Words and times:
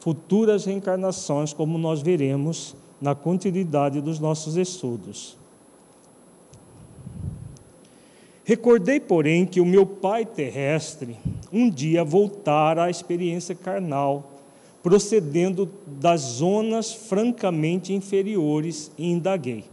futuras 0.00 0.64
reencarnações, 0.64 1.52
como 1.52 1.76
nós 1.76 2.00
veremos 2.00 2.74
na 2.98 3.14
continuidade 3.14 4.00
dos 4.00 4.18
nossos 4.18 4.56
estudos. 4.56 5.36
Recordei, 8.42 8.98
porém, 8.98 9.44
que 9.44 9.60
o 9.60 9.66
meu 9.66 9.84
pai 9.84 10.24
terrestre 10.24 11.18
um 11.52 11.68
dia 11.68 12.02
voltara 12.02 12.84
à 12.84 12.90
experiência 12.90 13.54
carnal, 13.54 14.32
procedendo 14.82 15.70
das 15.86 16.22
zonas 16.22 16.94
francamente 16.94 17.92
inferiores, 17.92 18.90
e 18.96 19.12
indaguei. 19.12 19.64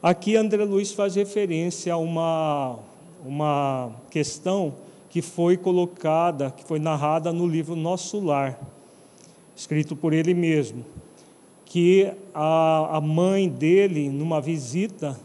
Aqui 0.00 0.36
André 0.36 0.64
Luiz 0.64 0.92
faz 0.92 1.16
referência 1.16 1.94
a 1.94 1.96
uma, 1.96 2.78
uma 3.26 3.90
questão 4.08 4.72
que 5.12 5.20
foi 5.20 5.58
colocada, 5.58 6.50
que 6.50 6.64
foi 6.64 6.78
narrada 6.78 7.34
no 7.34 7.46
livro 7.46 7.76
Nosso 7.76 8.18
Lar, 8.18 8.58
escrito 9.54 9.94
por 9.94 10.14
ele 10.14 10.32
mesmo, 10.32 10.86
que 11.66 12.10
a, 12.34 12.96
a 12.96 12.98
mãe 12.98 13.46
dele, 13.46 14.08
numa 14.08 14.40
visita, 14.40 15.20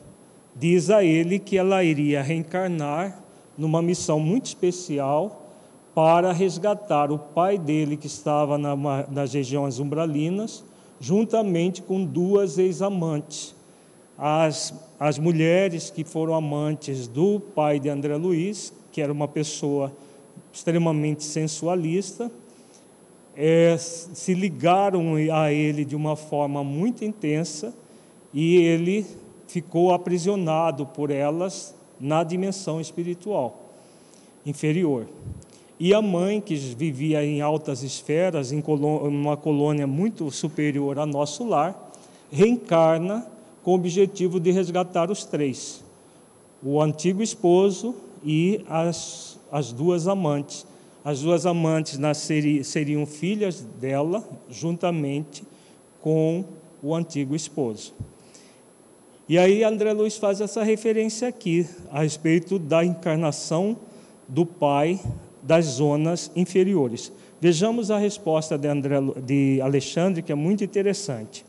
diz 0.54 0.90
a 0.90 1.06
ele 1.06 1.40
que 1.40 1.58
ela 1.58 1.86
iria 1.86 2.22
reencarnar 2.22 3.24
numa 3.58 3.82
missão 3.82 4.20
muito 4.20 4.48
especial 4.48 5.48
para 5.96 6.34
resgatar 6.34 7.10
o 7.10 7.18
pai 7.18 7.58
dele, 7.58 7.96
que 7.96 8.08
estava 8.08 8.58
na, 8.58 8.76
nas 9.10 9.34
regiões 9.34 9.80
umbralinas, 9.80 10.66
juntamente 11.00 11.82
com 11.82 12.04
duas 12.04 12.58
ex-amantes. 12.58 13.56
As, 14.18 14.74
as 15.00 15.18
mulheres 15.18 15.90
que 15.90 16.04
foram 16.04 16.34
amantes 16.34 17.08
do 17.08 17.40
pai 17.40 17.80
de 17.80 17.88
André 17.88 18.18
Luiz, 18.18 18.74
que 18.98 19.02
era 19.04 19.14
uma 19.14 19.28
pessoa 19.28 19.94
extremamente 20.52 21.24
sensualista, 21.24 22.32
é, 23.36 23.78
se 23.78 24.34
ligaram 24.34 25.14
a 25.32 25.54
ele 25.54 25.86
de 25.86 25.96
uma 25.96 26.16
forma 26.16 26.64
muito 26.64 27.06
intensa 27.06 27.72
e 28.34 28.56
ele 28.56 29.06
ficou 29.46 29.94
aprisionado 29.94 30.84
por 30.84 31.12
elas 31.12 31.76
na 32.00 32.24
dimensão 32.24 32.82
espiritual 32.82 33.70
inferior. 34.44 35.06
E 35.80 35.94
a 35.94 36.02
mãe, 36.02 36.42
que 36.42 36.56
vivia 36.56 37.24
em 37.24 37.40
altas 37.40 37.84
esferas, 37.84 38.52
em 38.52 38.64
uma 38.66 39.38
colônia 39.38 39.86
muito 39.86 40.32
superior 40.32 40.98
ao 40.98 41.06
nosso 41.06 41.48
lar, 41.48 41.92
reencarna 42.32 43.28
com 43.62 43.74
o 43.74 43.76
objetivo 43.76 44.40
de 44.40 44.50
resgatar 44.50 45.12
os 45.12 45.24
três: 45.24 45.84
o 46.64 46.82
antigo 46.82 47.22
esposo, 47.22 47.94
e 48.24 48.64
as, 48.70 49.40
as 49.52 49.72
duas 49.72 50.08
amantes. 50.08 50.66
As 51.04 51.22
duas 51.22 51.46
amantes 51.46 51.98
nasceriam, 51.98 52.64
seriam 52.64 53.06
filhas 53.06 53.62
dela, 53.62 54.28
juntamente 54.50 55.44
com 56.02 56.44
o 56.82 56.94
antigo 56.94 57.36
esposo. 57.36 57.94
E 59.30 59.38
aí 59.38 59.64
André 59.64 59.92
Luiz 59.94 60.18
faz 60.18 60.40
essa 60.40 60.64
referência 60.64 61.28
aqui 61.28 61.68
a 61.92 62.02
respeito 62.02 62.58
da 62.58 62.84
encarnação 62.84 63.78
do 64.28 64.46
pai 64.46 65.00
das 65.42 65.66
zonas 65.66 66.32
inferiores. 66.36 67.12
Vejamos 67.40 67.92
a 67.92 67.98
resposta 67.98 68.58
de, 68.58 68.68
André, 68.68 68.96
de 69.24 69.62
Alexandre, 69.62 70.22
que 70.22 70.32
é 70.32 70.36
muito 70.36 70.64
interessante. 70.64 71.46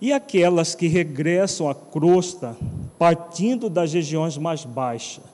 E 0.00 0.12
aquelas 0.12 0.74
que 0.74 0.88
regressam 0.88 1.68
à 1.70 1.74
crosta, 1.74 2.56
partindo 2.98 3.70
das 3.70 3.92
regiões 3.92 4.36
mais 4.36 4.64
baixas, 4.64 5.24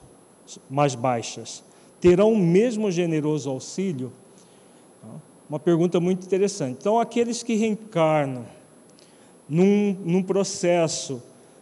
mais 0.69 0.95
baixas 0.95 1.63
terão 1.99 2.31
o 2.31 2.37
mesmo 2.37 2.89
generoso 2.91 3.49
auxílio? 3.49 4.11
Uma 5.49 5.59
pergunta 5.59 5.99
muito 5.99 6.25
interessante. 6.25 6.77
Então, 6.79 6.99
aqueles 6.99 7.41
que 7.41 7.55
reencarnam 7.55 8.45
num, 9.47 9.97
num 10.05 10.21
processo 10.21 11.21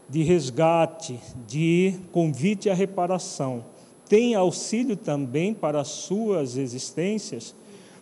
de 0.09 0.23
resgate, 0.23 1.17
de 1.47 1.95
convite 2.11 2.69
à 2.69 2.73
reparação, 2.73 3.63
têm 4.09 4.35
auxílio 4.35 4.97
também 4.97 5.53
para 5.53 5.79
as 5.79 5.87
suas 5.87 6.57
existências? 6.57 7.55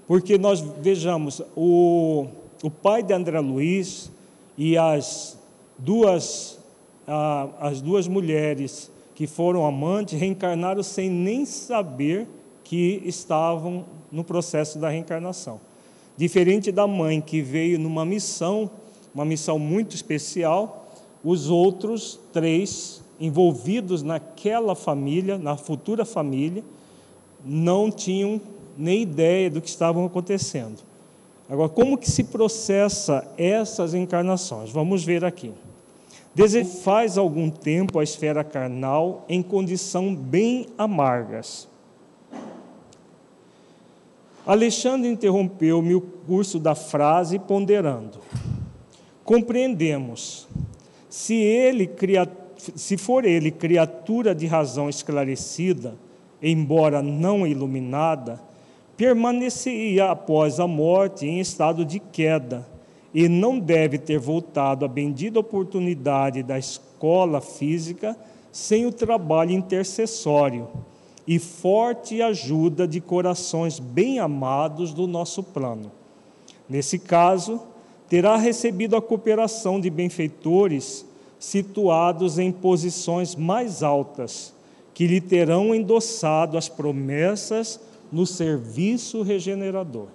Porque 0.08 0.38
nós 0.38 0.60
vejamos, 0.60 1.42
o, 1.56 2.28
o 2.64 2.70
pai 2.72 3.04
de 3.04 3.14
André 3.14 3.40
Luiz 3.40 4.12
e 4.58 4.76
as 4.76 5.38
duas, 5.78 6.60
as 7.60 7.80
duas 7.80 8.08
mulheres 8.08 8.90
que 9.16 9.26
foram 9.26 9.66
amantes 9.66 10.20
reencarnaram 10.20 10.84
sem 10.84 11.10
nem 11.10 11.46
saber 11.46 12.28
que 12.64 13.02
estavam 13.06 13.86
no 14.12 14.24
processo 14.24 14.78
da 14.78 14.90
reencarnação. 14.90 15.60
Diferente 16.18 16.72
da 16.72 16.86
mãe 16.86 17.22
que 17.22 17.42
veio 17.42 17.80
numa 17.80 18.06
missão, 18.06 18.70
uma 19.14 19.24
missão 19.24 19.58
muito 19.58 19.96
especial, 19.96 20.88
os 21.24 21.50
outros 21.50 22.20
três 22.34 23.02
envolvidos 23.20 24.04
naquela 24.04 24.76
família, 24.76 25.38
na 25.38 25.56
futura 25.56 26.04
família, 26.04 26.64
não 27.44 27.90
tinham 27.90 28.42
nem 28.78 29.02
ideia 29.02 29.50
do 29.50 29.62
que 29.62 29.70
estavam 29.70 30.06
acontecendo. 30.06 30.84
Agora, 31.50 31.70
como 31.70 31.98
que 31.98 32.10
se 32.10 32.26
processa 32.26 33.26
essas 33.38 33.94
encarnações? 33.94 34.72
Vamos 34.72 35.04
ver 35.04 35.24
aqui. 35.24 35.54
Faz 36.84 37.18
algum 37.18 37.50
tempo 37.50 37.98
a 37.98 38.04
esfera 38.04 38.44
carnal 38.44 39.24
em 39.30 39.42
condição 39.42 40.14
bem 40.14 40.68
amargas. 40.78 41.66
Alexandre 44.46 45.10
interrompeu-me 45.10 45.96
o 45.96 46.02
curso 46.02 46.60
da 46.60 46.76
frase 46.76 47.40
ponderando. 47.40 48.20
Compreendemos. 49.24 50.46
Se 51.10 51.36
ele 51.36 51.90
se 52.76 52.98
for 52.98 53.24
ele 53.24 53.50
criatura 53.50 54.36
de 54.36 54.46
razão 54.46 54.90
esclarecida, 54.90 55.96
embora 56.42 57.02
não 57.02 57.48
iluminada, 57.48 58.42
permaneceria 58.98 60.12
após 60.12 60.60
a 60.60 60.68
morte 60.68 61.26
em 61.26 61.40
estado 61.40 61.86
de 61.86 62.00
queda 62.00 62.75
e 63.16 63.30
não 63.30 63.58
deve 63.58 63.98
ter 63.98 64.20
voltado 64.20 64.84
à 64.84 64.90
bendita 64.90 65.40
oportunidade 65.40 66.44
da 66.44 66.60
escola 66.60 67.40
física 67.40 68.14
sem 68.52 68.86
o 68.86 68.92
trabalho 68.92 69.54
intercessório 69.54 70.68
e 71.26 71.40
forte 71.40 72.22
ajuda 72.22 72.86
de 72.86 73.00
corações 73.00 73.80
bem 73.80 74.20
amados 74.20 74.94
do 74.94 75.08
nosso 75.08 75.42
plano. 75.42 75.90
Nesse 76.68 77.00
caso, 77.00 77.62
terá 78.10 78.36
recebido 78.36 78.98
a 78.98 79.02
cooperação 79.02 79.80
de 79.80 79.90
benfeitores 79.90 81.06
situados 81.40 82.38
em 82.38 82.52
posições 82.52 83.34
mais 83.34 83.82
altas, 83.82 84.54
que 84.94 85.08
lhe 85.08 85.22
terão 85.22 85.74
endossado 85.74 86.58
as 86.58 86.68
promessas 86.68 87.80
no 88.12 88.26
serviço 88.26 89.22
regenerador. 89.22 90.08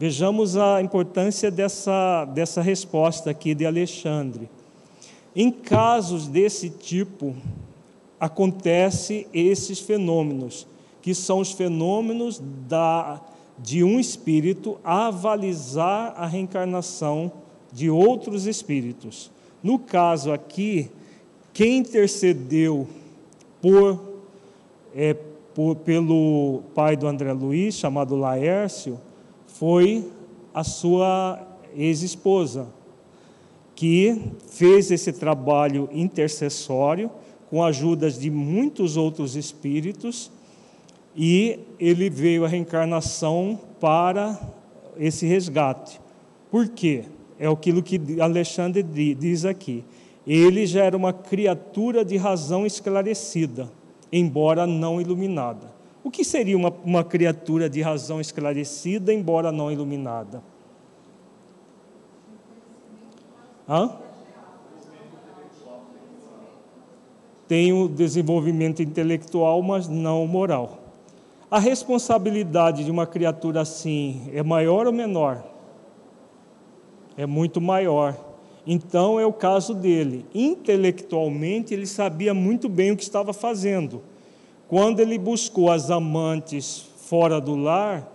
Vejamos 0.00 0.56
a 0.56 0.80
importância 0.80 1.50
dessa, 1.50 2.24
dessa 2.26 2.62
resposta 2.62 3.30
aqui 3.30 3.52
de 3.52 3.66
Alexandre. 3.66 4.48
Em 5.34 5.50
casos 5.50 6.28
desse 6.28 6.70
tipo, 6.70 7.34
acontece 8.20 9.26
esses 9.34 9.80
fenômenos, 9.80 10.68
que 11.02 11.12
são 11.12 11.40
os 11.40 11.50
fenômenos 11.50 12.40
da, 12.68 13.20
de 13.58 13.82
um 13.82 13.98
espírito 13.98 14.78
avalizar 14.84 16.14
a 16.16 16.26
reencarnação 16.26 17.32
de 17.72 17.90
outros 17.90 18.46
espíritos. 18.46 19.32
No 19.60 19.80
caso 19.80 20.32
aqui, 20.32 20.92
quem 21.52 21.78
intercedeu 21.78 22.86
por, 23.60 24.00
é, 24.94 25.12
por, 25.52 25.74
pelo 25.74 26.62
pai 26.72 26.96
do 26.96 27.08
André 27.08 27.32
Luiz, 27.32 27.74
chamado 27.74 28.14
Laércio, 28.14 29.00
foi 29.58 30.08
a 30.54 30.62
sua 30.62 31.44
ex-esposa, 31.76 32.68
que 33.74 34.32
fez 34.48 34.88
esse 34.92 35.12
trabalho 35.12 35.88
intercessório 35.92 37.10
com 37.50 37.62
a 37.62 37.66
ajuda 37.66 38.08
de 38.08 38.30
muitos 38.30 38.96
outros 38.96 39.34
espíritos 39.34 40.30
e 41.16 41.58
ele 41.80 42.08
veio 42.08 42.44
a 42.44 42.48
reencarnação 42.48 43.58
para 43.80 44.38
esse 44.96 45.26
resgate. 45.26 46.00
Por 46.52 46.68
quê? 46.68 47.04
É 47.36 47.48
aquilo 47.48 47.82
que 47.82 48.20
Alexandre 48.20 48.82
diz 48.82 49.44
aqui. 49.44 49.84
Ele 50.24 50.66
já 50.66 50.84
era 50.84 50.96
uma 50.96 51.12
criatura 51.12 52.04
de 52.04 52.16
razão 52.16 52.64
esclarecida, 52.64 53.68
embora 54.12 54.68
não 54.68 55.00
iluminada. 55.00 55.77
O 56.08 56.10
que 56.10 56.24
seria 56.24 56.56
uma, 56.56 56.72
uma 56.82 57.04
criatura 57.04 57.68
de 57.68 57.82
razão 57.82 58.18
esclarecida, 58.18 59.12
embora 59.12 59.52
não 59.52 59.70
iluminada? 59.70 60.42
Hã? 63.68 63.94
Tem 67.46 67.74
o 67.74 67.86
desenvolvimento 67.86 68.82
intelectual, 68.82 69.60
mas 69.60 69.86
não 69.86 70.26
moral. 70.26 70.78
A 71.50 71.58
responsabilidade 71.58 72.84
de 72.84 72.90
uma 72.90 73.06
criatura 73.06 73.60
assim 73.60 74.30
é 74.32 74.42
maior 74.42 74.86
ou 74.86 74.92
menor? 74.94 75.44
É 77.18 77.26
muito 77.26 77.60
maior. 77.60 78.16
Então 78.66 79.20
é 79.20 79.26
o 79.26 79.32
caso 79.32 79.74
dele. 79.74 80.24
Intelectualmente, 80.34 81.74
ele 81.74 81.86
sabia 81.86 82.32
muito 82.32 82.66
bem 82.66 82.92
o 82.92 82.96
que 82.96 83.02
estava 83.02 83.34
fazendo. 83.34 84.02
Quando 84.68 85.00
ele 85.00 85.16
buscou 85.16 85.70
as 85.70 85.90
amantes 85.90 86.86
fora 86.98 87.40
do 87.40 87.56
lar 87.56 88.06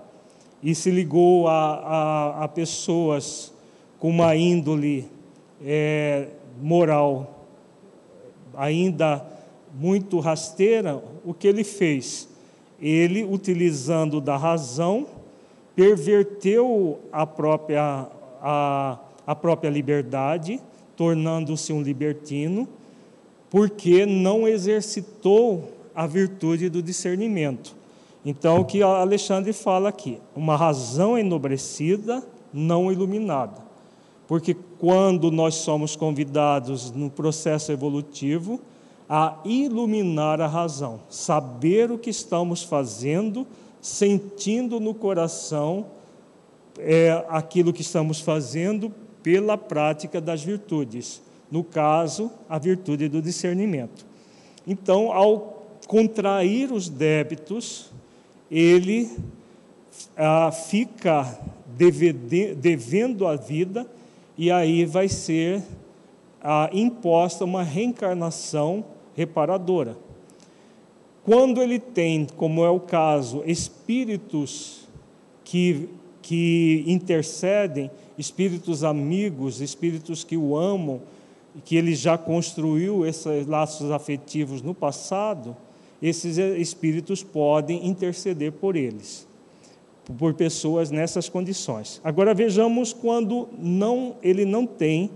e 0.62 0.76
se 0.76 0.92
ligou 0.92 1.48
a, 1.48 1.74
a, 1.74 2.44
a 2.44 2.48
pessoas 2.48 3.52
com 3.98 4.10
uma 4.10 4.36
índole 4.36 5.10
é, 5.66 6.28
moral 6.62 7.48
ainda 8.56 9.26
muito 9.74 10.20
rasteira, 10.20 11.04
o 11.26 11.34
que 11.34 11.48
ele 11.48 11.64
fez? 11.64 12.30
Ele, 12.80 13.24
utilizando 13.24 14.22
da 14.22 14.38
razão, 14.38 15.08
perverteu 15.76 17.00
a 17.12 17.26
própria, 17.26 18.08
a, 18.40 19.00
a 19.26 19.36
própria 19.36 19.72
liberdade, 19.72 20.62
tornando-se 20.96 21.74
um 21.74 21.82
libertino, 21.82 22.68
porque 23.50 24.06
não 24.06 24.48
exercitou 24.48 25.73
a 25.96 26.08
virtude 26.08 26.70
do 26.70 26.82
discernimento. 26.82 27.76
Então, 28.26 28.62
o 28.62 28.66
que 28.66 28.82
Alexandre 28.82 29.52
fala 29.52 29.90
aqui? 29.90 30.20
Uma 30.36 30.56
razão 30.56 31.18
enobrecida, 31.18 32.24
não 32.54 32.92
iluminada. 32.92 33.62
Porque 34.28 34.56
quando 34.80 35.30
nós 35.30 35.56
somos 35.56 35.96
convidados 35.96 36.92
no 36.92 37.10
processo 37.10 37.72
evolutivo 37.72 38.62
a 39.10 39.38
iluminar 39.44 40.40
a 40.40 40.48
razão, 40.48 41.02
saber 41.10 41.92
o 41.92 41.98
que 41.98 42.10
estamos 42.10 42.64
fazendo, 42.64 43.46
sentindo 43.82 44.80
no 44.80 44.94
coração 44.94 45.86
é, 46.80 47.26
aquilo 47.28 47.74
que 47.74 47.82
estamos 47.82 48.22
fazendo 48.22 48.92
pela 49.22 49.58
prática 49.58 50.22
das 50.22 50.44
virtudes, 50.44 51.22
no 51.52 51.64
caso, 51.64 52.32
a 52.50 52.58
virtude 52.58 53.08
do 53.10 53.22
discernimento. 53.22 54.06
Então, 54.66 55.12
ao 55.12 55.63
contrair 55.94 56.72
os 56.72 56.90
débitos, 56.90 57.92
ele 58.50 59.12
ah, 60.18 60.52
fica 60.52 61.40
devendo 62.58 63.28
a 63.28 63.36
vida 63.36 63.86
e 64.36 64.50
aí 64.50 64.86
vai 64.86 65.08
ser 65.08 65.62
ah, 66.42 66.68
imposta 66.74 67.46
uma 67.46 67.62
reencarnação 67.62 68.84
reparadora. 69.16 69.96
Quando 71.24 71.62
ele 71.62 71.78
tem, 71.78 72.26
como 72.38 72.66
é 72.66 72.72
o 72.72 72.80
caso, 72.80 73.44
espíritos 73.46 74.88
que, 75.44 75.88
que 76.24 76.84
intercedem, 76.88 77.92
espíritos 78.18 78.84
amigos, 78.84 79.62
espíritos 79.62 80.24
que 80.24 80.38
o 80.38 80.58
amam, 80.58 81.02
que 81.64 81.76
ele 81.76 81.94
já 81.94 82.18
construiu 82.18 83.06
esses 83.06 83.46
laços 83.46 83.92
afetivos 83.92 84.64
no 84.64 84.74
passado, 84.74 85.56
esses 86.04 86.38
espíritos 86.38 87.24
podem 87.24 87.88
interceder 87.88 88.52
por 88.52 88.76
eles 88.76 89.26
por 90.18 90.34
pessoas 90.34 90.92
nessas 90.92 91.30
condições. 91.30 92.02
Agora 92.04 92.34
vejamos 92.34 92.92
quando 92.92 93.48
não 93.58 94.16
ele 94.22 94.44
não 94.46 94.66
tem, 94.66 95.10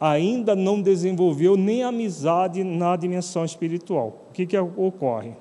ainda 0.00 0.54
não 0.54 0.80
desenvolveu 0.80 1.56
nem 1.56 1.82
amizade 1.82 2.62
na 2.62 2.94
dimensão 2.96 3.44
espiritual. 3.44 4.26
O 4.30 4.32
que, 4.32 4.46
que 4.46 4.56
ocorre? 4.56 5.32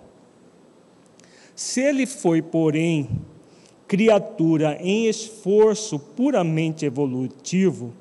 Se 1.55 1.81
ele 1.81 2.07
foi, 2.07 2.41
porém, 2.41 3.09
criatura 3.87 4.77
em 4.81 5.07
esforço 5.07 5.99
puramente 5.99 6.85
evolutivo, 6.85 7.93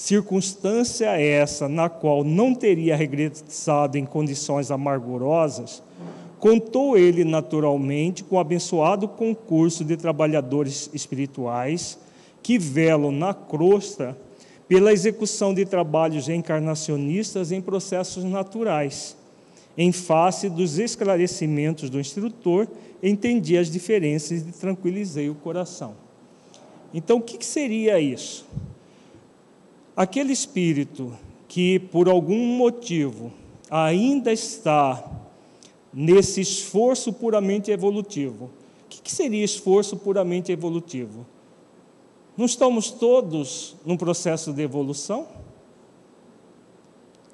circunstância 0.00 1.20
essa 1.20 1.68
na 1.68 1.88
qual 1.88 2.24
não 2.24 2.54
teria 2.54 2.96
regressado 2.96 3.98
em 3.98 4.06
condições 4.06 4.70
amargurosas, 4.70 5.82
Contou 6.40 6.96
ele 6.96 7.22
naturalmente 7.22 8.24
com 8.24 8.36
o 8.36 8.38
abençoado 8.38 9.06
concurso 9.06 9.84
de 9.84 9.94
trabalhadores 9.94 10.88
espirituais 10.94 11.98
que 12.42 12.58
velam 12.58 13.12
na 13.12 13.34
crosta 13.34 14.16
pela 14.66 14.90
execução 14.90 15.52
de 15.52 15.66
trabalhos 15.66 16.30
encarnacionistas 16.30 17.52
em 17.52 17.60
processos 17.60 18.24
naturais. 18.24 19.14
Em 19.76 19.92
face 19.92 20.48
dos 20.48 20.78
esclarecimentos 20.78 21.90
do 21.90 22.00
instrutor, 22.00 22.66
entendi 23.02 23.58
as 23.58 23.70
diferenças 23.70 24.40
e 24.40 24.44
tranquilizei 24.44 25.28
o 25.28 25.34
coração. 25.34 25.92
Então, 26.94 27.18
o 27.18 27.22
que 27.22 27.44
seria 27.44 28.00
isso? 28.00 28.46
Aquele 30.00 30.32
espírito 30.32 31.12
que, 31.46 31.78
por 31.78 32.08
algum 32.08 32.56
motivo, 32.56 33.30
ainda 33.70 34.32
está 34.32 35.04
nesse 35.92 36.40
esforço 36.40 37.12
puramente 37.12 37.70
evolutivo. 37.70 38.46
O 38.86 38.88
que 38.88 39.12
seria 39.12 39.44
esforço 39.44 39.98
puramente 39.98 40.50
evolutivo? 40.50 41.26
Não 42.34 42.46
estamos 42.46 42.90
todos 42.90 43.76
num 43.84 43.98
processo 43.98 44.54
de 44.54 44.62
evolução? 44.62 45.28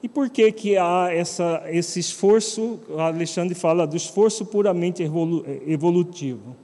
E 0.03 0.09
por 0.09 0.29
que, 0.29 0.51
que 0.51 0.77
há 0.77 1.15
essa, 1.15 1.63
esse 1.69 2.01
esforço? 2.01 2.81
Alexandre 2.99 3.55
fala 3.55 3.87
do 3.87 3.97
esforço 3.97 4.45
puramente 4.45 5.05
evolutivo. 5.05 6.57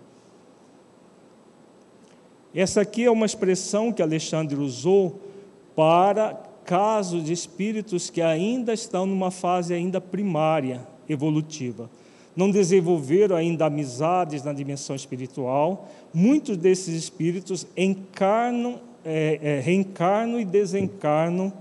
Essa 2.52 2.80
aqui 2.80 3.04
é 3.04 3.10
uma 3.10 3.24
expressão 3.24 3.92
que 3.92 4.02
Alexandre 4.02 4.56
usou 4.56 5.30
para 5.74 6.34
casos 6.64 7.24
de 7.24 7.32
espíritos 7.32 8.10
que 8.10 8.22
ainda 8.22 8.72
estão 8.72 9.06
numa 9.06 9.30
fase 9.30 9.74
ainda 9.74 10.00
primária, 10.00 10.86
evolutiva. 11.08 11.90
Não 12.34 12.50
desenvolveram 12.50 13.36
ainda 13.36 13.66
amizades 13.66 14.42
na 14.42 14.52
dimensão 14.52 14.96
espiritual. 14.96 15.88
Muitos 16.14 16.56
desses 16.56 16.94
espíritos 16.94 17.66
encarnam, 17.76 18.80
é, 19.04 19.38
é, 19.42 19.60
reencarnam 19.60 20.40
e 20.40 20.44
desencarnam 20.44 21.52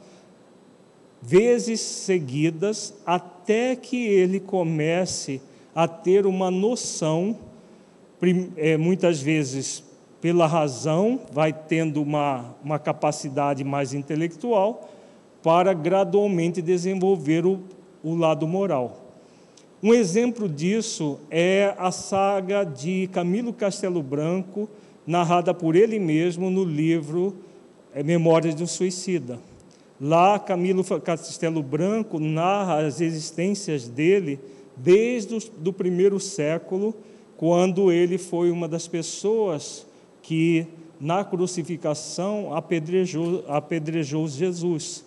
vezes 1.22 1.82
seguidas 1.82 2.94
até 3.06 3.76
que 3.76 3.98
ele 3.98 4.40
comece 4.40 5.42
a 5.76 5.88
ter 5.88 6.26
uma 6.26 6.50
noção, 6.50 7.38
é, 8.56 8.78
muitas 8.78 9.22
vezes 9.22 9.84
pela 10.22 10.46
razão, 10.46 11.20
vai 11.34 11.52
tendo 11.52 12.02
uma, 12.02 12.56
uma 12.64 12.78
capacidade 12.78 13.64
mais 13.64 13.94
intelectual, 13.94 14.88
para 15.42 15.74
gradualmente 15.74 16.62
desenvolver 16.62 17.46
o, 17.46 17.60
o 18.04 18.16
lado 18.16 18.48
moral. 18.48 19.02
Um 19.82 19.96
exemplo 19.96 20.48
disso 20.48 21.20
é 21.32 21.74
a 21.76 21.92
saga 21.92 22.64
de 22.64 23.10
Camilo 23.12 23.52
Castelo 23.52 24.04
Branco, 24.04 24.70
narrada 25.08 25.56
por 25.56 25.76
ele 25.76 25.98
mesmo 25.98 26.52
no 26.52 26.64
livro 26.64 27.36
é, 27.92 28.04
Memórias 28.04 28.54
de 28.54 28.62
um 28.62 28.68
Suicida. 28.68 29.40
Lá, 30.00 30.38
Camilo 30.38 30.84
Castelo 31.02 31.64
Branco 31.64 32.20
narra 32.20 32.86
as 32.86 33.02
existências 33.02 33.88
dele 33.88 34.40
desde 34.78 35.36
o 35.66 35.74
primeiro 35.74 36.20
século, 36.20 36.94
quando 37.36 37.92
ele 37.92 38.20
foi 38.20 38.52
uma 38.52 38.68
das 38.68 38.88
pessoas 38.88 39.86
que, 40.22 40.68
na 41.00 41.24
crucificação, 41.24 42.54
apedrejou, 42.56 43.44
apedrejou 43.48 44.28
Jesus. 44.28 45.06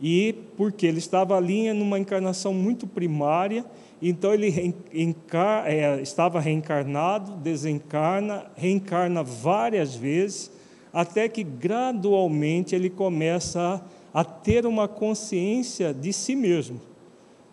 E 0.00 0.34
porque 0.56 0.86
ele 0.86 0.98
estava 0.98 1.36
ali 1.36 1.72
numa 1.72 1.98
encarnação 1.98 2.52
muito 2.52 2.86
primária 2.86 3.64
então 4.06 4.34
ele 4.34 4.74
é, 4.92 6.02
estava 6.02 6.38
reencarnado, 6.38 7.32
desencarna, 7.36 8.44
reencarna 8.54 9.22
várias 9.22 9.94
vezes, 9.94 10.50
até 10.92 11.26
que 11.26 11.42
gradualmente 11.42 12.74
ele 12.74 12.90
começa 12.90 13.82
a, 14.12 14.20
a 14.20 14.22
ter 14.22 14.66
uma 14.66 14.86
consciência 14.86 15.94
de 15.94 16.12
si 16.12 16.36
mesmo, 16.36 16.82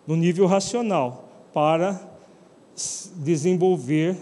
no 0.06 0.14
nível 0.14 0.46
racional, 0.46 1.26
para 1.54 1.98
desenvolver 3.16 4.14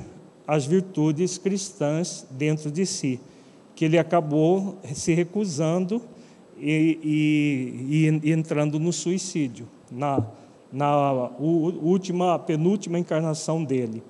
as 0.50 0.66
virtudes 0.66 1.38
cristãs 1.38 2.26
dentro 2.30 2.70
de 2.70 2.84
si, 2.84 3.20
que 3.74 3.84
ele 3.84 3.98
acabou 3.98 4.78
se 4.94 5.14
recusando 5.14 6.02
e, 6.58 6.98
e, 7.92 8.20
e 8.28 8.32
entrando 8.32 8.78
no 8.78 8.92
suicídio, 8.92 9.68
na 9.90 10.26
na 10.72 11.30
última, 11.38 12.38
penúltima 12.38 12.98
encarnação 12.98 13.64
dele. 13.64 14.02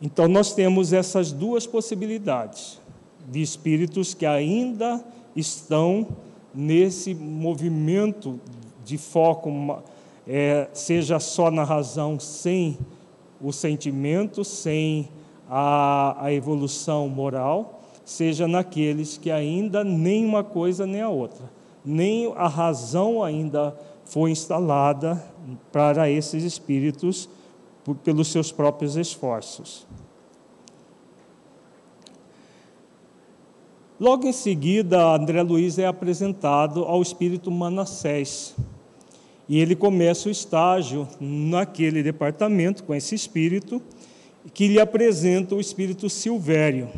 Então, 0.00 0.26
nós 0.28 0.54
temos 0.54 0.92
essas 0.92 1.32
duas 1.32 1.66
possibilidades 1.66 2.80
de 3.28 3.40
espíritos 3.40 4.14
que 4.14 4.26
ainda 4.26 5.04
estão 5.34 6.06
nesse 6.54 7.14
movimento 7.14 8.38
de 8.84 8.98
foco, 8.98 9.50
é, 10.26 10.68
seja 10.72 11.18
só 11.18 11.50
na 11.50 11.64
razão, 11.64 12.18
sem 12.20 12.78
o 13.44 13.52
sentimento, 13.52 14.42
sem 14.42 15.10
a, 15.48 16.16
a 16.24 16.32
evolução 16.32 17.08
moral, 17.08 17.82
seja 18.02 18.48
naqueles 18.48 19.18
que 19.18 19.30
ainda 19.30 19.84
nem 19.84 20.24
uma 20.24 20.42
coisa 20.42 20.86
nem 20.86 21.02
a 21.02 21.10
outra, 21.10 21.50
nem 21.84 22.32
a 22.34 22.48
razão 22.48 23.22
ainda 23.22 23.78
foi 24.06 24.30
instalada 24.30 25.22
para 25.70 26.08
esses 26.08 26.42
espíritos 26.42 27.28
por, 27.84 27.94
pelos 27.96 28.28
seus 28.28 28.50
próprios 28.50 28.96
esforços. 28.96 29.86
Logo 34.00 34.26
em 34.26 34.32
seguida, 34.32 35.14
André 35.14 35.42
Luiz 35.42 35.78
é 35.78 35.86
apresentado 35.86 36.84
ao 36.84 37.00
espírito 37.00 37.50
Manassés. 37.50 38.56
E 39.48 39.60
ele 39.60 39.76
começa 39.76 40.28
o 40.28 40.32
estágio 40.32 41.06
naquele 41.20 42.02
departamento 42.02 42.82
com 42.84 42.94
esse 42.94 43.14
espírito, 43.14 43.82
que 44.52 44.68
lhe 44.68 44.80
apresenta 44.80 45.54
o 45.54 45.60
espírito 45.60 46.08
Silvério. 46.08 46.88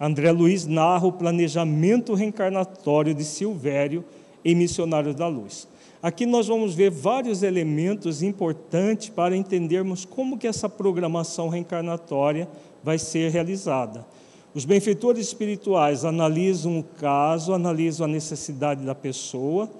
André 0.00 0.32
Luiz 0.32 0.66
narra 0.66 1.06
o 1.06 1.12
planejamento 1.12 2.14
reencarnatório 2.14 3.14
de 3.14 3.24
Silvério 3.24 4.04
em 4.44 4.54
Missionários 4.54 5.14
da 5.14 5.28
Luz. 5.28 5.68
Aqui 6.02 6.26
nós 6.26 6.48
vamos 6.48 6.74
ver 6.74 6.90
vários 6.90 7.44
elementos 7.44 8.24
importantes 8.24 9.08
para 9.08 9.36
entendermos 9.36 10.04
como 10.04 10.36
que 10.36 10.48
essa 10.48 10.68
programação 10.68 11.48
reencarnatória 11.48 12.48
vai 12.82 12.98
ser 12.98 13.30
realizada. 13.30 14.04
Os 14.52 14.64
benfeitores 14.64 15.28
espirituais 15.28 16.04
analisam 16.04 16.80
o 16.80 16.82
caso, 16.82 17.54
analisam 17.54 18.06
a 18.06 18.08
necessidade 18.08 18.84
da 18.84 18.96
pessoa, 18.96 19.70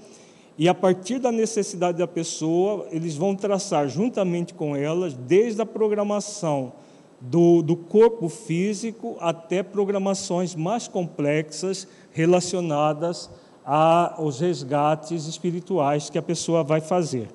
e 0.58 0.68
a 0.68 0.74
partir 0.74 1.18
da 1.18 1.32
necessidade 1.32 1.98
da 1.98 2.06
pessoa, 2.06 2.86
eles 2.90 3.16
vão 3.16 3.34
traçar 3.34 3.88
juntamente 3.88 4.52
com 4.52 4.76
elas, 4.76 5.14
desde 5.14 5.62
a 5.62 5.66
programação 5.66 6.72
do, 7.20 7.62
do 7.62 7.76
corpo 7.76 8.28
físico 8.28 9.16
até 9.20 9.62
programações 9.62 10.54
mais 10.54 10.88
complexas 10.88 11.86
relacionadas 12.10 13.30
aos 13.64 14.40
resgates 14.40 15.26
espirituais 15.26 16.10
que 16.10 16.18
a 16.18 16.22
pessoa 16.22 16.64
vai 16.64 16.80
fazer. 16.80 17.28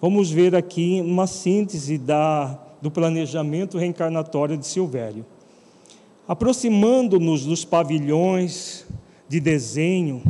Vamos 0.00 0.30
ver 0.30 0.54
aqui 0.54 1.00
uma 1.04 1.26
síntese 1.26 1.98
da, 1.98 2.58
do 2.80 2.90
planejamento 2.90 3.78
reencarnatório 3.78 4.56
de 4.56 4.66
Silvério. 4.66 5.26
Aproximando-nos 6.26 7.44
dos 7.44 7.64
pavilhões 7.64 8.86
de 9.28 9.40
desenho, 9.40 10.22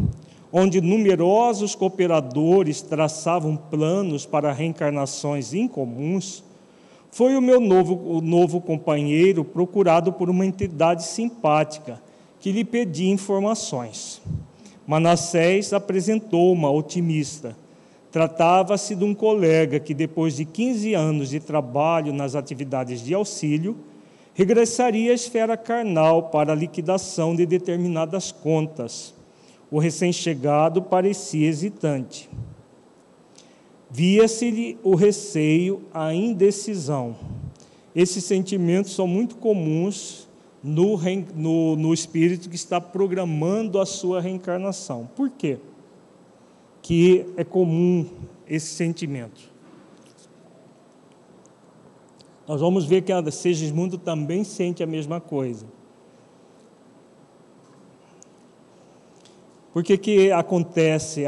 onde 0.52 0.80
numerosos 0.80 1.74
cooperadores 1.74 2.82
traçavam 2.82 3.56
planos 3.56 4.26
para 4.26 4.52
reencarnações 4.52 5.54
incomuns, 5.54 6.44
foi 7.10 7.36
o 7.36 7.40
meu 7.40 7.60
novo, 7.60 7.94
o 7.94 8.20
novo 8.20 8.60
companheiro 8.60 9.44
procurado 9.44 10.12
por 10.12 10.28
uma 10.28 10.44
entidade 10.44 11.04
simpática 11.04 12.00
que 12.38 12.52
lhe 12.52 12.64
pedia 12.64 13.10
informações. 13.10 14.20
Manassés 14.86 15.72
apresentou 15.72 16.52
uma 16.52 16.70
otimista. 16.70 17.56
Tratava-se 18.10 18.94
de 18.94 19.04
um 19.04 19.14
colega 19.14 19.80
que, 19.80 19.94
depois 19.94 20.36
de 20.36 20.44
15 20.44 20.92
anos 20.92 21.30
de 21.30 21.40
trabalho 21.40 22.12
nas 22.12 22.34
atividades 22.34 23.02
de 23.02 23.14
auxílio, 23.14 23.76
regressaria 24.34 25.12
à 25.12 25.14
esfera 25.14 25.56
carnal 25.56 26.24
para 26.24 26.52
a 26.52 26.56
liquidação 26.56 27.34
de 27.34 27.46
determinadas 27.46 28.32
contas. 28.32 29.14
O 29.72 29.78
recém-chegado 29.78 30.82
parecia 30.82 31.48
hesitante. 31.48 32.28
Via-se-lhe 33.90 34.78
o 34.82 34.94
receio, 34.94 35.80
a 35.94 36.12
indecisão. 36.12 37.16
Esses 37.96 38.22
sentimentos 38.22 38.94
são 38.94 39.06
muito 39.06 39.36
comuns 39.36 40.28
no, 40.62 40.98
no, 41.34 41.76
no 41.76 41.94
espírito 41.94 42.50
que 42.50 42.54
está 42.54 42.82
programando 42.82 43.80
a 43.80 43.86
sua 43.86 44.20
reencarnação. 44.20 45.08
Por 45.16 45.30
quê? 45.30 45.58
Que 46.82 47.24
é 47.38 47.42
comum 47.42 48.06
esse 48.46 48.74
sentimento. 48.74 49.40
Nós 52.46 52.60
vamos 52.60 52.84
ver 52.84 53.00
que 53.00 53.10
a 53.12 53.30
Segismundo 53.30 53.96
também 53.96 54.44
sente 54.44 54.82
a 54.82 54.86
mesma 54.86 55.18
coisa. 55.18 55.64
Por 59.72 59.82
que, 59.82 59.96
que 59.96 60.32
acontece 60.32 61.24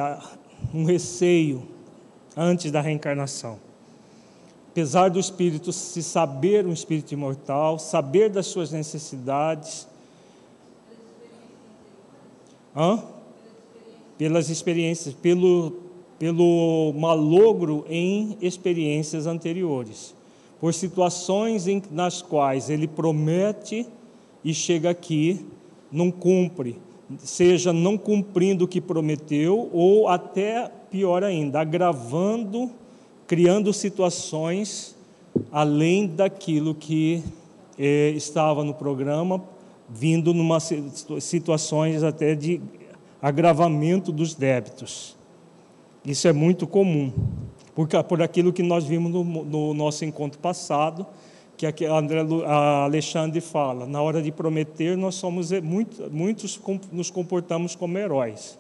um 0.73 0.85
receio 0.85 1.63
antes 2.37 2.71
da 2.71 2.81
reencarnação? 2.81 3.59
Apesar 4.71 5.09
do 5.09 5.21
espírito 5.21 5.73
se 5.73 6.03
saber 6.03 6.67
um 6.67 6.73
espírito 6.73 7.13
imortal, 7.13 7.79
saber 7.79 8.29
das 8.29 8.47
suas 8.47 8.73
necessidades, 8.73 9.87
Hã? 12.77 13.05
pelas 14.19 14.51
experiências, 14.51 15.15
pelo, 15.15 15.73
pelo 16.19 16.93
malogro 16.97 17.85
em 17.89 18.37
experiências 18.41 19.27
anteriores 19.27 20.15
por 20.61 20.73
situações 20.73 21.67
em, 21.67 21.83
nas 21.91 22.23
quais 22.23 22.71
ele 22.71 22.89
promete 22.89 23.87
e 24.43 24.55
chega 24.55 24.91
aqui, 24.91 25.45
não 25.91 26.11
cumpre, 26.11 26.79
seja 27.19 27.73
não 27.73 27.97
cumprindo 27.99 28.65
o 28.65 28.69
que 28.69 28.81
prometeu, 28.81 29.69
ou 29.73 30.09
até 30.09 30.71
pior 30.91 31.23
ainda, 31.23 31.61
agravando, 31.61 32.71
criando 33.27 33.73
situações 33.73 34.95
além 35.51 36.07
daquilo 36.07 36.75
que 36.75 37.23
eh, 37.79 38.13
estava 38.17 38.63
no 38.63 38.75
programa, 38.75 39.43
vindo 39.89 40.33
numa 40.33 40.59
situações 40.61 42.03
até 42.03 42.35
de 42.35 42.61
agravamento 43.21 44.13
dos 44.13 44.35
débitos. 44.35 45.17
Isso 46.05 46.29
é 46.29 46.33
muito 46.33 46.67
comum 46.67 47.13
por, 47.75 47.89
por 48.05 48.23
aquilo 48.23 48.53
que 48.53 48.63
nós 48.63 48.85
vimos 48.85 49.11
no, 49.11 49.25
no 49.25 49.75
nosso 49.75 50.05
encontro 50.05 50.39
passado, 50.39 51.07
que 51.57 51.85
André, 51.85 52.21
Alexandre 52.85 53.41
fala, 53.41 53.87
na 53.87 54.03
hora 54.03 54.21
de 54.21 54.33
prometer, 54.33 54.97
nós 54.97 55.15
somos 55.15 55.51
muito, 55.63 56.11
muitos 56.11 56.61
nos 56.91 57.11
comportamos 57.11 57.75
como 57.75 57.97
heróis. 57.97 58.59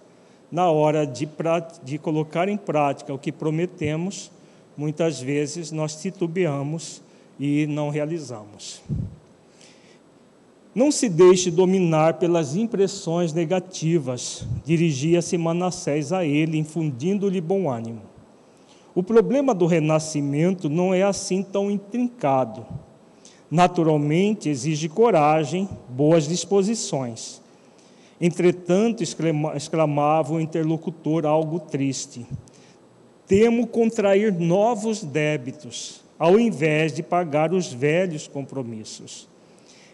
Na 0.51 0.71
hora 0.71 1.07
de, 1.07 1.29
de 1.83 1.99
colocar 1.99 2.49
em 2.49 2.57
prática 2.57 3.13
o 3.13 3.19
que 3.19 3.33
prometemos, 3.33 4.31
muitas 4.77 5.21
vezes 5.21 5.73
nós 5.73 6.01
titubeamos 6.01 7.03
e 7.39 7.67
não 7.67 7.91
realizamos. 7.91 8.81
Não 10.75 10.91
se 10.91 11.09
deixe 11.09 11.51
dominar 11.51 12.15
pelas 12.15 12.57
impressões 12.57 13.33
negativas, 13.33 14.45
dirigia-se 14.65 15.39
Manassés 15.39 16.13
a 16.13 16.25
ele, 16.25 16.59
infundindo-lhe 16.59 17.41
bom 17.41 17.71
ânimo. 17.71 18.13
O 18.95 19.03
problema 19.03 19.53
do 19.53 19.67
renascimento 19.67 20.69
não 20.69 20.95
é 20.95 21.03
assim 21.03 21.43
tão 21.43 21.69
intrincado. 21.69 22.65
Naturalmente, 23.51 24.49
exige 24.49 24.89
coragem, 24.89 25.69
boas 25.89 26.29
disposições. 26.29 27.43
Entretanto, 28.21 29.03
exclamava 29.03 30.35
o 30.35 30.41
interlocutor 30.41 31.27
algo 31.27 31.59
triste: 31.59 32.25
Temo 33.27 33.67
contrair 33.67 34.33
novos 34.33 35.03
débitos, 35.03 36.01
ao 36.17 36.39
invés 36.39 36.93
de 36.93 37.03
pagar 37.03 37.53
os 37.53 37.73
velhos 37.73 38.29
compromissos. 38.29 39.29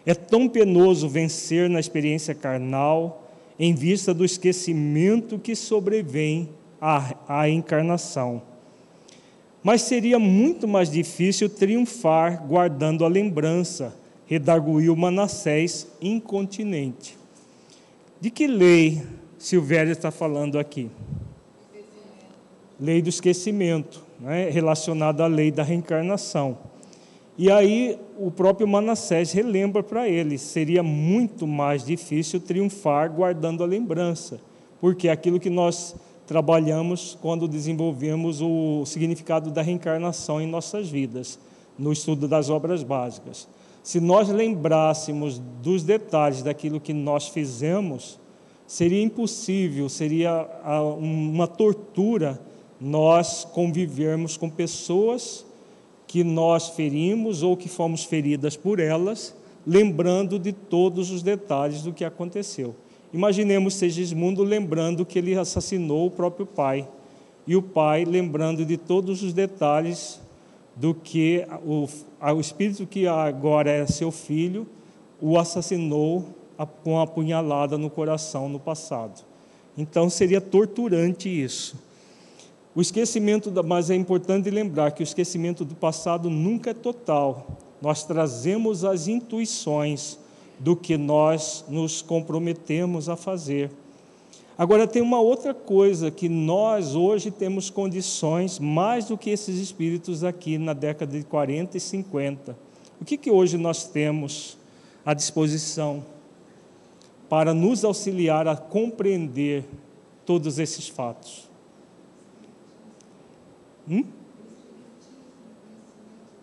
É 0.05 0.13
tão 0.13 0.47
penoso 0.47 1.09
vencer 1.09 1.67
na 1.67 1.79
experiência 1.79 2.35
carnal, 2.35 3.27
em 3.57 3.73
vista 3.73 4.13
do 4.13 4.23
esquecimento 4.23 5.39
que 5.39 5.55
sobrevém 5.55 6.49
à, 6.79 7.15
à 7.27 7.49
encarnação 7.49 8.50
mas 9.63 9.83
seria 9.83 10.17
muito 10.17 10.67
mais 10.67 10.89
difícil 10.89 11.47
triunfar 11.49 12.45
guardando 12.45 13.05
a 13.05 13.07
lembrança, 13.07 13.95
redarguiu 14.25 14.95
Manassés 14.95 15.87
incontinente. 16.01 17.17
De 18.19 18.29
que 18.29 18.47
lei 18.47 19.01
Silvério 19.37 19.91
está 19.91 20.11
falando 20.11 20.57
aqui? 20.57 20.89
Lei 22.79 23.01
do 23.01 23.09
esquecimento, 23.09 24.03
né, 24.19 24.49
relacionada 24.49 25.23
à 25.23 25.27
lei 25.27 25.51
da 25.51 25.63
reencarnação. 25.63 26.57
E 27.37 27.49
aí 27.51 27.97
o 28.17 28.29
próprio 28.29 28.67
Manassés 28.67 29.31
relembra 29.31 29.81
para 29.81 30.07
ele: 30.07 30.37
seria 30.37 30.83
muito 30.83 31.47
mais 31.47 31.83
difícil 31.83 32.39
triunfar 32.39 33.11
guardando 33.11 33.63
a 33.63 33.67
lembrança, 33.67 34.39
porque 34.79 35.09
aquilo 35.09 35.39
que 35.39 35.49
nós 35.49 35.95
trabalhamos 36.31 37.17
quando 37.21 37.45
desenvolvemos 37.45 38.39
o 38.41 38.85
significado 38.85 39.51
da 39.51 39.61
reencarnação 39.61 40.39
em 40.39 40.47
nossas 40.47 40.87
vidas, 40.87 41.37
no 41.77 41.91
estudo 41.91 42.25
das 42.25 42.49
obras 42.49 42.83
básicas. 42.83 43.49
Se 43.83 43.99
nós 43.99 44.29
lembrássemos 44.29 45.39
dos 45.61 45.83
detalhes 45.83 46.41
daquilo 46.41 46.79
que 46.79 46.93
nós 46.93 47.27
fizemos, 47.27 48.17
seria 48.65 49.03
impossível, 49.03 49.89
seria 49.89 50.47
uma 50.97 51.47
tortura 51.47 52.39
nós 52.79 53.43
convivermos 53.43 54.37
com 54.37 54.49
pessoas 54.49 55.45
que 56.07 56.23
nós 56.23 56.69
ferimos 56.69 57.43
ou 57.43 57.57
que 57.57 57.67
fomos 57.67 58.05
feridas 58.05 58.55
por 58.55 58.79
elas, 58.79 59.35
lembrando 59.67 60.39
de 60.39 60.53
todos 60.53 61.11
os 61.11 61.21
detalhes 61.21 61.81
do 61.81 61.91
que 61.91 62.05
aconteceu. 62.05 62.73
Imaginemos 63.13 63.73
Segismundo 63.73 64.43
lembrando 64.43 65.05
que 65.05 65.19
ele 65.19 65.35
assassinou 65.35 66.07
o 66.07 66.11
próprio 66.11 66.45
pai, 66.45 66.87
e 67.45 67.55
o 67.55 67.61
pai 67.61 68.05
lembrando 68.05 68.65
de 68.65 68.77
todos 68.77 69.23
os 69.23 69.33
detalhes 69.33 70.21
do 70.75 70.93
que 70.93 71.45
o, 71.65 71.87
o 72.21 72.39
espírito 72.39 72.85
que 72.85 73.07
agora 73.07 73.69
é 73.69 73.85
seu 73.85 74.11
filho 74.11 74.67
o 75.19 75.37
assassinou 75.37 76.25
com 76.83 76.99
a 76.99 77.05
punhalada 77.05 77.77
no 77.77 77.89
coração 77.89 78.47
no 78.47 78.59
passado. 78.59 79.23
Então 79.77 80.09
seria 80.09 80.41
torturante 80.41 81.29
isso. 81.29 81.75
O 82.73 82.81
esquecimento, 82.81 83.51
mas 83.65 83.89
é 83.89 83.95
importante 83.95 84.49
lembrar 84.49 84.91
que 84.91 85.03
o 85.03 85.05
esquecimento 85.05 85.65
do 85.65 85.75
passado 85.75 86.29
nunca 86.29 86.71
é 86.71 86.73
total. 86.73 87.47
Nós 87.81 88.03
trazemos 88.03 88.85
as 88.85 89.07
intuições 89.07 90.17
do 90.61 90.75
que 90.75 90.95
nós 90.95 91.65
nos 91.67 92.03
comprometemos 92.03 93.09
a 93.09 93.15
fazer. 93.15 93.71
Agora, 94.55 94.85
tem 94.85 95.01
uma 95.01 95.19
outra 95.19 95.55
coisa 95.55 96.11
que 96.11 96.29
nós 96.29 96.93
hoje 96.93 97.31
temos 97.31 97.71
condições, 97.71 98.59
mais 98.59 99.05
do 99.05 99.17
que 99.17 99.31
esses 99.31 99.57
espíritos 99.57 100.23
aqui 100.23 100.59
na 100.59 100.73
década 100.73 101.17
de 101.17 101.25
40 101.25 101.77
e 101.77 101.79
50. 101.79 102.55
O 103.01 103.05
que, 103.05 103.17
que 103.17 103.31
hoje 103.31 103.57
nós 103.57 103.85
temos 103.85 104.55
à 105.03 105.15
disposição 105.15 106.05
para 107.27 107.55
nos 107.55 107.83
auxiliar 107.83 108.47
a 108.47 108.55
compreender 108.55 109.65
todos 110.27 110.59
esses 110.59 110.87
fatos? 110.87 111.49
Hum? 113.89 114.03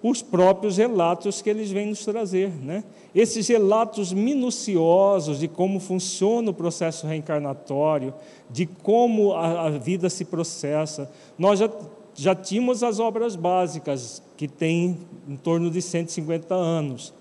Os 0.03 0.23
próprios 0.23 0.77
relatos 0.77 1.43
que 1.43 1.51
eles 1.51 1.71
vêm 1.71 1.87
nos 1.87 2.05
trazer. 2.05 2.51
Né? 2.51 2.85
Esses 3.15 3.49
relatos 3.49 4.13
minuciosos 4.13 5.41
de 5.41 5.49
como 5.49 5.81
funciona 5.81 6.51
o 6.51 6.55
processo 6.55 7.07
reencarnatório, 7.07 8.15
de 8.49 8.67
como 8.67 9.33
a, 9.33 9.67
a 9.67 9.71
vida 9.71 10.09
se 10.09 10.25
processa. 10.25 11.11
Nós 11.37 11.59
já, 11.59 11.71
já 12.15 12.35
tínhamos 12.35 12.83
as 12.83 13.01
obras 13.01 13.35
básicas, 13.35 14.23
que 14.37 14.47
têm 14.47 14.99
em 15.29 15.37
torno 15.37 15.71
de 15.71 15.83
150 15.83 16.55
anos. 16.55 17.13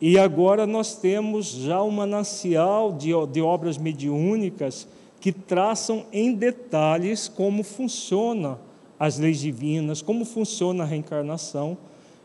E 0.00 0.18
agora 0.18 0.66
nós 0.66 0.96
temos 0.96 1.46
já 1.46 1.80
um 1.80 1.90
manancial 1.92 2.92
de, 2.92 3.10
de 3.30 3.40
obras 3.40 3.78
mediúnicas 3.78 4.88
que 5.20 5.30
traçam 5.30 6.06
em 6.12 6.34
detalhes 6.34 7.28
como 7.28 7.62
funciona 7.62 8.58
as 9.02 9.18
leis 9.18 9.40
divinas, 9.40 10.00
como 10.00 10.24
funciona 10.24 10.84
a 10.84 10.86
reencarnação. 10.86 11.76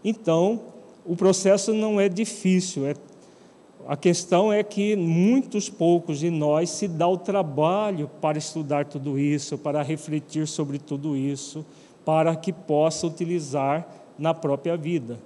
Então, 0.06 0.62
o 1.04 1.16
processo 1.16 1.74
não 1.74 2.00
é 2.00 2.08
difícil, 2.08 2.86
é, 2.86 2.94
a 3.88 3.98
questão 3.98 4.54
é 4.54 4.62
que 4.62 4.96
muitos 4.96 5.70
poucos 5.70 6.20
de 6.20 6.30
nós 6.30 6.70
se 6.70 6.88
dá 6.88 7.08
o 7.08 7.18
trabalho 7.18 8.08
para 8.22 8.38
estudar 8.38 8.86
tudo 8.86 9.18
isso, 9.18 9.58
para 9.58 9.82
refletir 9.82 10.48
sobre 10.48 10.78
tudo 10.78 11.18
isso, 11.18 11.66
para 12.06 12.36
que 12.36 12.54
possa 12.54 13.08
utilizar 13.08 13.88
na 14.20 14.36
própria 14.36 14.78
vida. 14.78 15.18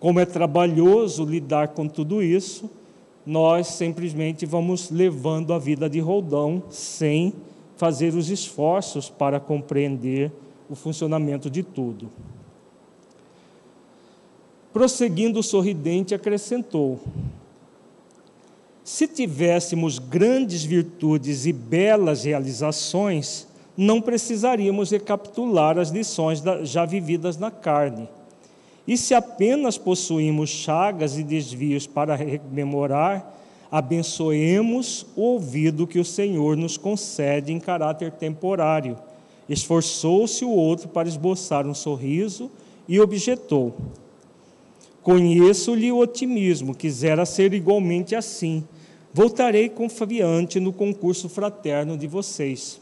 Como 0.00 0.18
é 0.18 0.24
trabalhoso 0.24 1.22
lidar 1.22 1.68
com 1.68 1.86
tudo 1.86 2.22
isso, 2.22 2.70
nós 3.26 3.66
simplesmente 3.66 4.46
vamos 4.46 4.90
levando 4.90 5.52
a 5.52 5.58
vida 5.58 5.86
de 5.90 6.00
roldão 6.00 6.62
sem 6.70 7.34
fazer 7.76 8.14
os 8.14 8.30
esforços 8.30 9.10
para 9.10 9.38
compreender 9.38 10.32
o 10.68 10.74
funcionamento 10.74 11.48
de 11.48 11.62
tudo. 11.62 12.10
Prosseguindo 14.72 15.42
sorridente, 15.42 16.14
acrescentou: 16.14 17.00
Se 18.84 19.08
tivéssemos 19.08 19.98
grandes 19.98 20.62
virtudes 20.62 21.46
e 21.46 21.52
belas 21.52 22.24
realizações, 22.24 23.46
não 23.76 24.00
precisaríamos 24.00 24.90
recapitular 24.90 25.78
as 25.78 25.90
lições 25.90 26.42
já 26.64 26.84
vividas 26.84 27.36
na 27.36 27.50
carne. 27.50 28.08
E 28.86 28.96
se 28.96 29.14
apenas 29.14 29.76
possuímos 29.76 30.50
chagas 30.50 31.18
e 31.18 31.22
desvios 31.22 31.86
para 31.86 32.14
rememorar, 32.14 33.34
abençoemos 33.70 35.06
o 35.14 35.22
ouvido 35.22 35.86
que 35.86 35.98
o 35.98 36.04
Senhor 36.04 36.56
nos 36.56 36.76
concede 36.76 37.52
em 37.52 37.60
caráter 37.60 38.12
temporário 38.12 38.96
Esforçou-se 39.48 40.44
o 40.44 40.50
outro 40.50 40.88
para 40.88 41.08
esboçar 41.08 41.66
um 41.66 41.74
sorriso 41.74 42.50
e 42.86 43.00
objetou: 43.00 43.74
Conheço-lhe 45.02 45.90
o 45.90 45.98
otimismo, 45.98 46.74
quisera 46.74 47.24
ser 47.24 47.54
igualmente 47.54 48.14
assim. 48.14 48.62
Voltarei 49.12 49.70
confiante 49.70 50.60
no 50.60 50.70
concurso 50.70 51.30
fraterno 51.30 51.96
de 51.96 52.06
vocês. 52.06 52.78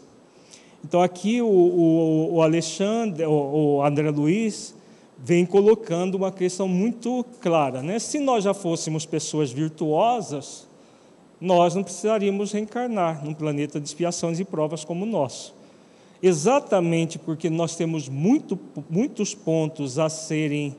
Então, 0.84 1.00
aqui 1.00 1.40
o, 1.40 1.46
o, 1.46 2.34
o 2.34 2.42
Alexandre, 2.42 3.24
o, 3.24 3.76
o 3.76 3.82
André 3.82 4.10
Luiz, 4.10 4.74
vem 5.18 5.46
colocando 5.46 6.16
uma 6.16 6.32
questão 6.32 6.66
muito 6.66 7.24
clara. 7.40 7.80
Né? 7.80 8.00
Se 8.00 8.18
nós 8.18 8.42
já 8.42 8.52
fôssemos 8.52 9.06
pessoas 9.06 9.52
virtuosas, 9.52 10.66
nós 11.40 11.76
não 11.76 11.82
precisaríamos 11.84 12.52
reencarnar 12.52 13.24
num 13.24 13.34
planeta 13.34 13.80
de 13.80 13.86
expiações 13.86 14.40
e 14.40 14.44
provas 14.44 14.84
como 14.84 15.04
o 15.04 15.08
nosso 15.08 15.54
exatamente 16.22 17.18
porque 17.18 17.50
nós 17.50 17.76
temos 17.76 18.08
muito, 18.08 18.58
muitos 18.88 19.34
pontos 19.34 19.98
a 19.98 20.08
serem 20.08 20.76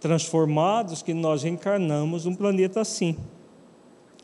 transformados 0.00 1.02
que 1.02 1.14
nós 1.14 1.42
reencarnamos 1.42 2.26
um 2.26 2.34
planeta 2.34 2.80
assim. 2.80 3.16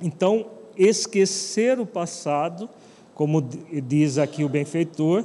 Então, 0.00 0.46
esquecer 0.76 1.78
o 1.78 1.86
passado, 1.86 2.68
como 3.14 3.40
diz 3.40 4.18
aqui 4.18 4.44
o 4.44 4.48
benfeitor, 4.48 5.24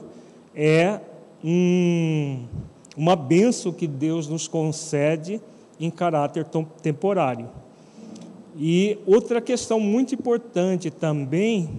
é 0.56 1.00
um, 1.44 2.46
uma 2.96 3.16
benção 3.16 3.72
que 3.72 3.88
Deus 3.88 4.28
nos 4.28 4.48
concede 4.48 5.42
em 5.80 5.90
caráter 5.90 6.46
temporário. 6.82 7.50
E 8.56 8.98
outra 9.06 9.42
questão 9.42 9.80
muito 9.80 10.14
importante 10.14 10.92
também, 10.92 11.70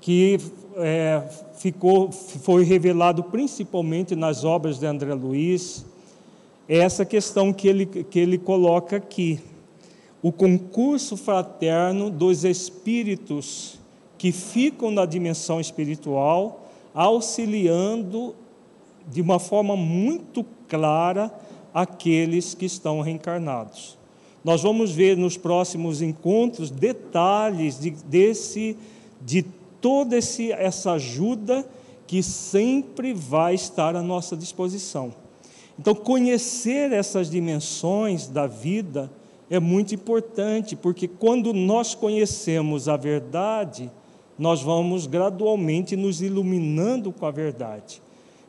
que 0.00 0.38
é, 0.76 1.22
ficou, 1.56 2.12
foi 2.12 2.64
revelado 2.64 3.24
principalmente 3.24 4.14
nas 4.14 4.44
obras 4.44 4.78
de 4.78 4.86
André 4.86 5.14
Luiz, 5.14 5.84
é 6.68 6.78
essa 6.78 7.04
questão 7.04 7.52
que 7.52 7.68
ele, 7.68 7.86
que 7.86 8.18
ele 8.18 8.38
coloca 8.38 8.96
aqui. 8.96 9.40
O 10.22 10.32
concurso 10.32 11.16
fraterno 11.16 12.10
dos 12.10 12.44
espíritos 12.44 13.78
que 14.18 14.32
ficam 14.32 14.90
na 14.90 15.06
dimensão 15.06 15.60
espiritual, 15.60 16.68
auxiliando 16.94 18.34
de 19.08 19.20
uma 19.20 19.38
forma 19.38 19.76
muito 19.76 20.44
clara 20.68 21.32
aqueles 21.72 22.54
que 22.54 22.64
estão 22.64 23.00
reencarnados. 23.00 23.96
Nós 24.42 24.62
vamos 24.62 24.92
ver 24.92 25.16
nos 25.16 25.36
próximos 25.36 26.00
encontros 26.00 26.70
detalhes 26.70 27.78
de, 27.78 27.90
desse, 27.90 28.76
de 29.20 29.44
toda 29.86 30.16
esse, 30.16 30.50
essa 30.50 30.94
ajuda 30.94 31.64
que 32.08 32.20
sempre 32.20 33.14
vai 33.14 33.54
estar 33.54 33.94
à 33.94 34.02
nossa 34.02 34.36
disposição. 34.36 35.14
Então, 35.78 35.94
conhecer 35.94 36.90
essas 36.90 37.30
dimensões 37.30 38.26
da 38.26 38.48
vida 38.48 39.08
é 39.48 39.60
muito 39.60 39.94
importante, 39.94 40.74
porque 40.74 41.06
quando 41.06 41.52
nós 41.52 41.94
conhecemos 41.94 42.88
a 42.88 42.96
verdade, 42.96 43.88
nós 44.36 44.60
vamos 44.60 45.06
gradualmente 45.06 45.94
nos 45.94 46.20
iluminando 46.20 47.12
com 47.12 47.24
a 47.24 47.30
verdade. 47.30 48.02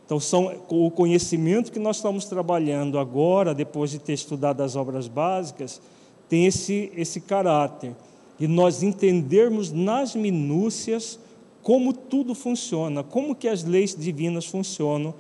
Então, 0.08 0.20
são, 0.20 0.56
o 0.70 0.90
conhecimento 0.90 1.72
que 1.72 1.78
nós 1.78 1.98
estamos 1.98 2.26
trabalhando 2.26 2.98
agora, 2.98 3.54
depois 3.54 3.92
de 3.92 4.00
ter 4.00 4.14
estudado 4.14 4.62
as 4.62 4.76
obras 4.76 5.08
básicas, 5.08 5.80
tem 6.28 6.48
esse, 6.48 6.92
esse 6.96 7.22
caráter. 7.22 7.96
E 8.40 8.48
nós 8.48 8.82
entendermos 8.82 9.72
nas 9.72 10.16
minúcias 10.16 11.20
como 11.68 11.92
tudo 11.92 12.34
funciona, 12.34 13.04
como 13.04 13.36
que 13.36 13.46
as 13.46 13.66
leis 13.66 13.94
divinas 13.94 14.46
funcionam. 14.46 15.14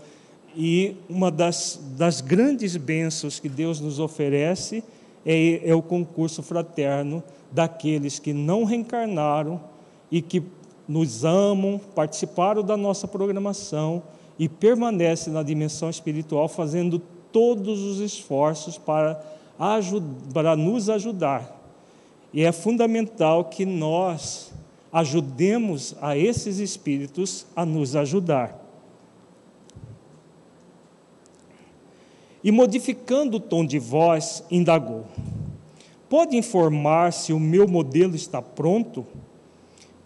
E 0.56 0.96
uma 1.10 1.30
das, 1.30 1.78
das 1.98 2.22
grandes 2.22 2.78
bênçãos 2.78 3.38
que 3.38 3.50
Deus 3.50 3.82
nos 3.82 4.00
oferece 4.00 4.82
é, 5.26 5.70
é 5.70 5.76
o 5.76 5.82
concurso 5.82 6.42
fraterno 6.42 7.22
daqueles 7.52 8.18
que 8.18 8.32
não 8.32 8.64
reencarnaram 8.64 9.60
e 10.10 10.22
que 10.22 10.42
nos 10.88 11.26
amam, 11.26 11.82
participaram 11.94 12.64
da 12.64 12.78
nossa 12.78 13.10
programação 13.10 14.02
e 14.40 14.48
permanecem 14.48 15.34
na 15.34 15.44
dimensão 15.44 15.90
espiritual 15.90 16.48
fazendo 16.48 16.98
todos 17.30 17.82
os 17.82 18.00
esforços 18.00 18.78
para, 18.78 19.22
para 20.34 20.56
nos 20.56 20.90
ajudar. 20.90 21.62
E 22.34 22.42
é 22.42 22.54
fundamental 22.54 23.44
que 23.44 23.66
nós 23.66 24.54
ajudemos 24.98 25.96
a 26.02 26.18
esses 26.18 26.58
espíritos 26.58 27.46
a 27.56 27.64
nos 27.64 27.96
ajudar. 27.96 28.60
E 32.44 32.52
modificando 32.52 33.38
o 33.38 33.40
tom 33.40 33.64
de 33.64 33.78
voz, 33.78 34.44
indagou: 34.50 35.06
Pode 36.10 36.36
informar 36.36 37.14
se 37.14 37.32
o 37.32 37.40
meu 37.40 37.68
modelo 37.68 38.16
está 38.16 38.42
pronto? 38.42 39.06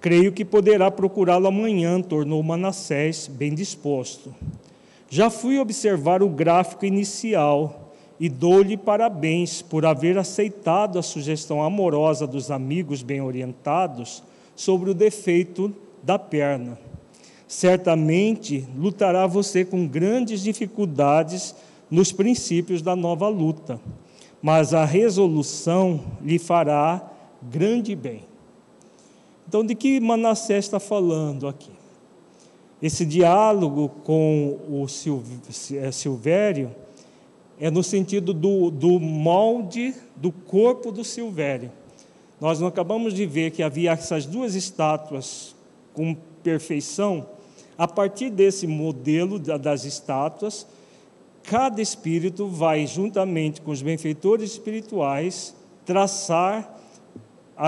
Creio 0.01 0.33
que 0.33 0.43
poderá 0.43 0.91
procurá-lo 0.91 1.47
amanhã, 1.47 2.01
tornou 2.01 2.43
Manassés 2.43 3.27
bem 3.27 3.55
disposto. 3.55 4.35
Já 5.09 5.29
fui 5.29 5.57
observar 5.57 6.21
o 6.21 6.27
gráfico 6.27 6.85
inicial 6.85 7.93
e 8.19 8.27
dou-lhe 8.27 8.75
parabéns 8.75 9.61
por 9.61 9.85
haver 9.85 10.17
aceitado 10.17 10.99
a 10.99 11.01
sugestão 11.01 11.63
amorosa 11.63 12.27
dos 12.27 12.51
amigos 12.51 13.01
bem 13.01 13.21
orientados 13.21 14.21
sobre 14.61 14.91
o 14.91 14.93
defeito 14.93 15.73
da 16.03 16.19
perna. 16.19 16.77
Certamente 17.47 18.63
lutará 18.77 19.25
você 19.25 19.65
com 19.65 19.87
grandes 19.87 20.43
dificuldades 20.43 21.55
nos 21.89 22.11
princípios 22.11 22.79
da 22.83 22.95
nova 22.95 23.27
luta, 23.27 23.81
mas 24.39 24.71
a 24.71 24.85
resolução 24.85 25.99
lhe 26.21 26.37
fará 26.37 27.11
grande 27.41 27.95
bem. 27.95 28.23
Então, 29.47 29.65
de 29.65 29.73
que 29.73 29.99
Manassés 29.99 30.65
está 30.65 30.79
falando 30.79 31.47
aqui? 31.47 31.71
Esse 32.79 33.03
diálogo 33.03 33.89
com 34.03 34.59
o 34.69 34.85
é, 35.75 35.91
Silvério 35.91 36.75
é 37.59 37.71
no 37.71 37.81
sentido 37.81 38.31
do, 38.31 38.69
do 38.69 38.99
molde 38.99 39.95
do 40.15 40.31
corpo 40.31 40.91
do 40.91 41.03
Silvério. 41.03 41.71
Nós 42.41 42.59
não 42.59 42.67
acabamos 42.67 43.13
de 43.13 43.23
ver 43.27 43.51
que 43.51 43.61
havia 43.61 43.91
essas 43.91 44.25
duas 44.25 44.55
estátuas 44.55 45.55
com 45.93 46.15
perfeição. 46.41 47.27
A 47.77 47.87
partir 47.87 48.31
desse 48.31 48.65
modelo 48.65 49.37
das 49.37 49.85
estátuas, 49.85 50.65
cada 51.43 51.79
espírito 51.79 52.47
vai, 52.47 52.87
juntamente 52.87 53.61
com 53.61 53.69
os 53.69 53.83
benfeitores 53.83 54.53
espirituais, 54.53 55.55
traçar 55.85 56.79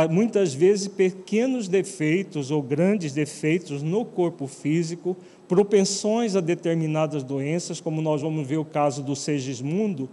muitas 0.10 0.56
vezes 0.56 0.88
pequenos 0.88 1.68
defeitos 1.68 2.50
ou 2.50 2.60
grandes 2.60 3.14
defeitos 3.14 3.84
no 3.84 4.04
corpo 4.04 4.48
físico, 4.48 5.16
propensões 5.48 6.36
a 6.36 6.42
determinadas 6.42 7.22
doenças, 7.22 7.80
como 7.80 8.02
nós 8.02 8.24
vamos 8.24 8.48
ver 8.48 8.58
o 8.58 8.66
caso 8.66 9.04
do 9.04 9.16
Segismundo, 9.16 10.10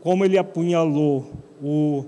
como 0.00 0.24
ele 0.24 0.38
apunhalou 0.38 1.30
o 1.62 2.06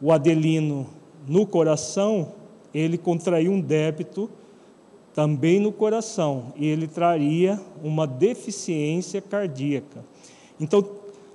o 0.00 0.12
Adelino 0.12 0.86
no 1.26 1.46
coração, 1.46 2.32
ele 2.72 2.98
contraiu 2.98 3.52
um 3.52 3.60
débito 3.60 4.30
também 5.14 5.58
no 5.58 5.72
coração 5.72 6.52
e 6.56 6.66
ele 6.66 6.86
traria 6.86 7.60
uma 7.82 8.06
deficiência 8.06 9.20
cardíaca. 9.20 10.04
Então, 10.60 10.86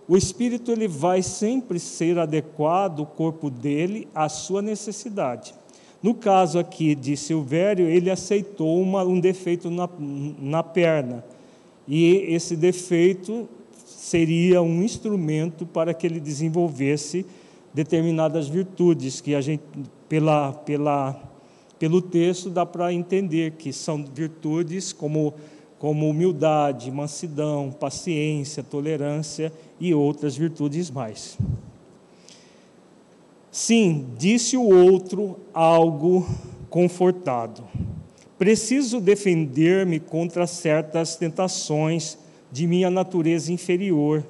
o 0.07 0.15
espírito 0.15 0.71
ele 0.71 0.87
vai 0.87 1.21
sempre 1.21 1.79
ser 1.79 2.19
adequado 2.19 2.99
o 2.99 3.05
corpo 3.05 3.49
dele 3.49 4.07
à 4.13 4.29
sua 4.29 4.61
necessidade. 4.61 5.53
No 6.01 6.13
caso 6.13 6.59
aqui 6.59 6.95
de 6.95 7.15
Silvério, 7.15 7.87
ele 7.87 8.09
aceitou 8.09 8.81
uma, 8.81 9.03
um 9.03 9.19
defeito 9.19 9.69
na, 9.69 9.89
na 10.39 10.63
perna 10.63 11.23
e 11.87 12.33
esse 12.33 12.55
defeito 12.55 13.47
seria 13.85 14.61
um 14.61 14.81
instrumento 14.83 15.65
para 15.65 15.93
que 15.93 16.05
ele 16.07 16.19
desenvolvesse 16.19 17.25
determinadas 17.73 18.47
virtudes 18.47 19.21
que 19.21 19.33
a 19.33 19.41
gente, 19.41 19.63
pela, 20.09 20.51
pela, 20.53 21.21
pelo 21.79 22.01
texto, 22.01 22.49
dá 22.49 22.65
para 22.65 22.93
entender 22.93 23.51
que 23.51 23.71
são 23.71 24.05
virtudes 24.05 24.91
como, 24.91 25.33
como 25.79 26.09
humildade, 26.09 26.91
mansidão, 26.91 27.71
paciência, 27.71 28.61
tolerância 28.61 29.51
e 29.79 29.93
outras 29.93 30.35
virtudes 30.35 30.91
mais. 30.91 31.37
Sim, 33.51 34.07
disse 34.17 34.55
o 34.55 34.63
outro 34.63 35.37
algo 35.53 36.25
confortado. 36.69 37.63
Preciso 38.37 38.99
defender-me 38.99 39.99
contra 39.99 40.47
certas 40.47 41.15
tentações 41.15 42.17
de 42.51 42.65
minha 42.65 42.89
natureza 42.89 43.51
inferior 43.51 44.25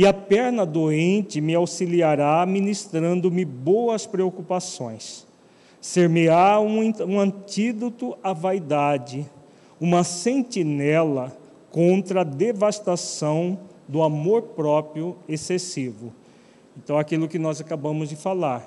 e 0.00 0.06
a 0.06 0.14
perna 0.14 0.64
doente 0.64 1.42
me 1.42 1.54
auxiliará, 1.54 2.46
ministrando-me 2.46 3.44
boas 3.44 4.06
preocupações. 4.06 5.26
Ser-me-á 5.78 6.58
um, 6.58 6.90
um 7.06 7.20
antídoto 7.20 8.16
à 8.22 8.32
vaidade, 8.32 9.30
uma 9.78 10.02
sentinela 10.02 11.36
contra 11.70 12.22
a 12.22 12.24
devastação 12.24 13.58
do 13.86 14.02
amor 14.02 14.40
próprio 14.40 15.18
excessivo. 15.28 16.14
Então, 16.78 16.96
aquilo 16.96 17.28
que 17.28 17.38
nós 17.38 17.60
acabamos 17.60 18.08
de 18.08 18.16
falar, 18.16 18.66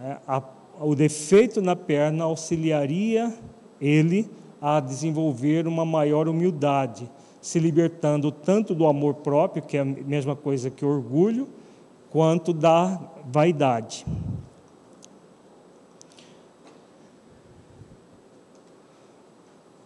é, 0.00 0.18
a, 0.24 0.40
o 0.80 0.94
defeito 0.94 1.60
na 1.60 1.74
perna 1.74 2.22
auxiliaria 2.22 3.34
ele 3.80 4.30
a 4.62 4.78
desenvolver 4.78 5.66
uma 5.66 5.84
maior 5.84 6.28
humildade 6.28 7.10
se 7.40 7.58
libertando 7.58 8.30
tanto 8.30 8.74
do 8.74 8.86
amor 8.86 9.14
próprio, 9.14 9.62
que 9.62 9.76
é 9.76 9.80
a 9.80 9.84
mesma 9.84 10.36
coisa 10.36 10.70
que 10.70 10.84
orgulho, 10.84 11.48
quanto 12.10 12.52
da 12.52 13.00
vaidade. 13.26 14.04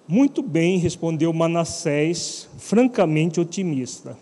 Muito 0.07 0.43
bem, 0.43 0.79
respondeu 0.79 1.33
Manassés, 1.33 2.49
francamente 2.59 3.41
otimista. 3.41 4.17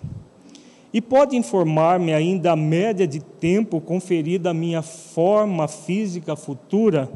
E 0.93 1.01
pode 1.01 1.37
informar-me 1.37 2.13
ainda 2.13 2.53
a 2.53 2.57
média 2.57 3.07
de 3.07 3.19
tempo 3.19 3.81
conferida 3.81 4.51
à 4.51 4.55
minha 4.55 4.83
forma 4.83 5.67
física 5.67 6.37
futura? 6.37 7.11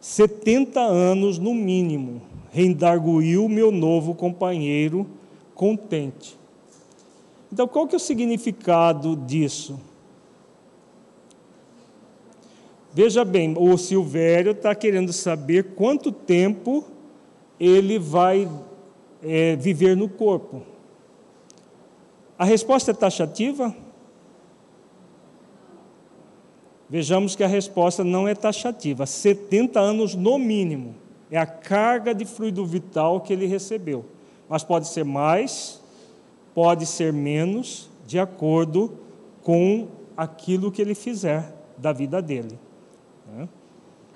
70 0.00 0.80
anos 0.80 1.38
no 1.38 1.52
mínimo, 1.52 2.22
rendarguiu 2.58 3.48
meu 3.48 3.70
novo 3.70 4.16
companheiro 4.16 5.06
contente. 5.54 6.36
Então, 7.52 7.68
qual 7.68 7.86
que 7.86 7.94
é 7.94 7.98
o 7.98 8.00
significado 8.00 9.14
disso? 9.14 9.80
Veja 12.92 13.24
bem, 13.24 13.54
o 13.56 13.78
Silvério 13.78 14.50
está 14.50 14.74
querendo 14.74 15.12
saber 15.12 15.74
quanto 15.76 16.10
tempo 16.10 16.84
ele 17.60 17.96
vai 17.96 18.50
é, 19.22 19.54
viver 19.54 19.96
no 19.96 20.08
corpo. 20.08 20.62
A 22.36 22.44
resposta 22.44 22.90
é 22.90 22.94
taxativa? 22.94 23.74
Vejamos 26.90 27.36
que 27.36 27.44
a 27.44 27.48
resposta 27.48 28.02
não 28.02 28.26
é 28.26 28.34
taxativa, 28.34 29.06
70 29.06 29.78
anos 29.78 30.16
no 30.16 30.38
mínimo. 30.38 31.07
É 31.30 31.38
a 31.38 31.46
carga 31.46 32.14
de 32.14 32.24
fluido 32.24 32.64
vital 32.64 33.20
que 33.20 33.32
ele 33.32 33.46
recebeu. 33.46 34.04
Mas 34.48 34.64
pode 34.64 34.88
ser 34.88 35.04
mais, 35.04 35.80
pode 36.54 36.86
ser 36.86 37.12
menos, 37.12 37.90
de 38.06 38.18
acordo 38.18 38.98
com 39.42 39.88
aquilo 40.16 40.72
que 40.72 40.80
ele 40.80 40.94
fizer 40.94 41.54
da 41.76 41.92
vida 41.92 42.22
dele. 42.22 42.58
Né? 43.26 43.48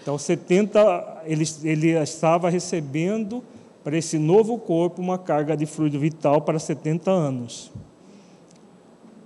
Então, 0.01 0.18
70, 0.18 1.22
ele, 1.27 1.44
ele 1.62 1.90
estava 1.90 2.48
recebendo 2.48 3.44
para 3.85 3.96
esse 3.96 4.18
novo 4.18 4.59
corpo 4.59 5.01
uma 5.01 5.18
carga 5.18 5.57
de 5.57 5.66
fluido 5.66 5.98
vital 5.98 6.40
para 6.40 6.59
70 6.59 7.11
anos. 7.11 7.70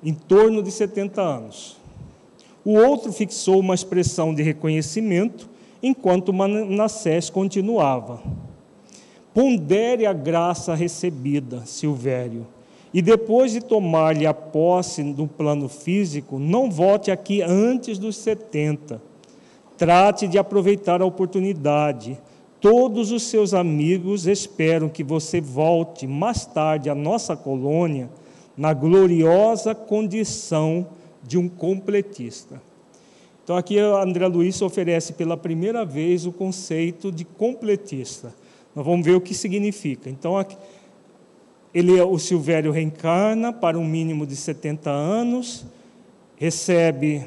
Em 0.02 0.12
torno 0.12 0.62
de 0.62 0.70
70 0.70 1.20
anos. 1.20 1.76
O 2.64 2.72
outro 2.72 3.12
fixou 3.12 3.60
uma 3.60 3.74
expressão 3.74 4.34
de 4.34 4.42
reconhecimento 4.42 5.48
enquanto 5.86 6.32
Manassés 6.32 7.30
continuava. 7.30 8.20
Pondere 9.32 10.06
a 10.06 10.12
graça 10.12 10.74
recebida, 10.74 11.62
Silvério, 11.66 12.46
e 12.92 13.02
depois 13.02 13.52
de 13.52 13.60
tomar-lhe 13.60 14.26
a 14.26 14.32
posse 14.32 15.02
no 15.02 15.28
plano 15.28 15.68
físico, 15.68 16.38
não 16.38 16.70
volte 16.70 17.10
aqui 17.10 17.42
antes 17.42 17.98
dos 17.98 18.16
70. 18.16 19.02
Trate 19.76 20.26
de 20.26 20.38
aproveitar 20.38 21.02
a 21.02 21.04
oportunidade. 21.04 22.18
Todos 22.60 23.12
os 23.12 23.24
seus 23.24 23.52
amigos 23.52 24.26
esperam 24.26 24.88
que 24.88 25.04
você 25.04 25.40
volte 25.40 26.06
mais 26.06 26.46
tarde 26.46 26.88
à 26.88 26.94
nossa 26.94 27.36
colônia 27.36 28.08
na 28.56 28.72
gloriosa 28.72 29.74
condição 29.74 30.86
de 31.22 31.36
um 31.36 31.48
completista. 31.48 32.62
Então, 33.46 33.56
aqui 33.56 33.78
André 33.78 34.26
Luiz 34.26 34.60
oferece 34.60 35.12
pela 35.12 35.36
primeira 35.36 35.84
vez 35.84 36.26
o 36.26 36.32
conceito 36.32 37.12
de 37.12 37.24
completista. 37.24 38.34
Nós 38.74 38.84
vamos 38.84 39.06
ver 39.06 39.14
o 39.14 39.20
que 39.20 39.34
significa. 39.34 40.10
Então, 40.10 40.36
aqui, 40.36 40.56
ele, 41.72 41.92
o 42.00 42.18
Silvério 42.18 42.72
reencarna 42.72 43.52
para 43.52 43.78
um 43.78 43.84
mínimo 43.84 44.26
de 44.26 44.34
70 44.34 44.90
anos, 44.90 45.64
recebe 46.34 47.24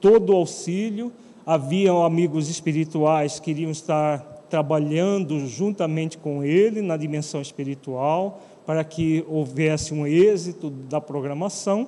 todo 0.00 0.32
o 0.32 0.36
auxílio. 0.36 1.12
Havia 1.44 1.92
amigos 1.92 2.48
espirituais 2.48 3.38
que 3.38 3.50
iriam 3.50 3.70
estar 3.70 4.20
trabalhando 4.48 5.46
juntamente 5.46 6.16
com 6.16 6.42
ele 6.42 6.80
na 6.80 6.96
dimensão 6.96 7.42
espiritual, 7.42 8.40
para 8.64 8.82
que 8.82 9.26
houvesse 9.28 9.92
um 9.92 10.06
êxito 10.06 10.70
da 10.70 11.02
programação, 11.02 11.86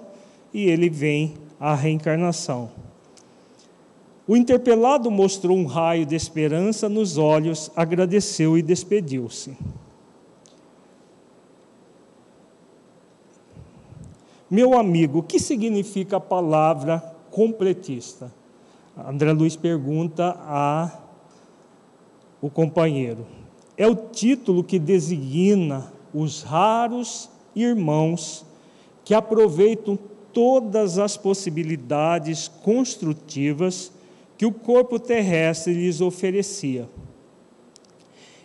e 0.53 0.69
ele 0.69 0.91
vem 0.91 1.33
à 1.59 1.75
reencarnação. 1.75 2.92
O 4.27 4.37
interpelado 4.37 5.11
mostrou 5.11 5.57
um 5.57 5.67
raio 5.67 6.07
de 6.07 6.15
esperança 6.15 6.89
nos 6.89 7.19
olhos, 7.19 7.71
agradeceu 7.75 8.57
e 8.57 8.63
despediu-se. 8.63 9.57
Meu 14.49 14.79
amigo, 14.79 15.21
o 15.21 15.23
que 15.23 15.41
significa 15.41 16.19
a 16.19 16.21
palavra 16.21 17.01
completista? 17.31 18.33
André 18.97 19.33
Luiz 19.33 19.57
pergunta 19.57 20.37
a 20.41 20.99
o 22.41 22.51
companheiro. 22.51 23.27
É 23.77 23.87
o 23.87 23.95
título 23.95 24.63
que 24.63 24.79
designa 24.79 25.93
os 26.13 26.43
raros 26.43 27.31
irmãos 27.57 28.45
que 29.05 29.15
aproveitam 29.15 29.99
todas 30.33 30.99
as 30.99 31.17
possibilidades 31.17 32.49
construtivas 32.49 33.91
que 34.37 34.47
o 34.47 34.53
corpo 34.53 34.99
terrestre 34.99 35.73
lhes 35.73 36.01
oferecia. 36.01 36.89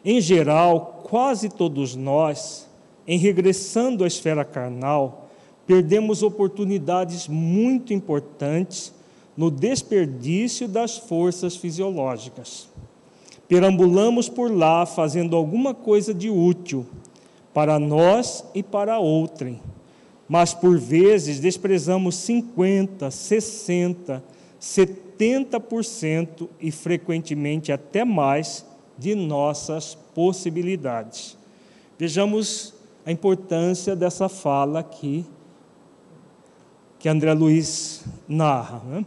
Em 0.03 0.21
geral, 0.21 1.03
quase 1.03 1.49
todos 1.49 1.95
nós, 1.95 2.67
em 3.07 3.17
regressando 3.17 4.03
à 4.03 4.07
esfera 4.07 4.45
carnal, 4.45 5.29
perdemos 5.65 6.23
oportunidades 6.23 7.27
muito 7.27 7.93
importantes 7.93 8.93
no 9.35 9.51
desperdício 9.51 10.67
das 10.67 10.97
forças 10.97 11.55
fisiológicas. 11.55 12.69
Perambulamos 13.47 14.29
por 14.29 14.51
lá 14.51 14.85
fazendo 14.85 15.35
alguma 15.35 15.73
coisa 15.73 16.13
de 16.13 16.29
útil 16.29 16.85
para 17.53 17.79
nós 17.79 18.45
e 18.53 18.61
para 18.61 18.99
outrem, 18.99 19.59
mas 20.27 20.53
por 20.53 20.77
vezes 20.77 21.39
desprezamos 21.39 22.15
50, 22.15 23.11
60, 23.11 24.23
70% 24.61 25.06
e 26.59 26.71
frequentemente 26.71 27.71
até 27.71 28.05
mais 28.05 28.65
de 28.97 29.15
nossas 29.15 29.95
possibilidades. 30.13 31.37
Vejamos 31.97 32.73
a 33.05 33.11
importância 33.11 33.95
dessa 33.95 34.27
fala 34.29 34.79
aqui 34.79 35.25
que 36.99 37.07
André 37.07 37.33
Luiz 37.33 38.03
narra. 38.27 38.81
Né? 38.85 39.05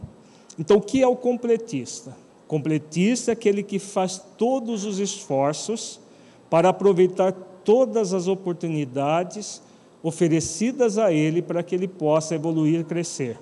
Então, 0.58 0.76
o 0.76 0.80
que 0.80 1.02
é 1.02 1.06
o 1.06 1.16
completista? 1.16 2.16
Completista 2.46 3.30
é 3.30 3.34
aquele 3.34 3.62
que 3.62 3.78
faz 3.78 4.22
todos 4.36 4.84
os 4.84 4.98
esforços 4.98 6.00
para 6.48 6.70
aproveitar 6.70 7.32
todas 7.64 8.12
as 8.12 8.26
oportunidades 8.26 9.62
oferecidas 10.02 10.98
a 10.98 11.12
ele 11.12 11.42
para 11.42 11.62
que 11.62 11.74
ele 11.74 11.86
possa 11.86 12.34
evoluir 12.34 12.80
e 12.80 12.84
crescer. 12.84 13.38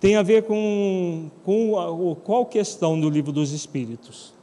Tem 0.00 0.16
a 0.16 0.22
ver 0.22 0.42
com, 0.44 1.30
com 1.44 1.78
a, 1.78 2.16
qual 2.16 2.44
questão 2.46 3.00
do 3.00 3.08
livro 3.08 3.32
dos 3.32 3.52
Espíritos? 3.52 4.34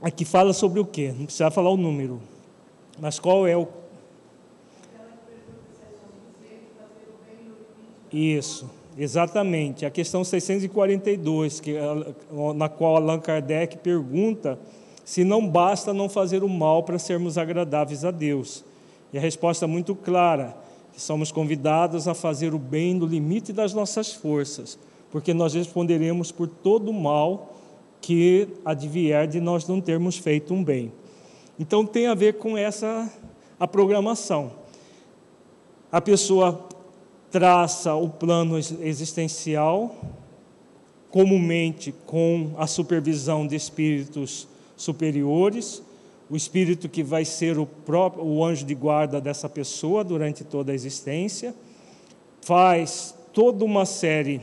Aqui 0.00 0.24
fala 0.24 0.52
sobre 0.52 0.78
o 0.78 0.84
quê? 0.84 1.12
Não 1.16 1.24
precisa 1.24 1.50
falar 1.50 1.70
o 1.70 1.76
número. 1.76 2.20
Mas 3.00 3.18
qual 3.18 3.46
é 3.46 3.56
o 3.56 3.66
Isso, 8.12 8.70
exatamente. 8.96 9.84
A 9.84 9.90
questão 9.90 10.24
642, 10.24 11.60
que, 11.60 11.74
na 12.54 12.68
qual 12.68 12.96
Allan 12.96 13.20
Kardec 13.20 13.78
pergunta 13.78 14.58
se 15.04 15.24
não 15.24 15.46
basta 15.46 15.92
não 15.92 16.08
fazer 16.08 16.42
o 16.42 16.48
mal 16.48 16.82
para 16.82 16.98
sermos 16.98 17.38
agradáveis 17.38 18.04
a 18.04 18.10
Deus. 18.10 18.64
E 19.12 19.18
a 19.18 19.20
resposta 19.20 19.64
é 19.64 19.68
muito 19.68 19.94
clara: 19.94 20.56
somos 20.98 21.30
convidados 21.30 22.08
a 22.08 22.14
fazer 22.14 22.54
o 22.54 22.58
bem 22.58 22.92
no 22.94 23.06
limite 23.06 23.52
das 23.52 23.72
nossas 23.72 24.12
forças, 24.12 24.78
porque 25.10 25.32
nós 25.32 25.54
responderemos 25.54 26.32
por 26.32 26.48
todo 26.48 26.90
o 26.90 26.94
mal 26.94 27.56
que 28.00 28.48
advier 28.64 29.26
de 29.26 29.40
nós 29.40 29.66
não 29.66 29.80
termos 29.80 30.18
feito 30.18 30.52
um 30.52 30.62
bem. 30.62 30.92
Então 31.58 31.86
tem 31.86 32.06
a 32.06 32.14
ver 32.14 32.34
com 32.34 32.56
essa 32.56 33.10
a 33.58 33.66
programação. 33.66 34.52
A 35.90 36.00
pessoa 36.00 36.68
traça 37.30 37.94
o 37.94 38.08
plano 38.08 38.58
existencial, 38.58 39.94
comumente 41.10 41.94
com 42.06 42.52
a 42.58 42.66
supervisão 42.66 43.46
de 43.46 43.56
espíritos 43.56 44.46
superiores, 44.76 45.82
o 46.30 46.36
espírito 46.36 46.88
que 46.88 47.02
vai 47.02 47.24
ser 47.24 47.58
o 47.58 47.66
próprio 47.66 48.24
o 48.24 48.44
anjo 48.44 48.64
de 48.64 48.74
guarda 48.74 49.20
dessa 49.20 49.48
pessoa 49.48 50.04
durante 50.04 50.44
toda 50.44 50.72
a 50.72 50.74
existência, 50.74 51.54
faz 52.42 53.14
toda 53.32 53.64
uma 53.64 53.86
série 53.86 54.40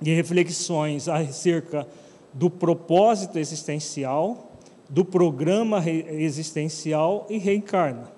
de 0.00 0.14
reflexões 0.14 1.08
acerca 1.08 1.86
do 2.32 2.48
propósito 2.48 3.38
existencial, 3.38 4.52
do 4.88 5.04
programa 5.04 5.82
existencial 5.88 7.26
e 7.28 7.38
reencarna. 7.38 8.10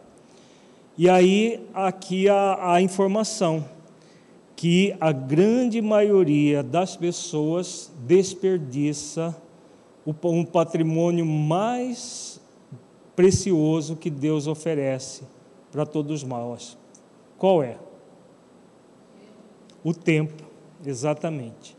E 0.97 1.09
aí, 1.09 1.67
aqui 1.75 2.29
a, 2.29 2.75
a 2.75 2.81
informação 2.81 3.65
que 4.55 4.95
a 5.01 5.11
grande 5.11 5.83
maioria 5.83 6.63
das 6.63 6.97
pessoas 6.97 7.91
desperdiça 8.07 9.37
um 10.07 10.45
patrimônio 10.45 11.27
mais 11.27 12.34
precioso 13.15 13.97
que 13.97 14.11
Deus 14.11 14.47
oferece 14.47 15.23
para 15.71 15.85
todos 15.87 16.23
nós. 16.23 16.77
Qual 17.39 17.63
é? 17.63 17.77
O 19.83 19.93
tempo, 19.93 20.45
exatamente. 20.85 21.77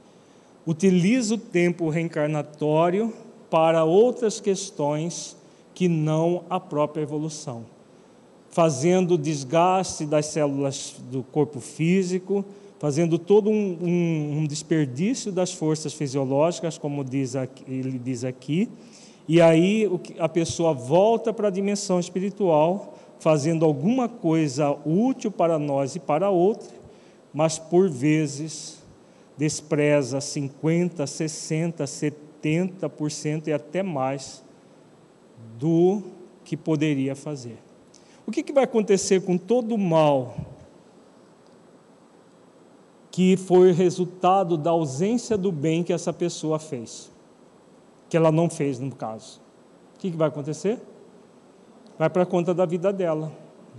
Utiliza 0.65 1.35
o 1.35 1.37
tempo 1.37 1.89
reencarnatório 1.89 3.13
para 3.49 3.83
outras 3.83 4.39
questões 4.39 5.35
que 5.73 5.87
não 5.87 6.43
a 6.49 6.59
própria 6.59 7.01
evolução 7.01 7.65
fazendo 8.55 9.17
desgaste 9.17 10.05
das 10.05 10.27
células 10.27 10.95
do 11.11 11.21
corpo 11.23 11.59
físico, 11.59 12.45
fazendo 12.79 13.19
todo 13.19 13.49
um, 13.49 13.77
um, 13.81 14.37
um 14.37 14.47
desperdício 14.47 15.29
das 15.29 15.51
forças 15.51 15.93
fisiológicas, 15.93 16.77
como 16.77 17.03
diz 17.03 17.35
aqui, 17.35 17.65
ele 17.67 17.99
diz 17.99 18.23
aqui, 18.23 18.69
e 19.27 19.41
aí 19.41 19.89
a 20.19 20.29
pessoa 20.29 20.73
volta 20.73 21.33
para 21.33 21.47
a 21.47 21.51
dimensão 21.51 21.99
espiritual, 21.99 22.95
fazendo 23.19 23.65
alguma 23.65 24.07
coisa 24.07 24.77
útil 24.85 25.31
para 25.31 25.57
nós 25.57 25.95
e 25.95 25.99
para 25.99 26.29
outra, 26.29 26.69
mas 27.33 27.57
por 27.57 27.89
vezes 27.89 28.83
despreza 29.37 30.21
50, 30.21 31.05
60, 31.05 31.83
70% 31.83 33.47
e 33.47 33.53
até 33.53 33.81
mais 33.81 34.43
do 35.57 36.03
que 36.43 36.55
poderia 36.55 37.15
fazer. 37.15 37.57
O 38.27 38.31
que 38.31 38.53
vai 38.53 38.63
acontecer 38.63 39.21
com 39.21 39.37
todo 39.37 39.75
o 39.75 39.77
mal 39.77 40.35
que 43.11 43.37
foi 43.37 43.71
resultado 43.71 44.57
da 44.57 44.71
ausência 44.71 45.37
do 45.37 45.51
bem 45.51 45.83
que 45.83 45.93
essa 45.93 46.11
pessoa 46.11 46.59
fez? 46.59 47.14
Que 48.15 48.17
ela 48.17 48.31
não 48.31 48.49
fez, 48.49 48.79
no 48.79 48.95
caso. 48.95 49.41
O 49.93 49.99
que, 49.99 50.09
que 50.09 50.15
vai 50.15 50.29
acontecer? 50.29 50.79
Vai 51.99 52.09
para 52.09 52.25
conta 52.25 52.53
da 52.53 52.65
vida 52.65 52.93
dela. 52.93 53.29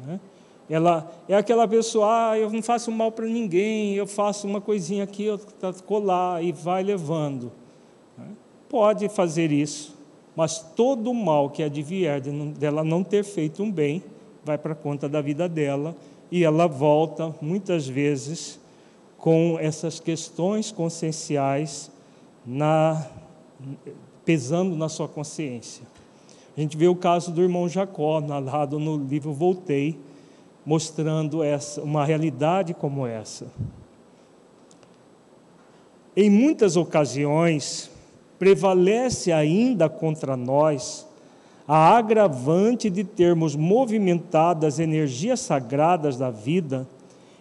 Né? 0.04 0.20
Ela 0.68 1.10
é 1.26 1.34
aquela 1.34 1.66
pessoa, 1.66 2.32
ah, 2.32 2.38
eu 2.38 2.50
não 2.50 2.62
faço 2.62 2.92
mal 2.92 3.10
para 3.10 3.24
ninguém, 3.24 3.94
eu 3.94 4.06
faço 4.06 4.46
uma 4.46 4.60
coisinha 4.60 5.04
aqui, 5.04 5.24
eu 5.24 5.40
colar 5.86 6.44
e 6.44 6.52
vai 6.52 6.82
levando. 6.82 7.50
Né? 8.18 8.26
Pode 8.68 9.08
fazer 9.08 9.50
isso, 9.50 9.96
mas 10.36 10.58
todo 10.58 11.10
o 11.12 11.14
mal 11.14 11.48
que 11.48 11.62
advier 11.62 12.20
dela 12.20 12.84
não 12.84 13.02
ter 13.02 13.24
feito 13.24 13.62
um 13.62 13.72
bem, 13.72 14.04
vai 14.44 14.58
para 14.58 14.74
conta 14.74 15.08
da 15.08 15.22
vida 15.22 15.48
dela 15.48 15.96
e 16.30 16.44
ela 16.44 16.66
volta 16.66 17.34
muitas 17.40 17.88
vezes 17.88 18.60
com 19.16 19.56
essas 19.58 19.98
questões 19.98 20.70
conscienciais 20.70 21.90
na, 22.44 23.06
pesando 24.26 24.76
na 24.76 24.88
sua 24.90 25.08
consciência. 25.08 25.86
A 26.56 26.60
gente 26.60 26.76
vê 26.76 26.88
o 26.88 26.96
caso 26.96 27.30
do 27.30 27.40
irmão 27.40 27.68
Jacó, 27.68 28.20
narrado 28.20 28.78
no 28.78 28.96
livro 28.96 29.32
Voltei, 29.32 29.98
mostrando 30.64 31.42
essa, 31.42 31.80
uma 31.80 32.04
realidade 32.04 32.74
como 32.74 33.06
essa. 33.06 33.46
Em 36.16 36.28
muitas 36.28 36.76
ocasiões, 36.76 37.90
prevalece 38.38 39.30
ainda 39.30 39.88
contra 39.88 40.36
nós 40.36 41.06
a 41.68 41.96
agravante 41.96 42.90
de 42.90 43.04
termos 43.04 43.54
movimentado 43.54 44.66
as 44.66 44.78
energias 44.78 45.40
sagradas 45.40 46.16
da 46.16 46.30
vida 46.30 46.86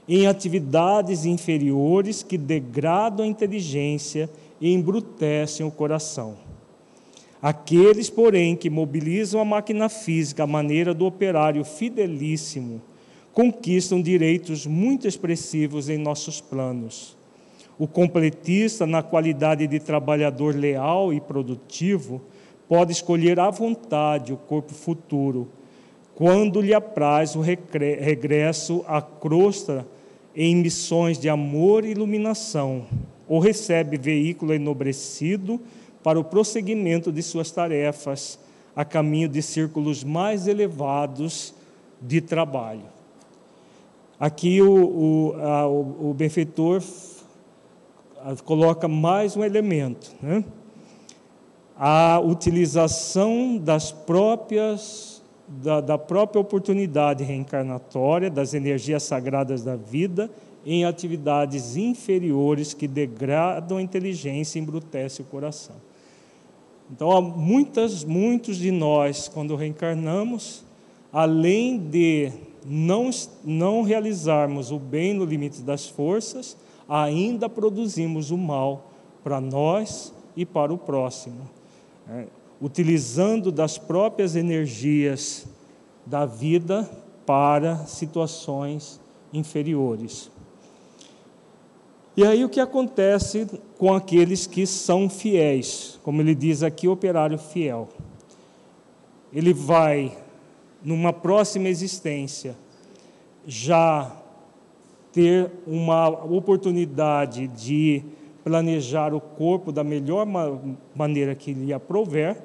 em 0.07 0.27
atividades 0.27 1.25
inferiores 1.25 2.21
que 2.21 2.37
degradam 2.37 3.25
a 3.25 3.29
inteligência 3.29 4.29
e 4.61 4.71
embrutecem 4.71 5.65
o 5.65 5.71
coração. 5.71 6.44
Aqueles, 7.45 8.09
porém, 8.09 8.55
que 8.55 8.71
mobilizam 8.71 9.39
a 9.39 9.45
máquina 9.45 9.87
física 9.87 10.45
à 10.45 10.47
maneira 10.47 10.95
do 10.95 11.05
operário 11.05 11.63
fidelíssimo, 11.63 12.81
conquistam 13.31 14.01
direitos 14.01 14.65
muito 14.65 15.07
expressivos 15.07 15.87
em 15.87 15.95
nossos 15.95 16.41
planos. 16.41 17.15
O 17.77 17.87
completista, 17.87 18.87
na 18.87 19.03
qualidade 19.03 19.67
de 19.67 19.79
trabalhador 19.79 20.55
leal 20.55 21.13
e 21.13 21.21
produtivo, 21.21 22.19
pode 22.67 22.93
escolher 22.93 23.39
à 23.39 23.51
vontade 23.51 24.33
o 24.33 24.37
corpo 24.37 24.73
futuro, 24.73 25.47
quando 26.15 26.59
lhe 26.59 26.73
apraz 26.73 27.35
o 27.35 27.41
regresso 27.41 28.83
à 28.87 29.03
crosta 29.03 29.85
em 30.35 30.55
missões 30.55 31.19
de 31.19 31.29
amor 31.29 31.85
e 31.85 31.91
iluminação, 31.91 32.87
ou 33.27 33.37
recebe 33.37 33.99
veículo 33.99 34.51
enobrecido 34.51 35.61
para 36.05 36.19
o 36.19 36.23
prosseguimento 36.23 37.11
de 37.11 37.23
suas 37.23 37.49
tarefas 37.49 38.37
a 38.75 38.85
caminho 38.85 39.27
de 39.27 39.41
círculos 39.41 40.03
mais 40.03 40.45
elevados 40.45 41.51
de 41.99 42.21
trabalho. 42.21 42.83
Aqui 44.19 44.61
o, 44.61 44.85
o, 44.85 45.35
a, 45.41 45.67
o, 45.67 46.11
o 46.11 46.13
benfeitor 46.13 46.83
coloca 48.43 48.87
mais 48.87 49.35
um 49.35 49.43
elemento, 49.43 50.13
né? 50.21 50.45
a 51.75 52.19
utilização 52.19 53.57
das 53.57 53.91
próprias 53.91 55.23
da, 55.47 55.81
da 55.81 55.97
própria 55.97 56.39
oportunidade 56.39 57.23
reencarnatória, 57.23 58.29
das 58.29 58.53
energias 58.53 59.01
sagradas 59.01 59.63
da 59.63 59.75
vida, 59.75 60.29
em 60.63 60.85
atividades 60.85 61.75
inferiores 61.75 62.75
que 62.75 62.87
degradam 62.87 63.79
a 63.79 63.81
inteligência 63.81 64.59
e 64.59 64.61
embrutecem 64.61 65.25
o 65.25 65.29
coração. 65.29 65.84
Então, 66.91 67.11
há 67.11 67.21
muitas, 67.21 68.03
muitos 68.03 68.57
de 68.57 68.71
nós, 68.71 69.27
quando 69.27 69.55
reencarnamos, 69.55 70.63
além 71.11 71.79
de 71.79 72.31
não, 72.65 73.09
não 73.43 73.81
realizarmos 73.81 74.71
o 74.71 74.77
bem 74.77 75.13
no 75.13 75.25
limite 75.25 75.61
das 75.61 75.87
forças, 75.87 76.55
ainda 76.87 77.49
produzimos 77.49 78.31
o 78.31 78.37
mal 78.37 78.91
para 79.23 79.41
nós 79.41 80.13
e 80.35 80.45
para 80.45 80.73
o 80.73 80.77
próximo, 80.77 81.49
é, 82.09 82.27
utilizando 82.61 83.51
das 83.51 83.77
próprias 83.77 84.35
energias 84.35 85.47
da 86.05 86.25
vida 86.25 86.89
para 87.25 87.77
situações 87.87 88.99
inferiores. 89.33 90.29
E 92.17 92.23
aí 92.23 92.45
o 92.45 92.49
que 92.49 92.61
acontece 92.61 93.45
com 93.77 93.93
aqueles 93.93 94.47
que 94.47 94.65
são 94.65 95.09
fiéis? 95.09 95.99
Como 96.01 96.21
ele 96.21 96.33
diz 96.33 96.63
aqui, 96.63 96.87
operário 96.87 97.37
fiel. 97.37 97.89
Ele 99.33 99.53
vai, 99.53 100.17
numa 100.81 101.11
próxima 101.11 101.67
existência, 101.67 102.55
já 103.45 104.15
ter 105.11 105.51
uma 105.67 106.07
oportunidade 106.07 107.47
de 107.47 108.01
planejar 108.45 109.13
o 109.13 109.19
corpo 109.19 109.71
da 109.71 109.83
melhor 109.83 110.25
maneira 110.95 111.35
que 111.35 111.51
lhe 111.51 111.73
aprouver, 111.73 112.37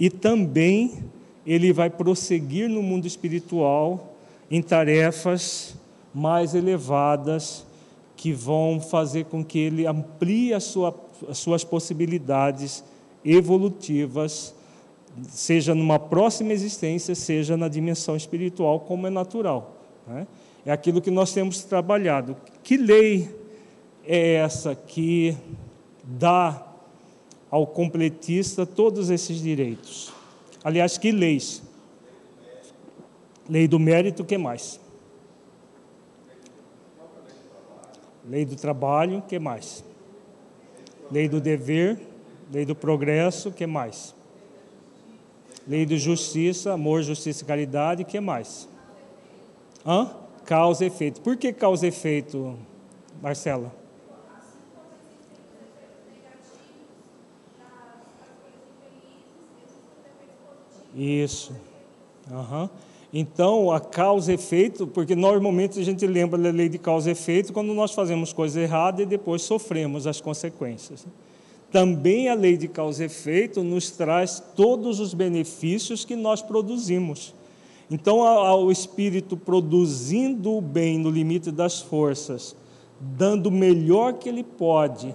e 0.00 0.10
também 0.10 1.04
ele 1.46 1.72
vai 1.72 1.90
prosseguir 1.90 2.68
no 2.68 2.82
mundo 2.82 3.06
espiritual 3.06 4.16
em 4.50 4.60
tarefas 4.60 5.76
mais 6.14 6.54
elevadas 6.54 7.65
que 8.16 8.32
vão 8.32 8.80
fazer 8.80 9.26
com 9.26 9.44
que 9.44 9.58
ele 9.58 9.86
amplie 9.86 10.58
sua, 10.60 10.94
as 11.28 11.38
suas 11.38 11.62
possibilidades 11.62 12.82
evolutivas, 13.24 14.54
seja 15.28 15.74
numa 15.74 15.98
próxima 15.98 16.52
existência, 16.52 17.14
seja 17.14 17.56
na 17.56 17.68
dimensão 17.68 18.16
espiritual, 18.16 18.80
como 18.80 19.06
é 19.06 19.10
natural. 19.10 19.76
Né? 20.06 20.26
É 20.64 20.72
aquilo 20.72 21.00
que 21.00 21.10
nós 21.10 21.32
temos 21.32 21.62
trabalhado. 21.62 22.36
Que 22.62 22.76
lei 22.76 23.28
é 24.04 24.34
essa 24.34 24.74
que 24.74 25.36
dá 26.02 26.66
ao 27.50 27.66
completista 27.66 28.64
todos 28.64 29.10
esses 29.10 29.40
direitos? 29.40 30.12
Aliás, 30.64 30.98
que 30.98 31.12
leis? 31.12 31.62
Lei 33.48 33.68
do 33.68 33.78
mérito, 33.78 34.22
o 34.22 34.26
que 34.26 34.36
mais? 34.36 34.80
Lei 38.28 38.44
do 38.44 38.56
trabalho, 38.56 39.22
que 39.22 39.38
mais? 39.38 39.84
Lei 41.10 41.28
do 41.28 41.40
dever, 41.40 42.00
lei 42.52 42.64
do 42.64 42.74
progresso, 42.74 43.52
que 43.52 43.66
mais? 43.66 44.14
Lei 45.66 45.86
de 45.86 45.98
justiça, 45.98 46.72
amor, 46.72 47.02
justiça 47.02 47.44
e 47.44 47.46
caridade, 47.46 48.04
que 48.04 48.18
mais? 48.20 48.68
Hã? 49.84 50.10
Causa 50.44 50.84
e 50.84 50.88
efeito. 50.88 51.20
Por 51.20 51.36
que 51.36 51.52
causa 51.52 51.86
e 51.86 51.88
efeito, 51.88 52.56
Marcela? 53.22 53.72
Isso. 60.94 61.54
Uhum. 62.30 62.68
Então, 63.12 63.70
a 63.70 63.80
causa 63.80 64.32
e 64.32 64.34
efeito, 64.34 64.86
porque 64.86 65.14
normalmente 65.14 65.78
a 65.78 65.84
gente 65.84 66.06
lembra 66.06 66.38
da 66.38 66.50
lei 66.50 66.68
de 66.68 66.78
causa 66.78 67.08
e 67.08 67.12
efeito 67.12 67.52
quando 67.52 67.72
nós 67.72 67.92
fazemos 67.92 68.32
coisa 68.32 68.60
errada 68.60 69.02
e 69.02 69.06
depois 69.06 69.42
sofremos 69.42 70.06
as 70.06 70.20
consequências. 70.20 71.06
Também 71.70 72.28
a 72.28 72.34
lei 72.34 72.56
de 72.56 72.68
causa 72.68 73.02
e 73.02 73.06
efeito 73.06 73.62
nos 73.62 73.90
traz 73.90 74.42
todos 74.54 75.00
os 75.00 75.14
benefícios 75.14 76.04
que 76.04 76.16
nós 76.16 76.42
produzimos. 76.42 77.34
Então, 77.90 78.18
o 78.18 78.72
espírito 78.72 79.36
produzindo 79.36 80.56
o 80.56 80.60
bem 80.60 80.98
no 80.98 81.08
limite 81.08 81.52
das 81.52 81.80
forças, 81.80 82.56
dando 83.00 83.46
o 83.46 83.52
melhor 83.52 84.14
que 84.14 84.28
ele 84.28 84.42
pode, 84.42 85.14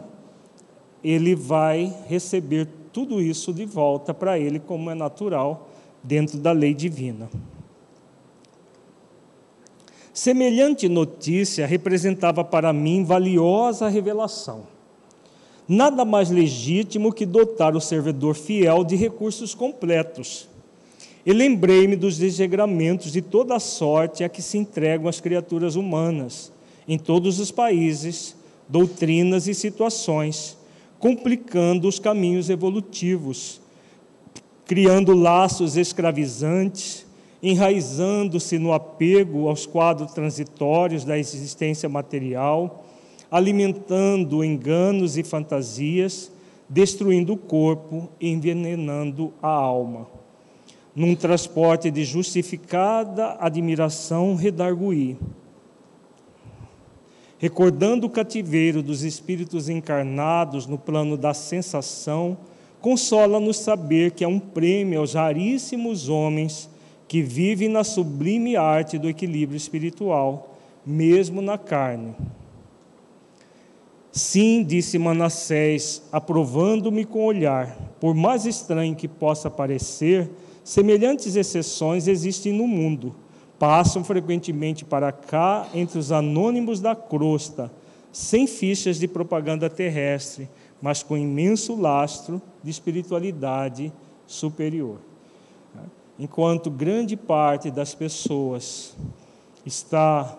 ele 1.04 1.36
vai 1.36 1.94
receber 2.08 2.68
tudo 2.94 3.22
isso 3.22 3.54
de 3.54 3.66
volta 3.66 4.14
para 4.14 4.40
ele, 4.40 4.60
como 4.60 4.90
é 4.90 4.96
natural, 4.96 5.70
dentro 6.04 6.38
da 6.38 6.52
lei 6.52 6.74
divina. 6.74 7.30
Semelhante 10.24 10.88
notícia 10.88 11.66
representava 11.66 12.44
para 12.44 12.72
mim 12.72 13.04
valiosa 13.04 13.88
revelação. 13.88 14.68
Nada 15.68 16.06
mais 16.06 16.30
legítimo 16.30 17.12
que 17.12 17.26
dotar 17.26 17.76
o 17.76 17.82
servidor 17.82 18.36
fiel 18.36 18.84
de 18.84 18.96
recursos 18.96 19.56
completos. 19.56 20.48
E 21.26 21.34
lembrei-me 21.34 21.96
dos 21.96 22.20
desregramentos 22.20 23.12
de 23.12 23.20
toda 23.20 23.58
sorte 23.58 24.24
a 24.24 24.30
que 24.30 24.44
se 24.44 24.60
entregam 24.60 25.08
as 25.08 25.20
criaturas 25.20 25.76
humanas, 25.76 26.52
em 26.88 27.00
todos 27.00 27.40
os 27.40 27.50
países, 27.50 28.36
doutrinas 28.70 29.48
e 29.48 29.56
situações, 29.56 30.56
complicando 31.00 31.88
os 31.88 31.98
caminhos 31.98 32.48
evolutivos, 32.48 33.60
criando 34.68 35.16
laços 35.16 35.78
escravizantes 35.78 37.10
enraizando-se 37.42 38.60
no 38.60 38.72
apego 38.72 39.48
aos 39.48 39.66
quadros 39.66 40.12
transitórios 40.14 41.04
da 41.04 41.18
existência 41.18 41.90
material, 41.90 42.86
alimentando 43.32 44.44
enganos 44.44 45.18
e 45.18 45.24
fantasias, 45.24 46.32
destruindo 46.70 47.34
o 47.34 47.38
corpo 47.38 48.10
e 48.20 48.30
envenenando 48.30 49.34
a 49.42 49.50
alma. 49.50 50.08
Num 50.96 51.16
transporte 51.16 51.90
de 51.90 52.04
justificada 52.04 53.38
admiração, 53.40 54.36
redarguí. 54.36 55.18
Recordando 57.40 58.06
o 58.06 58.10
cativeiro 58.10 58.84
dos 58.84 59.02
espíritos 59.02 59.68
encarnados 59.68 60.68
no 60.68 60.78
plano 60.78 61.18
da 61.18 61.34
sensação, 61.34 62.38
consola-nos 62.80 63.58
saber 63.58 64.12
que 64.12 64.24
é 64.24 64.28
um 64.28 64.40
prêmio 64.40 65.00
aos 65.00 65.14
raríssimos 65.14 66.08
homens 66.08 66.70
que 67.12 67.22
vive 67.22 67.68
na 67.68 67.84
sublime 67.84 68.56
arte 68.56 68.98
do 68.98 69.10
equilíbrio 69.10 69.58
espiritual, 69.58 70.56
mesmo 70.86 71.42
na 71.42 71.58
carne. 71.58 72.16
Sim, 74.14 74.64
disse 74.64 74.98
Manassés, 74.98 76.04
aprovando-me 76.10 77.04
com 77.04 77.26
olhar, 77.26 77.78
por 78.00 78.16
mais 78.16 78.46
estranho 78.46 78.96
que 78.96 79.10
possa 79.10 79.50
parecer, 79.50 80.32
semelhantes 80.64 81.36
exceções 81.36 82.08
existem 82.08 82.54
no 82.54 82.66
mundo. 82.66 83.14
Passam 83.60 84.06
frequentemente 84.06 84.86
para 84.86 85.12
cá 85.12 85.68
entre 85.74 86.00
os 86.00 86.14
anônimos 86.14 86.80
da 86.80 86.96
crosta, 86.96 87.70
sem 88.10 88.48
fichas 88.48 88.98
de 88.98 89.06
propaganda 89.10 89.70
terrestre, 89.70 90.48
mas 90.82 91.04
com 91.04 91.18
imenso 91.18 91.76
lastro 91.76 92.42
de 92.64 92.72
espiritualidade 92.72 93.92
superior 94.26 95.11
enquanto 96.20 96.70
grande 96.70 97.16
parte 97.18 97.72
das 97.72 97.96
pessoas 97.96 98.96
está 99.66 100.38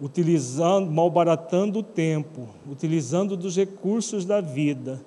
utilizando, 0.00 0.90
malbaratando 0.90 1.80
o 1.80 1.82
tempo, 1.82 2.48
utilizando 2.68 3.36
dos 3.36 3.56
recursos 3.56 4.24
da 4.24 4.40
vida 4.40 5.00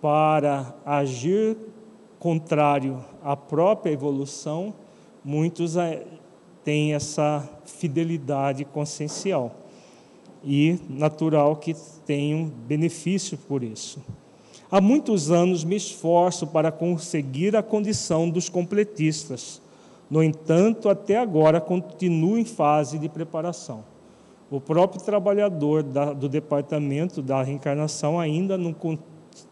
para 0.00 0.74
agir 0.84 1.56
contrário 2.18 3.04
à 3.22 3.36
própria 3.36 3.92
evolução, 3.92 4.74
muitos 5.24 5.76
eh, 5.76 6.04
têm 6.64 6.94
essa 6.94 7.48
fidelidade 7.64 8.64
consciencial. 8.64 9.54
E 10.44 10.78
natural 10.88 11.56
que 11.56 11.74
tenham 12.04 12.46
benefício 12.46 13.38
por 13.38 13.62
isso. 13.62 14.00
Há 14.72 14.80
muitos 14.80 15.30
anos 15.30 15.64
me 15.64 15.76
esforço 15.76 16.46
para 16.46 16.72
conseguir 16.72 17.54
a 17.54 17.62
condição 17.62 18.30
dos 18.30 18.48
completistas. 18.48 19.60
No 20.10 20.22
entanto, 20.22 20.88
até 20.88 21.18
agora 21.18 21.60
continuo 21.60 22.38
em 22.38 22.44
fase 22.46 22.98
de 22.98 23.06
preparação. 23.06 23.84
O 24.50 24.58
próprio 24.58 25.02
trabalhador 25.02 25.82
da, 25.82 26.14
do 26.14 26.26
departamento 26.26 27.20
da 27.20 27.42
reencarnação 27.42 28.18
ainda 28.18 28.56
não 28.56 28.72
con 28.72 28.96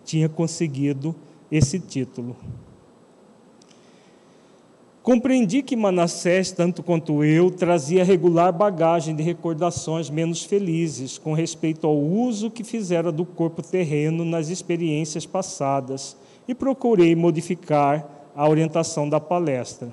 tinha 0.07 0.27
conseguido 0.27 1.14
esse 1.53 1.79
título. 1.79 2.35
Compreendi 5.11 5.61
que 5.61 5.74
Manassés, 5.74 6.52
tanto 6.52 6.84
quanto 6.84 7.24
eu, 7.24 7.50
trazia 7.50 8.04
regular 8.04 8.52
bagagem 8.52 9.12
de 9.12 9.24
recordações 9.24 10.08
menos 10.08 10.44
felizes 10.44 11.18
com 11.18 11.32
respeito 11.32 11.84
ao 11.84 11.98
uso 11.98 12.48
que 12.48 12.62
fizera 12.62 13.11
do 13.11 13.24
corpo 13.24 13.61
terreno 13.61 14.24
nas 14.24 14.50
experiências 14.50 15.26
passadas 15.26 16.16
e 16.46 16.54
procurei 16.54 17.16
modificar 17.16 18.08
a 18.36 18.48
orientação 18.48 19.08
da 19.08 19.18
palestra. 19.18 19.92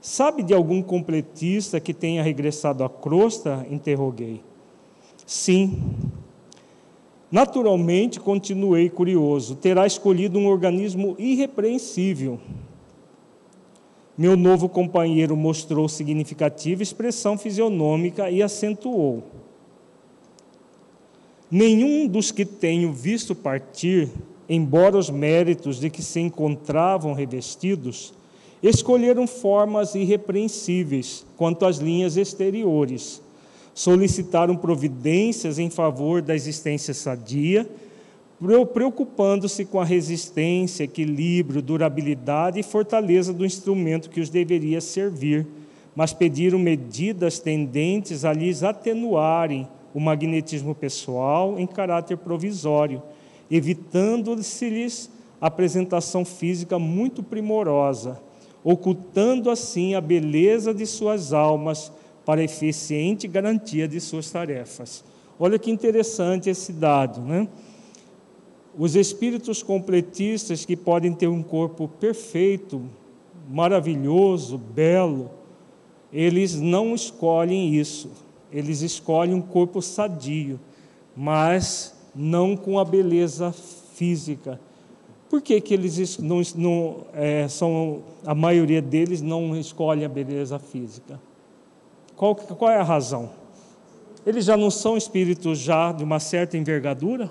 Sabe 0.00 0.42
de 0.42 0.52
algum 0.52 0.82
completista 0.82 1.78
que 1.78 1.94
tenha 1.94 2.20
regressado 2.20 2.82
à 2.82 2.90
crosta? 2.90 3.64
Interroguei. 3.70 4.42
Sim. 5.24 5.80
Naturalmente, 7.30 8.18
continuei 8.18 8.90
curioso. 8.90 9.54
Terá 9.54 9.86
escolhido 9.86 10.40
um 10.40 10.48
organismo 10.48 11.14
irrepreensível 11.20 12.40
meu 14.16 14.36
novo 14.36 14.68
companheiro 14.68 15.36
mostrou 15.36 15.88
significativa 15.88 16.82
expressão 16.82 17.38
fisionômica 17.38 18.30
e 18.30 18.42
acentuou: 18.42 19.22
Nenhum 21.50 22.06
dos 22.06 22.30
que 22.30 22.44
tenho 22.44 22.92
visto 22.92 23.34
partir, 23.34 24.08
embora 24.48 24.96
os 24.96 25.10
méritos 25.10 25.80
de 25.80 25.90
que 25.90 26.02
se 26.02 26.20
encontravam 26.20 27.12
revestidos, 27.12 28.12
escolheram 28.62 29.26
formas 29.26 29.94
irrepreensíveis 29.94 31.24
quanto 31.36 31.64
às 31.64 31.78
linhas 31.78 32.16
exteriores. 32.16 33.22
Solicitaram 33.74 34.56
providências 34.56 35.58
em 35.58 35.70
favor 35.70 36.20
da 36.20 36.34
existência 36.34 36.92
sadia 36.92 37.66
preocupando-se 38.72 39.66
com 39.66 39.78
a 39.78 39.84
resistência, 39.84 40.84
equilíbrio, 40.84 41.60
durabilidade 41.60 42.58
e 42.58 42.62
fortaleza 42.62 43.32
do 43.34 43.44
instrumento 43.44 44.08
que 44.08 44.20
os 44.20 44.30
deveria 44.30 44.80
servir, 44.80 45.46
mas 45.94 46.12
pediram 46.12 46.58
medidas 46.58 47.38
tendentes 47.38 48.24
a 48.24 48.32
lhes 48.32 48.62
atenuarem 48.62 49.68
o 49.92 50.00
magnetismo 50.00 50.74
pessoal 50.74 51.58
em 51.58 51.66
caráter 51.66 52.16
provisório, 52.16 53.02
evitando-se-lhes 53.50 55.10
apresentação 55.40 56.24
física 56.24 56.78
muito 56.78 57.22
primorosa, 57.22 58.20
ocultando 58.62 59.50
assim 59.50 59.94
a 59.94 60.00
beleza 60.00 60.72
de 60.72 60.86
suas 60.86 61.32
almas 61.32 61.92
para 62.24 62.42
eficiente 62.42 63.26
garantia 63.26 63.88
de 63.88 64.00
suas 64.00 64.30
tarefas. 64.30 65.02
Olha 65.38 65.58
que 65.58 65.70
interessante 65.70 66.50
esse 66.50 66.72
dado, 66.72 67.20
né? 67.22 67.48
Os 68.78 68.94
espíritos 68.94 69.62
completistas 69.62 70.64
que 70.64 70.76
podem 70.76 71.12
ter 71.12 71.26
um 71.26 71.42
corpo 71.42 71.88
perfeito, 71.88 72.82
maravilhoso, 73.48 74.56
belo, 74.56 75.30
eles 76.12 76.54
não 76.60 76.94
escolhem 76.94 77.74
isso. 77.74 78.10
Eles 78.52 78.80
escolhem 78.82 79.34
um 79.34 79.42
corpo 79.42 79.80
sadio, 79.80 80.58
mas 81.16 81.94
não 82.14 82.56
com 82.56 82.78
a 82.78 82.84
beleza 82.84 83.52
física. 83.94 84.60
Por 85.28 85.40
que, 85.40 85.60
que 85.60 85.74
eles 85.74 86.18
não, 86.18 86.42
não 86.56 86.96
é, 87.12 87.46
são, 87.46 88.02
a 88.26 88.34
maioria 88.34 88.82
deles 88.82 89.22
não 89.22 89.56
escolhe 89.56 90.04
a 90.04 90.08
beleza 90.08 90.58
física? 90.58 91.20
Qual, 92.16 92.34
qual 92.34 92.70
é 92.70 92.76
a 92.76 92.82
razão? 92.82 93.30
Eles 94.26 94.44
já 94.44 94.56
não 94.56 94.70
são 94.70 94.96
espíritos 94.96 95.58
já 95.58 95.92
de 95.92 96.02
uma 96.02 96.18
certa 96.18 96.58
envergadura? 96.58 97.30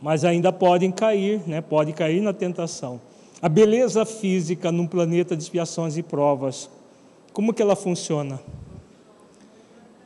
Mas 0.00 0.24
ainda 0.24 0.52
podem 0.52 0.90
cair, 0.90 1.42
né? 1.46 1.60
Pode 1.60 1.92
cair 1.92 2.20
na 2.20 2.32
tentação. 2.32 3.00
A 3.42 3.48
beleza 3.48 4.04
física 4.04 4.70
num 4.70 4.86
planeta 4.86 5.36
de 5.36 5.42
expiações 5.42 5.96
e 5.96 6.02
provas, 6.02 6.70
como 7.32 7.52
que 7.52 7.62
ela 7.62 7.76
funciona? 7.76 8.40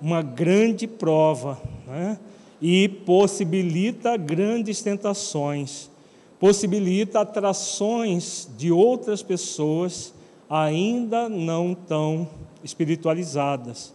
Uma 0.01 0.23
grande 0.23 0.87
prova, 0.87 1.61
né? 1.87 2.19
E 2.61 2.89
possibilita 2.89 4.17
grandes 4.17 4.81
tentações, 4.83 5.91
possibilita 6.39 7.21
atrações 7.21 8.49
de 8.57 8.71
outras 8.71 9.23
pessoas 9.23 10.15
ainda 10.49 11.29
não 11.29 11.75
tão 11.75 12.29
espiritualizadas. 12.63 13.93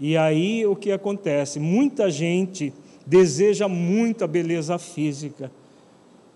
E 0.00 0.16
aí 0.16 0.64
o 0.64 0.76
que 0.76 0.92
acontece? 0.92 1.58
Muita 1.58 2.10
gente 2.10 2.72
deseja 3.08 3.66
muito 3.66 4.22
a 4.22 4.26
beleza 4.26 4.78
física 4.78 5.50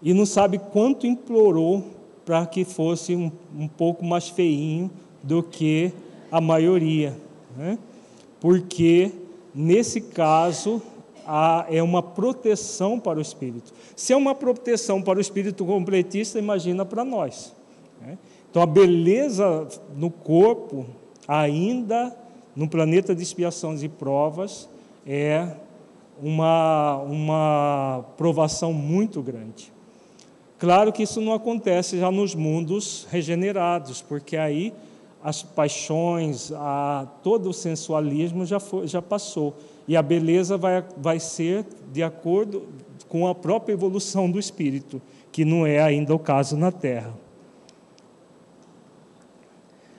e 0.02 0.14
não 0.14 0.24
sabe 0.24 0.58
quanto 0.58 1.06
implorou 1.06 1.84
para 2.24 2.46
que 2.46 2.64
fosse 2.64 3.14
um, 3.14 3.30
um, 3.54 3.68
pouco 3.68 4.02
mais 4.02 4.30
feinho 4.30 4.90
do 5.22 5.42
que 5.42 5.92
a 6.30 6.40
maioria, 6.40 7.14
né? 7.54 7.78
porque 8.40 9.12
nesse 9.54 10.00
caso 10.00 10.80
há, 11.26 11.66
é 11.68 11.82
uma 11.82 12.02
proteção 12.02 12.98
para 12.98 13.18
o 13.18 13.22
espírito. 13.22 13.74
Se 13.94 14.14
é 14.14 14.16
uma 14.16 14.34
proteção 14.34 15.02
para 15.02 15.18
o 15.18 15.20
espírito 15.20 15.66
completista, 15.66 16.38
imagina 16.38 16.86
para 16.86 17.04
nós. 17.04 17.54
Né? 18.00 18.16
Então 18.50 18.62
a 18.62 18.66
beleza 18.66 19.68
no 19.94 20.10
corpo, 20.10 20.86
ainda 21.28 22.16
no 22.56 22.66
planeta 22.66 23.14
de 23.14 23.22
expiações 23.22 23.82
e 23.82 23.90
provas, 23.90 24.68
é 25.06 25.54
uma, 26.22 26.98
uma 26.98 28.04
provação 28.16 28.72
muito 28.72 29.20
grande. 29.20 29.72
Claro 30.58 30.92
que 30.92 31.02
isso 31.02 31.20
não 31.20 31.34
acontece 31.34 31.98
já 31.98 32.10
nos 32.12 32.36
mundos 32.36 33.08
regenerados, 33.10 34.00
porque 34.00 34.36
aí 34.36 34.72
as 35.20 35.42
paixões, 35.42 36.52
a, 36.52 37.08
todo 37.24 37.50
o 37.50 37.52
sensualismo 37.52 38.46
já, 38.46 38.60
foi, 38.60 38.86
já 38.86 39.02
passou. 39.02 39.56
E 39.88 39.96
a 39.96 40.02
beleza 40.02 40.56
vai, 40.56 40.84
vai 40.96 41.18
ser 41.18 41.66
de 41.92 42.02
acordo 42.02 42.68
com 43.08 43.26
a 43.26 43.34
própria 43.34 43.72
evolução 43.72 44.30
do 44.30 44.38
espírito, 44.38 45.02
que 45.32 45.44
não 45.44 45.66
é 45.66 45.80
ainda 45.80 46.14
o 46.14 46.18
caso 46.18 46.56
na 46.56 46.70
Terra. 46.70 47.12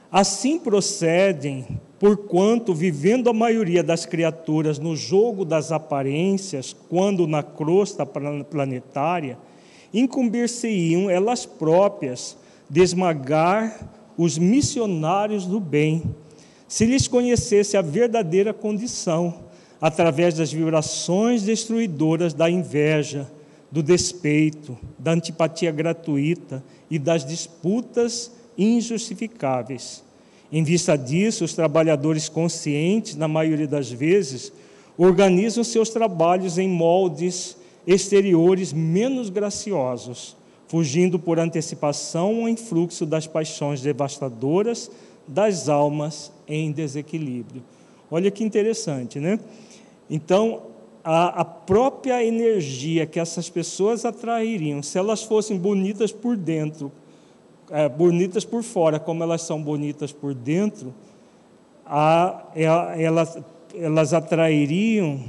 Assim 0.09 0.59
procedem 0.59 1.79
porquanto, 2.03 2.73
vivendo 2.73 3.29
a 3.29 3.33
maioria 3.33 3.81
das 3.81 4.05
criaturas 4.05 4.77
no 4.77 4.93
jogo 4.93 5.45
das 5.45 5.71
aparências, 5.71 6.75
quando 6.89 7.25
na 7.25 7.41
crosta 7.41 8.05
planetária, 8.05 9.37
incumbir-se-iam 9.93 11.09
elas 11.09 11.45
próprias 11.45 12.35
de 12.69 12.81
esmagar 12.81 13.89
os 14.17 14.37
missionários 14.37 15.45
do 15.45 15.61
bem, 15.61 16.03
se 16.67 16.85
lhes 16.85 17.07
conhecesse 17.07 17.77
a 17.77 17.81
verdadeira 17.81 18.53
condição, 18.53 19.35
através 19.79 20.33
das 20.33 20.51
vibrações 20.51 21.43
destruidoras 21.43 22.33
da 22.33 22.49
inveja, 22.49 23.31
do 23.71 23.81
despeito, 23.81 24.77
da 24.99 25.11
antipatia 25.13 25.71
gratuita 25.71 26.61
e 26.91 26.99
das 26.99 27.25
disputas 27.25 28.29
injustificáveis 28.57 30.03
em 30.55 30.63
vista 30.63 30.95
disso, 30.95 31.43
os 31.43 31.55
trabalhadores 31.55 32.29
conscientes, 32.29 33.15
na 33.15 33.27
maioria 33.27 33.67
das 33.67 33.91
vezes, 33.91 34.53
organizam 34.95 35.63
seus 35.63 35.89
trabalhos 35.89 36.59
em 36.59 36.69
moldes 36.69 37.57
exteriores 37.87 38.71
menos 38.71 39.31
graciosos, 39.31 40.37
fugindo 40.67 41.17
por 41.17 41.39
antecipação 41.39 42.41
ao 42.41 42.47
influxo 42.49 43.03
das 43.03 43.25
paixões 43.25 43.81
devastadoras 43.81 44.91
das 45.27 45.69
almas 45.69 46.31
em 46.47 46.71
desequilíbrio. 46.71 47.63
Olha 48.11 48.29
que 48.29 48.43
interessante, 48.43 49.19
né? 49.19 49.39
Então, 50.07 50.67
a, 51.03 51.41
a, 51.41 51.45
própria 51.45 52.23
energia 52.23 53.07
que 53.07 53.19
essas 53.19 53.49
pessoas 53.49 54.05
atrairiam, 54.05 54.83
se 54.83 54.99
elas 54.99 55.23
fossem 55.23 55.57
bonitas 55.57 56.11
por 56.11 56.37
dentro, 56.37 56.91
é, 57.73 57.89
bonitas 57.89 58.45
por 58.45 58.61
fora, 58.61 58.99
como 58.99 59.23
elas 59.23 59.41
são 59.41 59.59
bonitas 59.59 60.11
por 60.11 60.35
dentro, 60.35 60.93
a, 61.83 62.45
elas, 62.55 63.39
elas 63.73 64.13
atrairiam 64.13 65.19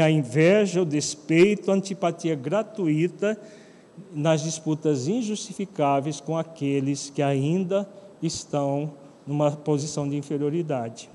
a 0.00 0.08
inveja, 0.08 0.80
o 0.80 0.84
despeito, 0.84 1.72
a 1.72 1.74
antipatia 1.74 2.36
gratuita 2.36 3.36
nas 4.14 4.42
disputas 4.42 5.08
injustificáveis 5.08 6.20
com 6.20 6.38
aqueles 6.38 7.10
que 7.10 7.20
ainda 7.20 7.88
estão 8.22 8.92
numa 9.26 9.50
posição 9.50 10.08
de 10.08 10.16
inferioridade. 10.16 11.10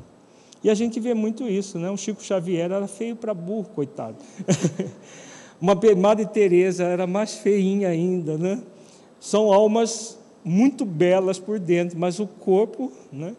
E 0.62 0.70
a 0.70 0.74
gente 0.74 1.00
vê 1.00 1.14
muito 1.14 1.48
isso, 1.48 1.80
né? 1.80 1.90
O 1.90 1.98
Chico 1.98 2.22
Xavier 2.22 2.72
era 2.72 2.88
feio 2.88 3.16
para 3.16 3.34
burro, 3.34 3.70
coitado. 3.74 4.18
Uma 5.62 5.78
Madre 5.96 6.26
Teresa 6.26 6.84
era 6.84 7.08
mais 7.08 7.36
feinha 7.36 7.88
ainda, 7.88 8.38
né? 8.38 8.62
São 9.18 9.52
almas 9.54 10.20
muito 10.44 10.86
belas 10.86 11.40
por 11.40 11.60
dentro, 11.60 11.98
mas 11.98 12.20
o 12.20 12.28
corpo, 12.28 12.92
né? 13.12 13.36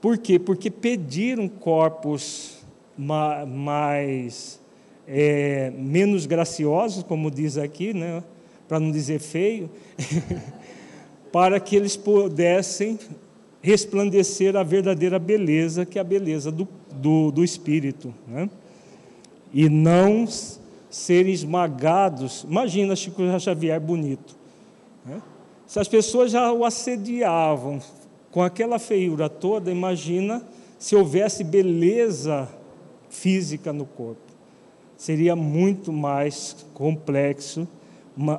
Por 0.00 0.18
quê? 0.18 0.38
Porque 0.38 0.70
pediram 0.70 1.48
corpos 1.48 2.58
mais 2.96 4.60
é, 5.08 5.72
menos 5.76 6.26
graciosos, 6.26 7.02
como 7.02 7.30
diz 7.30 7.56
aqui, 7.56 7.92
né? 7.94 8.22
Para 8.68 8.78
não 8.78 8.90
dizer 8.90 9.18
feio, 9.18 9.70
para 11.32 11.58
que 11.58 11.74
eles 11.74 11.96
pudessem 11.96 12.98
resplandecer 13.60 14.56
a 14.56 14.62
verdadeira 14.62 15.18
beleza, 15.18 15.86
que 15.86 15.98
é 15.98 16.00
a 16.00 16.04
beleza 16.04 16.52
do, 16.52 16.68
do, 16.92 17.30
do 17.30 17.42
espírito, 17.42 18.14
né? 18.28 18.48
E 19.52 19.68
não 19.68 20.26
serem 20.90 21.32
esmagados. 21.32 22.44
Imagina 22.48 22.94
Chico 22.94 23.22
Xavier 23.40 23.80
bonito. 23.80 24.36
Né? 25.04 25.20
Se 25.66 25.78
as 25.78 25.88
pessoas 25.88 26.30
já 26.30 26.52
o 26.52 26.64
assediavam 26.64 27.80
com 28.30 28.42
aquela 28.42 28.78
feiura 28.78 29.28
toda, 29.28 29.70
imagina 29.70 30.42
se 30.78 30.94
houvesse 30.94 31.42
beleza 31.42 32.48
física 33.08 33.72
no 33.72 33.86
corpo. 33.86 34.20
Seria 34.96 35.34
muito 35.34 35.92
mais 35.92 36.66
complexo, 36.74 37.66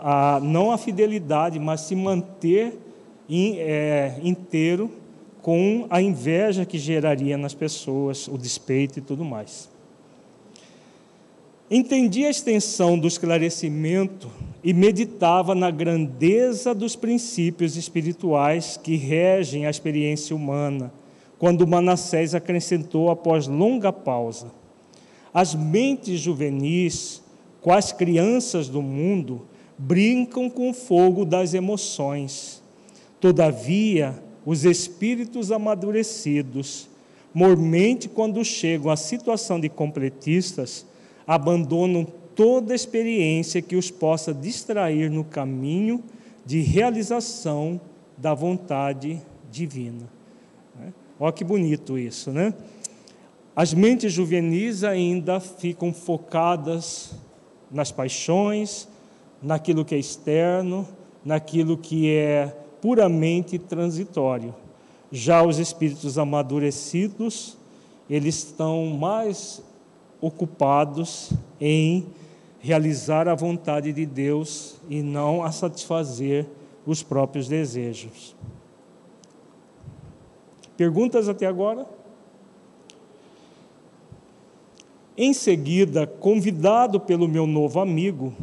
a, 0.01 0.39
não 0.41 0.71
a 0.71 0.77
fidelidade, 0.77 1.59
mas 1.59 1.81
se 1.81 1.95
manter 1.95 2.77
in, 3.27 3.57
é, 3.57 4.19
inteiro 4.23 4.91
com 5.41 5.85
a 5.89 6.01
inveja 6.01 6.65
que 6.65 6.77
geraria 6.77 7.37
nas 7.37 7.53
pessoas, 7.53 8.27
o 8.27 8.37
despeito 8.37 8.99
e 8.99 9.01
tudo 9.01 9.23
mais. 9.23 9.69
Entendi 11.69 12.23
a 12.25 12.29
extensão 12.29 12.97
do 12.97 13.07
esclarecimento 13.07 14.29
e 14.63 14.71
meditava 14.71 15.55
na 15.55 15.71
grandeza 15.71 16.75
dos 16.75 16.95
princípios 16.95 17.75
espirituais 17.75 18.77
que 18.81 18.95
regem 18.95 19.65
a 19.65 19.69
experiência 19.71 20.35
humana, 20.35 20.93
quando 21.39 21.65
Manassés 21.65 22.35
acrescentou 22.35 23.09
após 23.09 23.47
longa 23.47 23.91
pausa: 23.91 24.51
As 25.33 25.55
mentes 25.55 26.19
juvenis, 26.19 27.23
quais 27.61 27.91
crianças 27.91 28.69
do 28.69 28.81
mundo, 28.83 29.47
brincam 29.75 30.47
com 30.51 30.69
o 30.69 30.73
fogo 30.73 31.25
das 31.25 31.55
emoções. 31.55 32.61
Todavia, 33.19 34.21
os 34.45 34.65
espíritos 34.65 35.51
amadurecidos, 35.51 36.87
mormente 37.33 38.07
quando 38.07 38.45
chegam 38.45 38.91
à 38.91 38.95
situação 38.95 39.59
de 39.59 39.67
completistas, 39.67 40.85
abandonam 41.27 42.05
toda 42.35 42.75
experiência 42.75 43.61
que 43.61 43.75
os 43.75 43.89
possa 43.89 44.33
distrair 44.33 45.09
no 45.09 45.23
caminho 45.23 46.03
de 46.45 46.61
realização 46.61 47.79
da 48.17 48.33
vontade 48.33 49.21
divina. 49.51 50.09
Né? 50.79 50.93
Olha 51.19 51.33
que 51.33 51.43
bonito 51.43 51.97
isso, 51.97 52.31
né? 52.31 52.53
As 53.55 53.73
mentes 53.73 54.11
juvenis 54.11 54.83
ainda 54.83 55.39
ficam 55.39 55.93
focadas 55.93 57.13
nas 57.71 57.89
paixões, 57.89 58.87
naquilo 59.41 59.85
que 59.85 59.95
é 59.95 59.97
externo, 59.97 60.85
naquilo 61.23 61.77
que 61.77 62.11
é 62.11 62.53
puramente 62.81 63.57
transitório. 63.57 64.53
Já 65.11 65.41
os 65.41 65.57
espíritos 65.57 66.17
amadurecidos, 66.17 67.57
eles 68.09 68.35
estão 68.35 68.87
mais 68.87 69.63
ocupados 70.25 71.31
em 71.61 72.07
realizar 72.59 73.27
a 73.27 73.35
vontade 73.35 73.93
de 73.93 74.07
Deus 74.07 74.77
e 74.89 75.03
não 75.03 75.43
a 75.43 75.51
satisfazer 75.51 76.47
os 76.83 77.03
próprios 77.03 77.47
desejos. 77.47 78.35
Perguntas 80.75 81.29
até 81.29 81.45
agora? 81.45 81.85
Em 85.15 85.31
seguida, 85.31 86.07
convidado 86.07 86.99
pelo 86.99 87.27
meu 87.27 87.45
novo 87.45 87.79
amigo, 87.79 88.33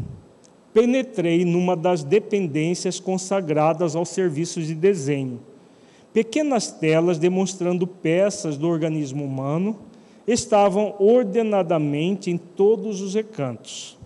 penetrei 0.72 1.44
numa 1.44 1.76
das 1.76 2.04
dependências 2.04 3.00
consagradas 3.00 3.96
aos 3.96 4.10
serviços 4.10 4.68
de 4.68 4.74
desenho. 4.76 5.40
Pequenas 6.12 6.70
telas 6.70 7.18
demonstrando 7.18 7.88
peças 7.88 8.56
do 8.56 8.68
organismo 8.68 9.24
humano 9.24 9.90
estavam 10.26 10.94
ordenadamente 10.98 12.30
em 12.30 12.36
todos 12.36 13.00
os 13.00 13.14
recantos. 13.14 13.98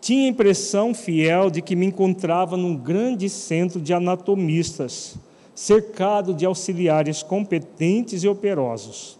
Tinha 0.00 0.26
a 0.26 0.28
impressão 0.28 0.94
fiel 0.94 1.50
de 1.50 1.62
que 1.62 1.74
me 1.74 1.86
encontrava 1.86 2.56
num 2.56 2.76
grande 2.76 3.28
centro 3.28 3.80
de 3.80 3.94
anatomistas, 3.94 5.16
cercado 5.54 6.34
de 6.34 6.44
auxiliares 6.44 7.22
competentes 7.22 8.22
e 8.22 8.28
operosos. 8.28 9.18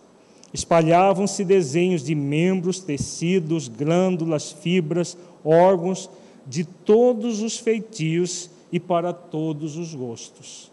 Espalhavam-se 0.52 1.44
desenhos 1.44 2.02
de 2.02 2.14
membros, 2.14 2.80
tecidos, 2.80 3.66
glândulas, 3.66 4.52
fibras, 4.52 5.16
órgãos 5.44 6.10
de 6.46 6.64
todos 6.64 7.40
os 7.40 7.58
feitios 7.58 8.50
e 8.70 8.78
para 8.78 9.12
todos 9.12 9.76
os 9.76 9.94
gostos. 9.94 10.70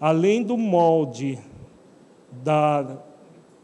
Além 0.00 0.42
do 0.42 0.56
molde 0.56 1.38
da 2.42 2.98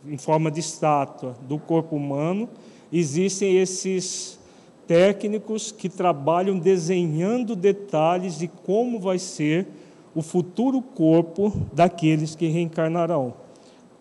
em 0.08 0.16
forma 0.16 0.50
de 0.50 0.60
estátua 0.60 1.34
do 1.42 1.58
corpo 1.58 1.96
humano, 1.96 2.48
existem 2.92 3.56
esses 3.56 4.38
técnicos 4.86 5.72
que 5.72 5.88
trabalham 5.88 6.58
desenhando 6.58 7.56
detalhes 7.56 8.38
de 8.38 8.48
como 8.48 9.00
vai 9.00 9.18
ser 9.18 9.66
o 10.14 10.22
futuro 10.22 10.80
corpo 10.80 11.52
daqueles 11.72 12.34
que 12.34 12.46
reencarnarão, 12.46 13.34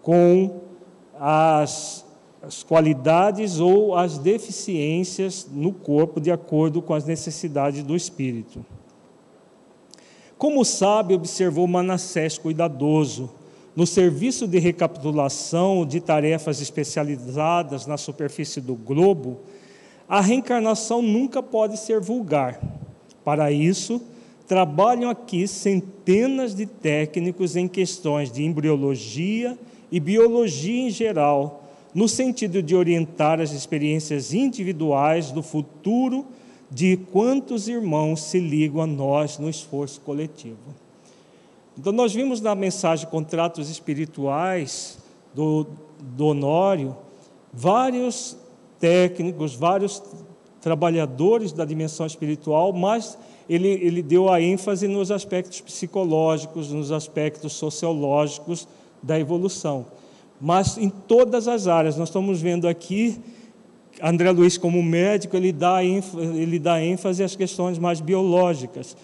com 0.01 0.61
as, 1.19 2.05
as 2.41 2.63
qualidades 2.63 3.59
ou 3.59 3.95
as 3.95 4.17
deficiências 4.17 5.47
no 5.51 5.73
corpo 5.73 6.21
de 6.21 6.31
acordo 6.31 6.81
com 6.81 6.93
as 6.93 7.05
necessidades 7.05 7.83
do 7.83 7.95
espírito. 7.95 8.65
Como 10.37 10.63
sabe, 10.63 11.13
observou 11.13 11.65
Manassés 11.67 12.37
cuidadoso, 12.37 13.29
no 13.75 13.85
serviço 13.85 14.47
de 14.47 14.57
recapitulação 14.57 15.85
de 15.85 15.99
tarefas 15.99 16.61
especializadas 16.61 17.85
na 17.85 17.97
superfície 17.97 18.61
do 18.61 18.73
globo, 18.73 19.41
a 20.07 20.21
reencarnação 20.21 21.01
nunca 21.01 21.43
pode 21.43 21.77
ser 21.77 21.99
vulgar. 21.99 22.61
Para 23.23 23.51
isso, 23.51 24.01
trabalham 24.47 25.09
aqui 25.09 25.47
centenas 25.47 26.55
de 26.55 26.65
técnicos 26.65 27.55
em 27.55 27.67
questões 27.67 28.31
de 28.31 28.43
embriologia 28.43 29.57
e 29.91 29.99
biologia 29.99 30.87
em 30.87 30.89
geral, 30.89 31.63
no 31.93 32.07
sentido 32.07 32.61
de 32.61 32.75
orientar 32.75 33.41
as 33.41 33.51
experiências 33.51 34.33
individuais 34.33 35.31
do 35.31 35.41
futuro 35.41 36.25
de 36.69 36.97
quantos 37.11 37.67
irmãos 37.67 38.21
se 38.21 38.39
ligam 38.39 38.81
a 38.81 38.87
nós 38.87 39.37
no 39.37 39.49
esforço 39.49 39.99
coletivo. 40.01 40.84
Então, 41.77 41.91
nós 41.91 42.13
vimos 42.13 42.39
na 42.39 42.55
mensagem 42.55 43.07
Contratos 43.09 43.69
Espirituais 43.69 44.97
do, 45.33 45.67
do 45.99 46.27
Honório 46.27 46.95
vários 47.51 48.37
técnicos, 48.79 49.55
vários 49.55 50.01
trabalhadores 50.61 51.51
da 51.51 51.63
dimensão 51.63 52.05
espiritual, 52.05 52.73
mas 52.73 53.17
ele, 53.47 53.67
ele 53.67 54.01
deu 54.01 54.31
a 54.31 54.41
ênfase 54.41 54.87
nos 54.87 55.11
aspectos 55.11 55.61
psicológicos, 55.61 56.71
nos 56.71 56.91
aspectos 56.91 57.53
sociológicos 57.53 58.67
da 59.01 59.19
evolução. 59.19 59.85
Mas 60.39 60.77
em 60.77 60.89
todas 60.89 61.47
as 61.47 61.67
áreas, 61.67 61.97
nós 61.97 62.09
estamos 62.09 62.41
vendo 62.41 62.67
aqui, 62.67 63.19
André 64.01 64.31
Luiz, 64.31 64.57
como 64.57 64.81
médico, 64.81 65.37
ele 65.37 65.51
dá 65.51 65.83
ele 65.83 66.59
dá 66.59 66.83
ênfase 66.83 67.23
às 67.23 67.35
questões 67.35 67.77
mais 67.77 68.01
biológicas. 68.01 68.97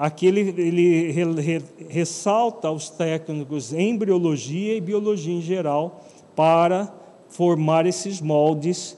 Aqui 0.00 0.24
ele, 0.24 0.40
ele 0.56 1.40
re, 1.42 1.62
ressalta 1.90 2.70
os 2.70 2.88
técnicos 2.88 3.70
em 3.74 3.90
embriologia 3.90 4.74
e 4.74 4.80
biologia 4.80 5.34
em 5.34 5.42
geral 5.42 6.02
para 6.34 6.90
formar 7.28 7.84
esses 7.84 8.18
moldes 8.18 8.96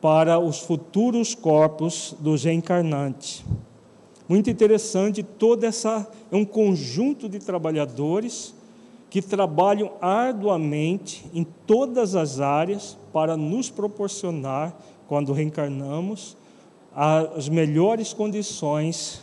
para 0.00 0.38
os 0.38 0.60
futuros 0.60 1.34
corpos 1.34 2.16
dos 2.18 2.44
reencarnantes. 2.44 3.44
Muito 4.26 4.48
interessante, 4.48 5.22
toda 5.22 5.66
essa 5.66 6.10
é 6.30 6.34
um 6.34 6.46
conjunto 6.46 7.28
de 7.28 7.38
trabalhadores 7.38 8.54
que 9.10 9.20
trabalham 9.20 9.92
arduamente 10.00 11.26
em 11.34 11.44
todas 11.66 12.14
as 12.14 12.40
áreas 12.40 12.96
para 13.12 13.36
nos 13.36 13.68
proporcionar, 13.68 14.74
quando 15.06 15.34
reencarnamos, 15.34 16.38
as 16.96 17.50
melhores 17.50 18.14
condições 18.14 19.20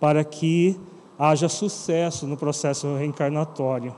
para 0.00 0.24
que 0.24 0.76
haja 1.18 1.48
sucesso 1.48 2.26
no 2.26 2.36
processo 2.36 2.94
reencarnatório. 2.96 3.94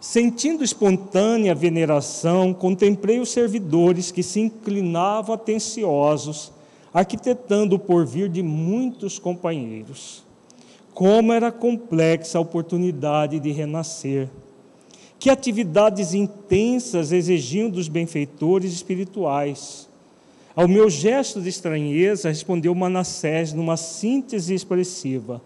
Sentindo 0.00 0.64
espontânea 0.64 1.54
veneração, 1.54 2.54
contemplei 2.54 3.20
os 3.20 3.30
servidores 3.30 4.10
que 4.10 4.22
se 4.22 4.40
inclinavam 4.40 5.34
atenciosos, 5.34 6.50
arquitetando 6.92 7.76
o 7.76 7.78
porvir 7.78 8.30
de 8.30 8.42
muitos 8.42 9.18
companheiros. 9.18 10.24
Como 10.94 11.34
era 11.34 11.52
complexa 11.52 12.38
a 12.38 12.40
oportunidade 12.40 13.38
de 13.38 13.52
renascer. 13.52 14.30
Que 15.18 15.28
atividades 15.28 16.14
intensas 16.14 17.12
exigiam 17.12 17.68
dos 17.68 17.86
benfeitores 17.86 18.72
espirituais. 18.72 19.89
Ao 20.54 20.66
meu 20.66 20.90
gesto 20.90 21.40
de 21.40 21.48
estranheza, 21.48 22.28
respondeu 22.28 22.74
Manassés 22.74 23.52
numa 23.52 23.76
síntese 23.76 24.52
expressiva. 24.52 25.40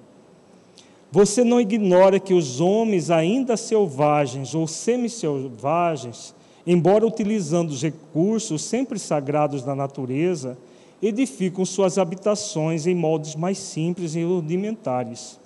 Você 1.13 1.45
não 1.45 1.61
ignora 1.61 2.19
que 2.19 2.33
os 2.33 2.59
homens, 2.61 3.11
ainda 3.11 3.57
selvagens 3.57 4.55
ou 4.55 4.67
semi-selvagens, 4.67 6.35
embora 6.67 7.07
utilizando 7.07 7.71
os 7.71 7.83
recursos 7.83 8.63
sempre 8.63 8.99
sagrados 8.99 9.63
da 9.63 9.75
natureza, 9.75 10.57
edificam 11.03 11.67
suas 11.67 11.99
habitações 11.99 12.87
em 12.87 12.95
moldes 12.95 13.37
mais 13.37 13.59
simples 13.59 14.15
e 14.15 14.25
rudimentares. 14.25 15.39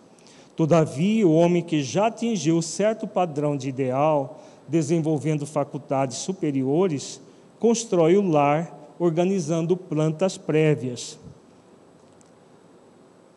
Todavia, 0.55 1.27
o 1.27 1.35
homem 1.35 1.63
que 1.63 1.83
já 1.83 2.07
atingiu 2.07 2.63
certo 2.63 3.09
padrão 3.09 3.57
de 3.57 3.69
ideal, 3.69 4.41
desenvolvendo 4.69 5.45
faculdades 5.45 6.19
superiores, 6.19 7.21
constrói 7.59 8.17
o 8.17 8.23
lar 8.23 8.78
organizando 8.99 9.77
plantas 9.77 10.37
prévias, 10.37 11.19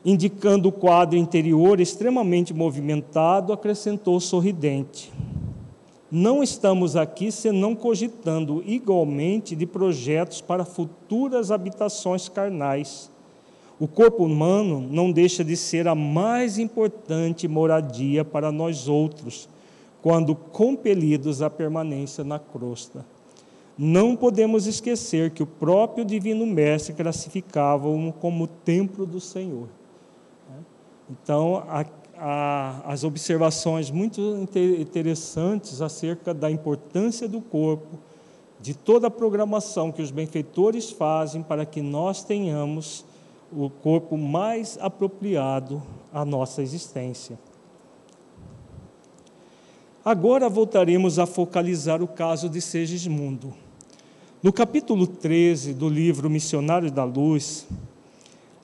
indicando 0.04 0.70
o 0.70 0.72
quadro 0.72 1.18
interior 1.18 1.80
extremamente 1.80 2.54
movimentado, 2.54 3.54
acrescentou 3.54 4.20
sorridente. 4.20 5.12
Não 6.12 6.44
estamos 6.44 6.96
aqui 6.96 7.32
senão 7.32 7.74
cogitando 7.76 8.62
igualmente 8.66 9.56
de 9.56 9.66
projetos 9.66 10.42
para 10.42 10.66
futuras 10.66 11.52
habitações 11.52 12.28
carnais. 12.28 13.10
O 13.80 13.88
corpo 13.88 14.26
humano 14.26 14.86
não 14.92 15.12
deixa 15.12 15.44
de 15.44 15.56
ser 15.56 15.88
a 15.88 15.96
mais 15.96 16.58
importante 16.58 17.48
moradia 17.48 18.26
para 18.26 18.52
nós 18.52 18.88
outros, 18.88 19.48
quando 20.02 20.36
compelidos 20.36 21.42
à 21.42 21.50
permanência 21.50 22.24
na 22.24 22.38
crosta. 22.38 23.06
Não 23.84 24.16
podemos 24.16 24.68
esquecer 24.68 25.32
que 25.32 25.42
o 25.42 25.48
próprio 25.48 26.06
Divino 26.06 26.46
Mestre 26.46 26.94
classificava-o 26.94 28.14
como 28.14 28.46
templo 28.46 29.08
do 29.08 29.20
Senhor. 29.20 29.70
Então, 31.10 31.64
a, 31.68 31.84
a, 32.16 32.94
as 32.94 33.04
observações 33.04 33.90
muito 33.90 34.22
interessantes 34.80 35.82
acerca 35.82 36.32
da 36.32 36.52
importância 36.52 37.28
do 37.28 37.42
corpo, 37.42 37.98
de 38.60 38.76
toda 38.76 39.08
a 39.08 39.10
programação 39.10 39.92
que 39.92 40.04
os 40.04 40.12
benfeitores 40.12 40.92
fazem 40.92 41.42
para 41.42 41.66
que 41.66 41.82
nós 41.82 42.24
tenhamos 42.24 43.04
o 43.52 43.68
corpo 43.68 44.16
mais 44.16 44.78
apropriado 44.80 45.82
à 46.14 46.24
nossa 46.24 46.62
existência. 46.62 47.36
Agora 50.06 50.48
voltaremos 50.48 51.18
a 51.18 51.26
focalizar 51.26 52.04
o 52.04 52.08
caso 52.08 52.48
de 52.48 52.62
Segismundo. 52.62 53.71
No 54.44 54.52
capítulo 54.52 55.06
13 55.06 55.72
do 55.72 55.88
livro 55.88 56.28
Missionário 56.28 56.90
da 56.90 57.04
Luz, 57.04 57.68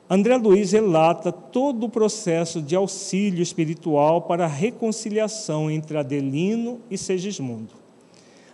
André 0.10 0.36
Luiz 0.36 0.72
relata 0.72 1.32
todo 1.32 1.86
o 1.86 1.90
processo 1.90 2.64
de 2.64 2.76
auxílio 2.76 3.44
espiritual 3.44 4.24
para 4.24 4.46
a 4.46 4.48
reconciliação 4.48 5.70
entre 5.70 5.96
Adelino 5.96 6.80
e 6.90 6.98
Segismundo. 6.98 7.76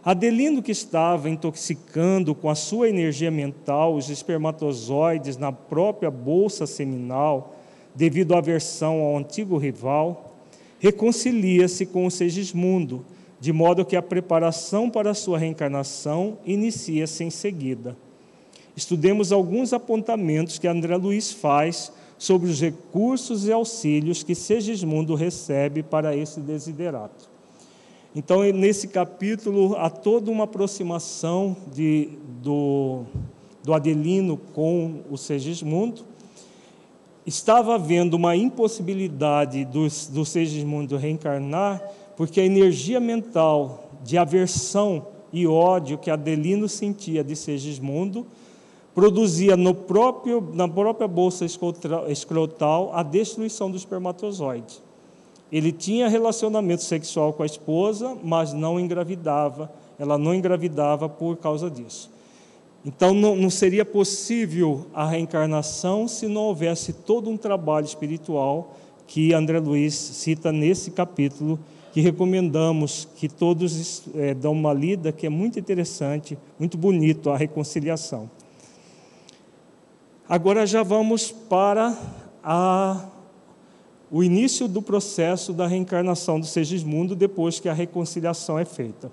Adelino, 0.04 0.62
que 0.62 0.74
estava 0.74 1.30
intoxicando 1.30 2.36
com 2.36 2.50
a 2.50 2.56
sua 2.56 2.90
energia 2.90 3.32
mental 3.32 3.96
os 3.96 4.10
espermatozoides 4.10 5.38
na 5.38 5.54
própria 5.54 6.12
bolsa 6.12 6.68
seminal, 6.68 7.56
devido 7.96 8.36
à 8.36 8.40
aversão 8.40 9.00
ao 9.00 9.16
antigo 9.16 9.58
rival, 9.58 10.36
reconcilia-se 10.78 11.86
com 11.86 12.06
o 12.06 12.12
Segismundo, 12.12 13.06
de 13.44 13.52
modo 13.52 13.84
que 13.84 13.96
a 13.96 14.02
preparação 14.02 14.90
para 14.90 15.12
a 15.12 15.14
sua 15.14 15.38
reencarnação 15.38 16.38
inicia-se 16.46 17.24
em 17.24 17.30
seguida 17.30 17.98
estudemos 18.76 19.32
alguns 19.32 19.74
apontamentos 19.74 20.58
que 20.58 20.68
André 20.68 20.96
Luiz 20.98 21.32
faz 21.32 21.92
sobre 22.18 22.50
os 22.50 22.60
recursos 22.60 23.48
e 23.48 23.52
auxílios 23.52 24.24
que 24.24 24.34
Segismundo 24.34 25.16
recebe 25.16 25.84
para 25.84 26.16
esse 26.16 26.40
desiderato. 26.40 27.30
Então, 28.16 28.44
nesse 28.44 28.88
capítulo, 28.88 29.76
há 29.76 29.90
toda 29.90 30.30
uma 30.30 30.44
aproximação 30.44 31.56
de, 31.74 32.10
do, 32.42 33.04
do 33.64 33.74
Adelino 33.74 34.38
com 34.54 35.02
o 35.10 35.18
Segismundo. 35.18 36.04
Estava 37.26 37.76
havendo 37.76 38.16
uma 38.16 38.36
impossibilidade 38.36 39.66
do, 39.66 39.88
do 40.12 40.26
Segismundo 40.26 40.96
reencarnar, 40.98 41.82
porque 42.16 42.40
a 42.42 42.46
energia 42.46 43.00
mental 43.00 43.90
de 44.04 44.18
aversão 44.18 45.08
e 45.32 45.48
ódio 45.48 45.98
que 45.98 46.12
Adelino 46.12 46.70
sentia 46.70 47.24
de 47.24 47.36
Segismundo 47.36 48.26
produzia 48.94 49.58
no 49.58 49.74
próprio, 49.74 50.48
na 50.54 50.68
própria 50.68 51.08
bolsa 51.08 51.46
escrotal 52.08 52.92
a 52.94 53.02
destruição 53.02 53.72
do 53.72 53.78
espermatozoide. 53.78 54.82
Ele 55.52 55.72
tinha 55.72 56.08
relacionamento 56.08 56.84
sexual 56.84 57.34
com 57.34 57.44
a 57.44 57.46
esposa, 57.46 58.18
mas 58.24 58.54
não 58.54 58.80
engravidava. 58.80 59.72
Ela 60.00 60.18
não 60.18 60.34
engravidava 60.34 61.08
por 61.08 61.38
causa 61.38 61.70
disso. 61.70 62.12
Então, 62.86 63.14
não, 63.14 63.36
não 63.36 63.50
seria 63.50 63.86
possível 63.86 64.88
a 64.94 65.06
reencarnação 65.06 66.08
se 66.08 66.28
não 66.28 66.42
houvesse 66.42 66.92
todo 66.92 67.30
um 67.30 67.38
trabalho 67.38 67.86
espiritual 67.86 68.76
que 69.08 69.34
André 69.34 69.60
Luiz 69.60 69.94
cita 69.94 70.52
nesse 70.52 70.92
capítulo, 70.92 71.60
que 71.94 72.02
recomendamos 72.02 73.08
que 73.16 73.30
todos 73.30 74.02
é, 74.16 74.34
dão 74.34 74.52
uma 74.52 74.74
lida, 74.74 75.12
que 75.12 75.28
é 75.28 75.30
muito 75.30 75.60
interessante, 75.60 76.36
muito 76.58 76.76
bonito 76.76 77.30
a 77.30 77.38
reconciliação. 77.38 78.30
Agora 80.28 80.66
já 80.66 80.82
vamos 80.82 81.32
para 81.32 81.96
a, 82.44 83.06
o 84.10 84.24
início 84.24 84.68
do 84.68 84.82
processo 84.82 85.54
da 85.54 85.68
reencarnação 85.68 86.40
do 86.40 86.48
Segismundo 86.48 87.16
depois 87.16 87.60
que 87.60 87.70
a 87.70 87.74
reconciliação 87.74 88.58
é 88.58 88.66
feita. 88.66 89.12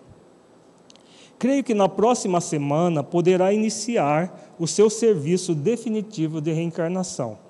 Creio 1.39 1.62
que 1.62 1.74
na 1.74 1.89
próxima 1.89 2.41
semana 2.41 3.03
poderá 3.03 3.53
iniciar 3.53 4.55
o 4.59 4.66
seu 4.66 4.89
serviço 4.89 5.55
definitivo 5.55 6.41
de 6.41 6.51
reencarnação. 6.51 7.49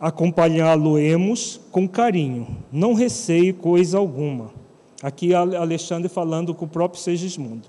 Acompanhá-lo-emos 0.00 1.60
com 1.70 1.88
carinho, 1.88 2.46
não 2.72 2.94
receio 2.94 3.54
coisa 3.54 3.96
alguma. 3.96 4.50
Aqui 5.02 5.34
Alexandre 5.34 6.08
falando 6.08 6.54
com 6.54 6.64
o 6.64 6.68
próprio 6.68 7.00
Segismundo. 7.00 7.68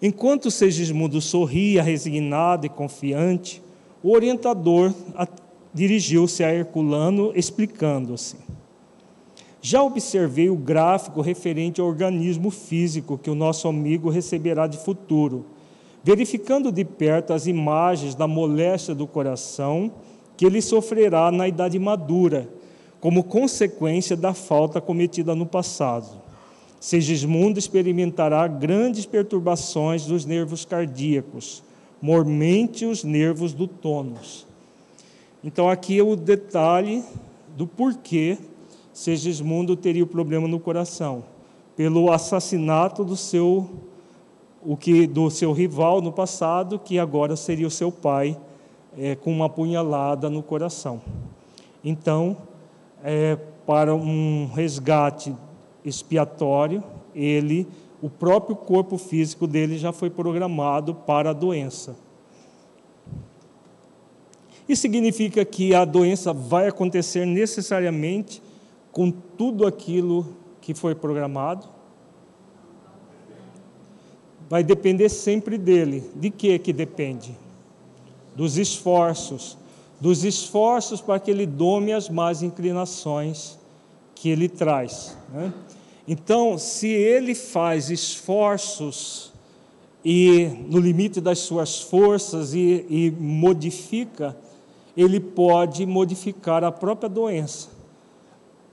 Enquanto 0.00 0.50
Segismundo 0.50 1.20
sorria 1.20 1.82
resignado 1.82 2.66
e 2.66 2.68
confiante, 2.68 3.62
o 4.02 4.12
orientador 4.12 4.92
dirigiu-se 5.72 6.44
a 6.44 6.52
Herculano, 6.52 7.32
explicando-se. 7.34 8.36
Já 9.60 9.82
observei 9.82 10.50
o 10.50 10.56
gráfico 10.56 11.20
referente 11.20 11.80
ao 11.80 11.86
organismo 11.86 12.50
físico 12.50 13.18
que 13.18 13.30
o 13.30 13.34
nosso 13.34 13.66
amigo 13.66 14.10
receberá 14.10 14.66
de 14.66 14.78
futuro, 14.78 15.46
verificando 16.02 16.70
de 16.70 16.84
perto 16.84 17.32
as 17.32 17.46
imagens 17.46 18.14
da 18.14 18.26
moléstia 18.26 18.94
do 18.94 19.06
coração 19.06 19.90
que 20.36 20.44
ele 20.44 20.60
sofrerá 20.60 21.30
na 21.30 21.46
idade 21.46 21.78
madura, 21.78 22.48
como 23.00 23.24
consequência 23.24 24.16
da 24.16 24.32
falta 24.34 24.80
cometida 24.80 25.34
no 25.34 25.46
passado. 25.46 26.22
Segismundo 26.80 27.58
experimentará 27.58 28.46
grandes 28.46 29.06
perturbações 29.06 30.06
dos 30.06 30.24
nervos 30.24 30.64
cardíacos, 30.64 31.62
mormente 32.00 32.84
os 32.84 33.04
nervos 33.04 33.52
do 33.52 33.66
tônus. 33.66 34.46
Então, 35.42 35.68
aqui 35.68 35.98
é 35.98 36.02
o 36.02 36.16
detalhe 36.16 37.02
do 37.56 37.66
porquê 37.66 38.38
Segismundo 38.94 39.74
teria 39.74 40.04
o 40.04 40.06
problema 40.06 40.46
no 40.46 40.60
coração, 40.60 41.24
pelo 41.76 42.12
assassinato 42.12 43.02
do 43.02 43.16
seu 43.16 43.68
o 44.62 44.76
que 44.76 45.06
do 45.06 45.28
seu 45.28 45.52
rival 45.52 46.00
no 46.00 46.12
passado, 46.12 46.78
que 46.78 46.96
agora 46.96 47.34
seria 47.34 47.66
o 47.66 47.70
seu 47.70 47.90
pai, 47.90 48.38
é, 48.98 49.14
com 49.14 49.32
uma 49.32 49.48
punhalada 49.48 50.28
no 50.30 50.42
coração. 50.42 51.00
Então, 51.84 52.36
é, 53.02 53.36
para 53.66 53.94
um 53.94 54.46
resgate 54.46 55.34
expiatório, 55.84 56.82
ele, 57.14 57.66
o 58.00 58.08
próprio 58.08 58.56
corpo 58.56 58.96
físico 58.96 59.46
dele 59.46 59.78
já 59.78 59.92
foi 59.92 60.10
programado 60.10 60.94
para 60.94 61.30
a 61.30 61.32
doença. 61.32 61.96
Isso 64.68 64.82
significa 64.82 65.44
que 65.44 65.74
a 65.74 65.84
doença 65.84 66.32
vai 66.32 66.68
acontecer 66.68 67.26
necessariamente 67.26 68.42
com 68.90 69.10
tudo 69.10 69.66
aquilo 69.66 70.26
que 70.60 70.72
foi 70.72 70.94
programado? 70.94 71.68
Vai 74.48 74.62
depender 74.62 75.08
sempre 75.10 75.58
dele. 75.58 76.10
De 76.14 76.30
que 76.30 76.58
que 76.58 76.72
depende? 76.72 77.36
Dos 78.34 78.58
esforços, 78.58 79.56
dos 80.00 80.24
esforços 80.24 81.00
para 81.00 81.18
que 81.18 81.30
ele 81.30 81.46
dome 81.46 81.92
as 81.92 82.08
más 82.08 82.42
inclinações 82.42 83.58
que 84.14 84.28
ele 84.28 84.48
traz. 84.48 85.16
Né? 85.32 85.52
Então, 86.06 86.58
se 86.58 86.88
ele 86.88 87.34
faz 87.34 87.90
esforços 87.90 89.32
e 90.04 90.50
no 90.68 90.78
limite 90.78 91.20
das 91.20 91.38
suas 91.38 91.80
forças 91.80 92.52
e, 92.52 92.84
e 92.90 93.10
modifica, 93.18 94.36
ele 94.96 95.18
pode 95.18 95.86
modificar 95.86 96.62
a 96.62 96.70
própria 96.70 97.08
doença, 97.08 97.68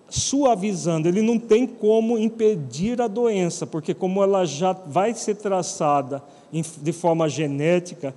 suavizando. 0.09 1.07
Ele 1.07 1.21
não 1.21 1.39
tem 1.39 1.65
como 1.65 2.17
impedir 2.17 3.01
a 3.01 3.07
doença, 3.07 3.65
porque 3.65 3.93
como 3.93 4.21
ela 4.21 4.45
já 4.45 4.73
vai 4.73 5.13
ser 5.13 5.35
traçada 5.35 6.21
de 6.51 6.91
forma 6.91 7.29
genética, 7.29 8.13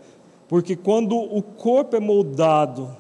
porque 0.49 0.76
quando 0.76 1.16
o 1.16 1.42
corpo 1.42 1.97
é 1.97 2.01
moldado 2.01 2.97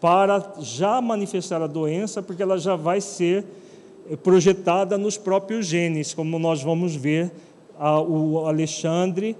para 0.00 0.54
já 0.60 1.00
manifestar 1.00 1.60
a 1.62 1.66
doença, 1.66 2.22
porque 2.22 2.42
ela 2.42 2.58
já 2.58 2.76
vai 2.76 3.00
ser 3.00 3.44
projetada 4.22 4.96
nos 4.96 5.18
próprios 5.18 5.66
genes, 5.66 6.14
como 6.14 6.38
nós 6.38 6.62
vamos 6.62 6.94
ver 6.94 7.32
a, 7.78 8.00
o 8.00 8.46
Alexandre 8.46 9.36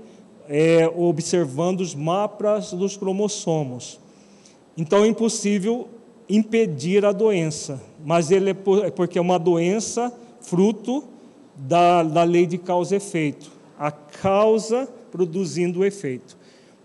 é, 0.49 0.91
observando 0.97 1.81
os 1.81 1.95
mapas 1.95 2.73
dos 2.73 2.97
cromossomos. 2.97 4.01
Então 4.77 5.05
é 5.05 5.07
impossível 5.07 5.89
impedir 6.29 7.05
a 7.05 7.13
doença, 7.13 7.81
mas 8.05 8.31
ele 8.31 8.51
é, 8.51 8.57
é 8.85 8.91
porque 8.91 9.19
é 9.19 9.23
uma 9.23 9.39
doença 9.39 10.13
fruto 10.41 11.05
da, 11.55 12.03
da 12.03 12.23
lei 12.25 12.47
de 12.47 12.59
causa 12.59 12.95
e 12.95 12.97
efeito, 12.97 13.51
a 13.79 13.91
causa 13.91 14.89
produzindo 15.11 15.81
o 15.81 15.85
efeito. 15.85 16.37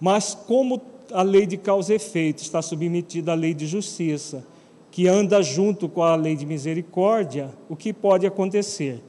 Mas 0.02 0.34
como 0.34 0.82
a 1.14 1.22
lei 1.22 1.46
de 1.46 1.58
causa 1.58 1.94
e 1.94 1.98
efeito 1.98 2.42
está 2.42 2.60
submetida 2.60 3.34
à 3.34 3.36
lei 3.36 3.54
de 3.54 3.68
justiça, 3.68 4.44
que 4.90 5.08
anda 5.08 5.44
junto 5.44 5.88
com 5.88 6.02
a 6.02 6.16
lei 6.16 6.36
de 6.36 6.44
misericórdia, 6.44 7.52
o 7.70 7.76
que 7.76 7.94
pode 7.94 8.26
acontecer? 8.26 9.00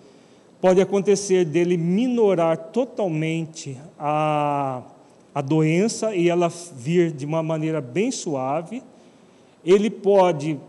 Pode 0.61 0.83
acontecer 0.83 1.47
dele 1.47 1.79
minorar 1.79 2.57
totalmente 2.57 3.77
a, 3.99 4.83
a 5.35 5.41
doença 5.41 6.15
e 6.15 6.29
ela 6.29 6.53
vir 6.77 7.11
de 7.11 7.25
uma 7.25 7.43
maneira 7.43 7.81
bem 7.81 8.11
suave. 8.11 8.83
Ele 9.65 9.89
pode 9.89 10.61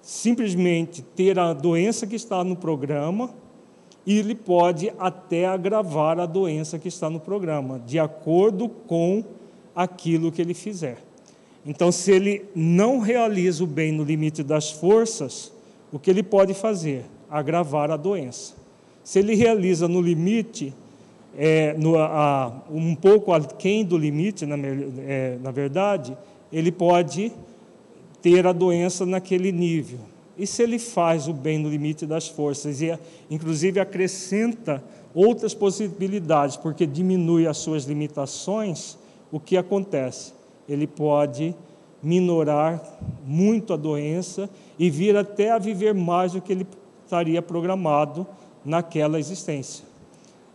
simplesmente 0.00 1.02
ter 1.02 1.38
a 1.40 1.52
doença 1.52 2.06
que 2.06 2.16
está 2.16 2.44
no 2.44 2.54
programa 2.54 3.30
e 4.06 4.18
ele 4.18 4.34
pode 4.34 4.92
até 4.98 5.44
agravar 5.44 6.20
a 6.20 6.26
doença 6.26 6.78
que 6.78 6.88
está 6.88 7.10
no 7.10 7.20
programa, 7.20 7.80
de 7.80 7.98
acordo 7.98 8.68
com 8.68 9.22
aquilo 9.74 10.32
que 10.32 10.40
ele 10.40 10.54
fizer. 10.54 10.98
Então, 11.64 11.92
se 11.92 12.10
ele 12.10 12.44
não 12.54 12.98
realiza 12.98 13.62
o 13.62 13.66
bem 13.66 13.92
no 13.92 14.02
limite 14.02 14.42
das 14.42 14.70
forças, 14.70 15.52
o 15.92 15.98
que 15.98 16.10
ele 16.10 16.22
pode 16.22 16.54
fazer? 16.54 17.04
Agravar 17.30 17.90
a 17.90 17.96
doença. 17.96 18.54
Se 19.04 19.18
ele 19.18 19.34
realiza 19.34 19.86
no 19.86 20.00
limite, 20.00 20.74
é, 21.36 21.74
no, 21.74 21.98
a, 21.98 22.62
um 22.70 22.94
pouco 22.94 23.32
aquém 23.32 23.84
do 23.84 23.96
limite, 23.96 24.44
na, 24.44 24.56
é, 24.56 25.38
na 25.40 25.50
verdade, 25.50 26.16
ele 26.52 26.72
pode 26.72 27.32
ter 28.20 28.46
a 28.46 28.52
doença 28.52 29.06
naquele 29.06 29.52
nível. 29.52 29.98
E 30.36 30.46
se 30.46 30.62
ele 30.62 30.78
faz 30.78 31.28
o 31.28 31.32
bem 31.32 31.58
no 31.58 31.68
limite 31.68 32.06
das 32.06 32.28
forças, 32.28 32.80
e 32.80 32.96
inclusive 33.30 33.78
acrescenta 33.78 34.82
outras 35.14 35.54
possibilidades, 35.54 36.56
porque 36.56 36.86
diminui 36.86 37.46
as 37.46 37.58
suas 37.58 37.84
limitações, 37.84 38.96
o 39.32 39.40
que 39.40 39.56
acontece? 39.56 40.34
ele 40.68 40.86
pode 40.86 41.54
minorar 42.02 42.82
muito 43.24 43.72
a 43.72 43.76
doença 43.76 44.50
e 44.78 44.90
vir 44.90 45.16
até 45.16 45.50
a 45.50 45.58
viver 45.58 45.94
mais 45.94 46.32
do 46.32 46.40
que 46.40 46.52
ele 46.52 46.66
estaria 47.04 47.40
programado 47.40 48.26
naquela 48.64 49.18
existência. 49.18 49.84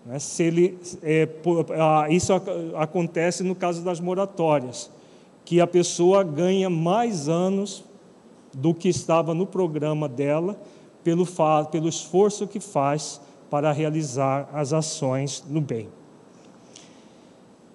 Né? 0.05 0.19
Se 0.19 0.43
ele, 0.43 0.77
é, 1.03 1.27
isso 2.09 2.33
acontece 2.75 3.43
no 3.43 3.55
caso 3.55 3.81
das 3.81 3.99
moratórias, 3.99 4.89
que 5.45 5.61
a 5.61 5.67
pessoa 5.67 6.23
ganha 6.23 6.69
mais 6.69 7.29
anos 7.29 7.83
do 8.53 8.73
que 8.73 8.89
estava 8.89 9.33
no 9.33 9.45
programa 9.45 10.09
dela, 10.09 10.59
pelo, 11.03 11.25
pelo 11.71 11.87
esforço 11.87 12.47
que 12.47 12.59
faz 12.59 13.21
para 13.49 13.71
realizar 13.71 14.49
as 14.51 14.73
ações 14.73 15.43
no 15.47 15.61
bem. 15.61 15.87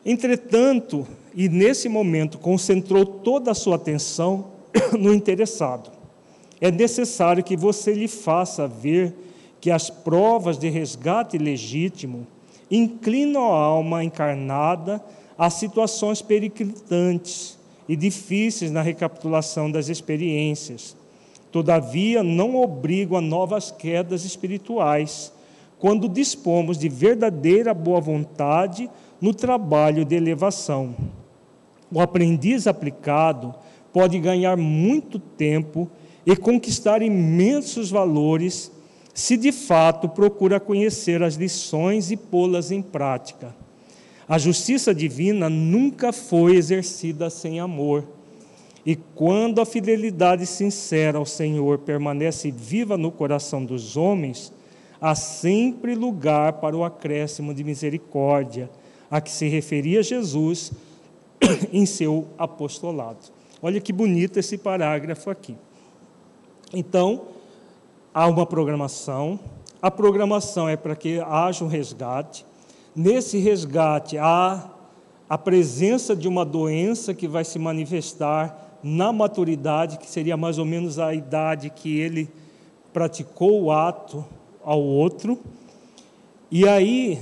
Entretanto, 0.04 1.06
e 1.34 1.48
nesse 1.48 1.88
momento 1.88 2.38
concentrou 2.38 3.04
toda 3.04 3.50
a 3.50 3.54
sua 3.54 3.76
atenção 3.76 4.46
no 4.98 5.12
interessado. 5.14 5.90
É 6.60 6.70
necessário 6.70 7.42
que 7.42 7.56
você 7.56 7.92
lhe 7.92 8.08
faça 8.08 8.66
ver 8.66 9.14
que 9.60 9.70
as 9.70 9.90
provas 9.90 10.58
de 10.58 10.68
resgate 10.68 11.38
legítimo 11.38 12.26
inclinam 12.70 13.52
a 13.52 13.62
alma 13.62 14.02
encarnada 14.02 15.02
a 15.38 15.50
situações 15.50 16.22
periclitantes 16.22 17.58
e 17.88 17.96
difíceis 17.96 18.70
na 18.70 18.82
recapitulação 18.82 19.70
das 19.70 19.88
experiências. 19.88 20.96
Todavia, 21.50 22.22
não 22.22 22.56
obrigam 22.56 23.18
a 23.18 23.20
novas 23.20 23.70
quedas 23.70 24.24
espirituais, 24.24 25.32
quando 25.78 26.08
dispomos 26.08 26.78
de 26.78 26.88
verdadeira 26.88 27.74
boa 27.74 28.00
vontade 28.00 28.88
no 29.22 29.32
trabalho 29.32 30.04
de 30.04 30.16
elevação. 30.16 30.96
O 31.88 32.00
aprendiz 32.00 32.66
aplicado 32.66 33.54
pode 33.92 34.18
ganhar 34.18 34.56
muito 34.56 35.20
tempo 35.20 35.88
e 36.26 36.34
conquistar 36.34 37.02
imensos 37.02 37.88
valores 37.88 38.72
se 39.14 39.36
de 39.36 39.52
fato 39.52 40.08
procura 40.08 40.58
conhecer 40.58 41.22
as 41.22 41.36
lições 41.36 42.10
e 42.10 42.16
pô-las 42.16 42.72
em 42.72 42.82
prática. 42.82 43.54
A 44.28 44.38
justiça 44.38 44.92
divina 44.92 45.48
nunca 45.48 46.12
foi 46.12 46.56
exercida 46.56 47.30
sem 47.30 47.60
amor. 47.60 48.04
E 48.84 48.96
quando 48.96 49.60
a 49.60 49.66
fidelidade 49.66 50.46
sincera 50.46 51.18
ao 51.18 51.26
Senhor 51.26 51.78
permanece 51.78 52.50
viva 52.50 52.96
no 52.96 53.12
coração 53.12 53.64
dos 53.64 53.96
homens, 53.96 54.52
há 55.00 55.14
sempre 55.14 55.94
lugar 55.94 56.54
para 56.54 56.76
o 56.76 56.82
acréscimo 56.82 57.54
de 57.54 57.62
misericórdia, 57.62 58.68
a 59.12 59.20
que 59.20 59.30
se 59.30 59.46
referia 59.46 60.02
Jesus 60.02 60.72
em 61.70 61.84
seu 61.84 62.28
apostolado. 62.38 63.18
Olha 63.60 63.78
que 63.78 63.92
bonito 63.92 64.38
esse 64.38 64.56
parágrafo 64.56 65.28
aqui. 65.28 65.54
Então, 66.72 67.26
há 68.14 68.26
uma 68.26 68.46
programação. 68.46 69.38
A 69.82 69.90
programação 69.90 70.66
é 70.66 70.78
para 70.78 70.96
que 70.96 71.20
haja 71.20 71.62
um 71.62 71.68
resgate. 71.68 72.46
Nesse 72.96 73.36
resgate, 73.36 74.16
há 74.16 74.70
a 75.28 75.36
presença 75.36 76.16
de 76.16 76.26
uma 76.26 76.42
doença 76.44 77.12
que 77.12 77.28
vai 77.28 77.44
se 77.44 77.58
manifestar 77.58 78.78
na 78.82 79.12
maturidade, 79.12 79.98
que 79.98 80.10
seria 80.10 80.38
mais 80.38 80.56
ou 80.56 80.64
menos 80.64 80.98
a 80.98 81.12
idade 81.12 81.68
que 81.68 82.00
ele 82.00 82.30
praticou 82.94 83.64
o 83.64 83.70
ato 83.70 84.24
ao 84.64 84.80
outro. 84.80 85.38
E 86.50 86.66
aí, 86.66 87.20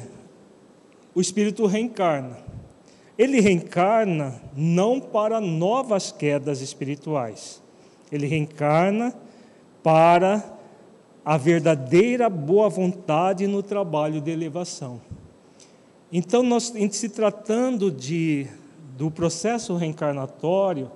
o 1.14 1.20
espírito 1.20 1.66
reencarna. 1.66 2.36
Ele 3.18 3.40
reencarna 3.40 4.40
não 4.56 5.00
para 5.00 5.40
novas 5.40 6.10
quedas 6.10 6.60
espirituais, 6.60 7.62
ele 8.10 8.26
reencarna 8.26 9.14
para 9.82 10.58
a 11.24 11.36
verdadeira 11.36 12.30
boa 12.30 12.68
vontade 12.68 13.46
no 13.46 13.62
trabalho 13.62 14.20
de 14.20 14.30
elevação. 14.30 15.00
Então, 16.12 16.42
nós, 16.42 16.74
em 16.74 16.90
se 16.90 17.08
tratando 17.08 17.90
de, 17.90 18.46
do 18.96 19.10
processo 19.10 19.76
reencarnatório, 19.76 20.90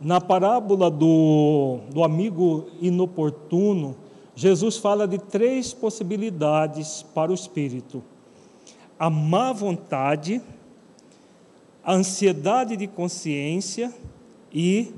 na 0.00 0.20
parábola 0.20 0.90
do, 0.90 1.78
do 1.90 2.04
amigo 2.04 2.66
inoportuno, 2.80 3.96
Jesus 4.36 4.76
fala 4.76 5.06
de 5.08 5.18
três 5.18 5.72
possibilidades 5.72 7.02
para 7.14 7.30
o 7.30 7.34
espírito: 7.34 8.02
a 8.98 9.10
má 9.10 9.52
vontade, 9.52 10.40
a 11.82 11.94
ansiedade 11.94 12.76
de 12.76 12.86
consciência 12.86 13.92
e 14.52 14.94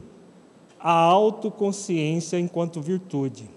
a 0.78 0.92
autoconsciência 0.92 2.38
enquanto 2.38 2.80
virtude. 2.80 3.50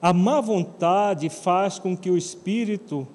A 0.00 0.12
má 0.12 0.40
vontade 0.40 1.30
faz 1.30 1.78
com 1.78 1.96
que 1.96 2.10
o 2.10 2.18
espírito 2.18 3.06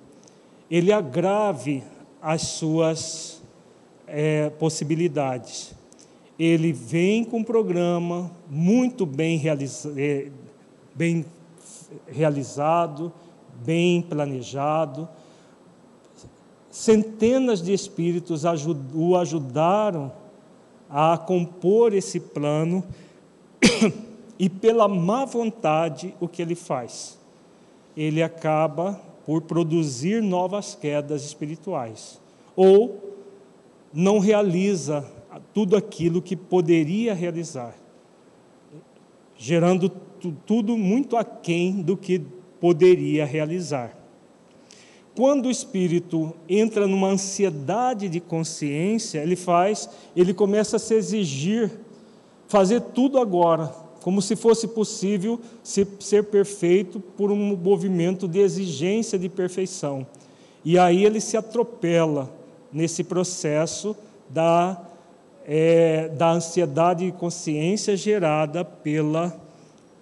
ele 0.71 0.91
agrave 0.91 1.83
as 2.21 2.41
suas 2.43 3.41
é, 4.07 4.49
possibilidades. 4.51 5.75
Ele 6.37 6.71
vem 6.71 7.23
com 7.23 7.39
um 7.39 7.43
programa 7.43 8.31
muito 8.49 9.05
bem, 9.05 9.37
realiza 9.37 9.93
é, 9.97 10.29
bem 10.95 11.25
realizado, 12.07 13.11
bem 13.63 14.01
planejado. 14.01 15.07
Centenas 16.69 17.61
de 17.61 17.73
espíritos 17.73 18.43
o 18.93 19.15
ajudaram 19.15 20.11
a 20.89 21.17
compor 21.17 21.93
esse 21.93 22.19
plano 22.19 22.83
e 24.37 24.49
pela 24.49 24.87
má 24.87 25.25
vontade 25.25 26.15
o 26.19 26.27
que 26.27 26.41
ele 26.41 26.55
faz? 26.55 27.17
Ele 27.97 28.21
acaba 28.21 28.99
por 29.25 29.41
produzir 29.41 30.21
novas 30.21 30.75
quedas 30.75 31.23
espirituais 31.23 32.19
ou 32.55 33.15
não 33.93 34.19
realiza 34.19 35.05
tudo 35.53 35.75
aquilo 35.75 36.21
que 36.21 36.35
poderia 36.35 37.13
realizar, 37.13 37.75
gerando 39.37 39.89
tudo 40.45 40.77
muito 40.77 41.15
aquém 41.15 41.81
do 41.81 41.95
que 41.95 42.19
poderia 42.59 43.25
realizar. 43.25 43.98
Quando 45.19 45.47
o 45.47 45.51
espírito 45.51 46.33
entra 46.47 46.87
numa 46.87 47.09
ansiedade 47.09 48.07
de 48.07 48.21
consciência, 48.21 49.19
ele 49.19 49.35
faz, 49.35 49.89
ele 50.15 50.33
começa 50.33 50.77
a 50.77 50.79
se 50.79 50.93
exigir 50.93 51.69
fazer 52.47 52.79
tudo 52.79 53.19
agora, 53.19 53.67
como 54.01 54.21
se 54.21 54.37
fosse 54.37 54.65
possível 54.65 55.37
ser 55.61 56.23
perfeito 56.23 57.01
por 57.01 57.33
um 57.33 57.57
movimento 57.57 58.29
de 58.29 58.39
exigência 58.39 59.19
de 59.19 59.27
perfeição. 59.27 60.07
E 60.63 60.79
aí 60.79 61.03
ele 61.03 61.19
se 61.19 61.35
atropela 61.35 62.33
nesse 62.71 63.03
processo 63.03 63.97
da, 64.29 64.81
é, 65.45 66.07
da 66.17 66.31
ansiedade 66.31 67.07
de 67.07 67.11
consciência 67.11 67.97
gerada 67.97 68.63
pela 68.63 69.37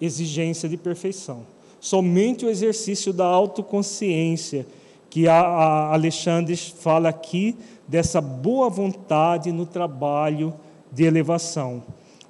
exigência 0.00 0.68
de 0.68 0.76
perfeição. 0.76 1.44
Somente 1.80 2.46
o 2.46 2.48
exercício 2.48 3.12
da 3.12 3.26
autoconsciência, 3.26 4.64
que 5.10 5.26
a, 5.26 5.92
Alexandre 5.92 6.56
fala 6.56 7.08
aqui, 7.08 7.56
dessa 7.86 8.20
boa 8.20 8.68
vontade 8.68 9.50
no 9.50 9.64
trabalho 9.64 10.54
de 10.92 11.04
elevação. 11.04 11.82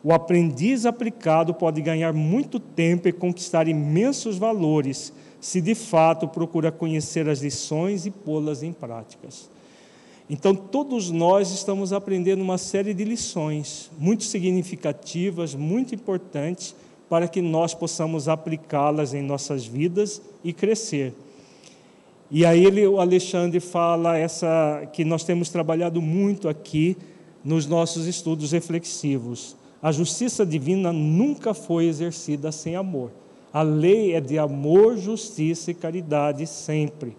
O 0.03 0.13
aprendiz 0.13 0.87
aplicado 0.87 1.53
pode 1.53 1.81
ganhar 1.81 2.13
muito 2.13 2.61
tempo 2.61 3.09
e 3.09 3.13
conquistar 3.13 3.67
imensos 3.67 4.39
valores, 4.39 5.13
se 5.41 5.61
de 5.61 5.75
fato 5.75 6.29
procura 6.29 6.71
conhecer 6.71 7.29
as 7.29 7.41
lições 7.41 8.07
e 8.07 8.11
pô-las 8.11 8.63
em 8.63 8.73
práticas. 8.73 9.51
Então, 10.31 10.55
todos 10.55 11.11
nós 11.11 11.51
estamos 11.51 11.93
aprendendo 11.93 12.43
uma 12.43 12.59
série 12.59 12.93
de 12.93 13.03
lições 13.03 13.91
muito 13.99 14.25
significativas, 14.25 15.55
muito 15.55 15.95
importantes, 15.95 16.77
para 17.09 17.27
que 17.27 17.41
nós 17.41 17.73
possamos 17.73 18.29
aplicá-las 18.29 19.15
em 19.15 19.23
nossas 19.23 19.65
vidas 19.65 20.21
e 20.45 20.53
crescer. 20.53 21.15
E 22.31 22.45
aí 22.45 22.65
ele, 22.65 22.87
o 22.87 23.01
Alexandre 23.01 23.59
fala 23.59 24.17
essa 24.17 24.87
que 24.93 25.03
nós 25.03 25.25
temos 25.25 25.49
trabalhado 25.49 26.03
muito 26.03 26.49
aqui 26.49 26.97
nos 27.43 27.67
nossos 27.67 28.07
estudos 28.07 28.53
reflexivos. 28.53 29.57
A 29.81 29.91
justiça 29.93 30.45
divina 30.45 30.93
nunca 30.93 31.55
foi 31.55 31.87
exercida 31.87 32.53
sem 32.53 32.77
amor. 32.77 33.11
A 33.51 33.63
lei 33.63 34.15
é 34.15 34.21
de 34.21 34.39
amor, 34.39 34.99
justiça 34.99 35.71
e 35.71 35.75
caridade 35.75 36.47
sempre. 36.47 37.17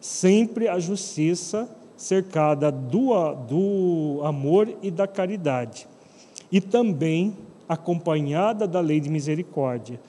Sempre 0.00 0.66
a 0.66 0.80
justiça 0.80 1.68
cercada 1.96 2.72
do, 2.72 3.12
do 3.34 4.20
amor 4.24 4.68
e 4.82 4.90
da 4.90 5.06
caridade. 5.06 5.86
E 6.50 6.60
também 6.60 7.36
acompanhada 7.68 8.66
da 8.66 8.80
lei 8.80 8.98
de 8.98 9.08
misericórdia. 9.08 10.00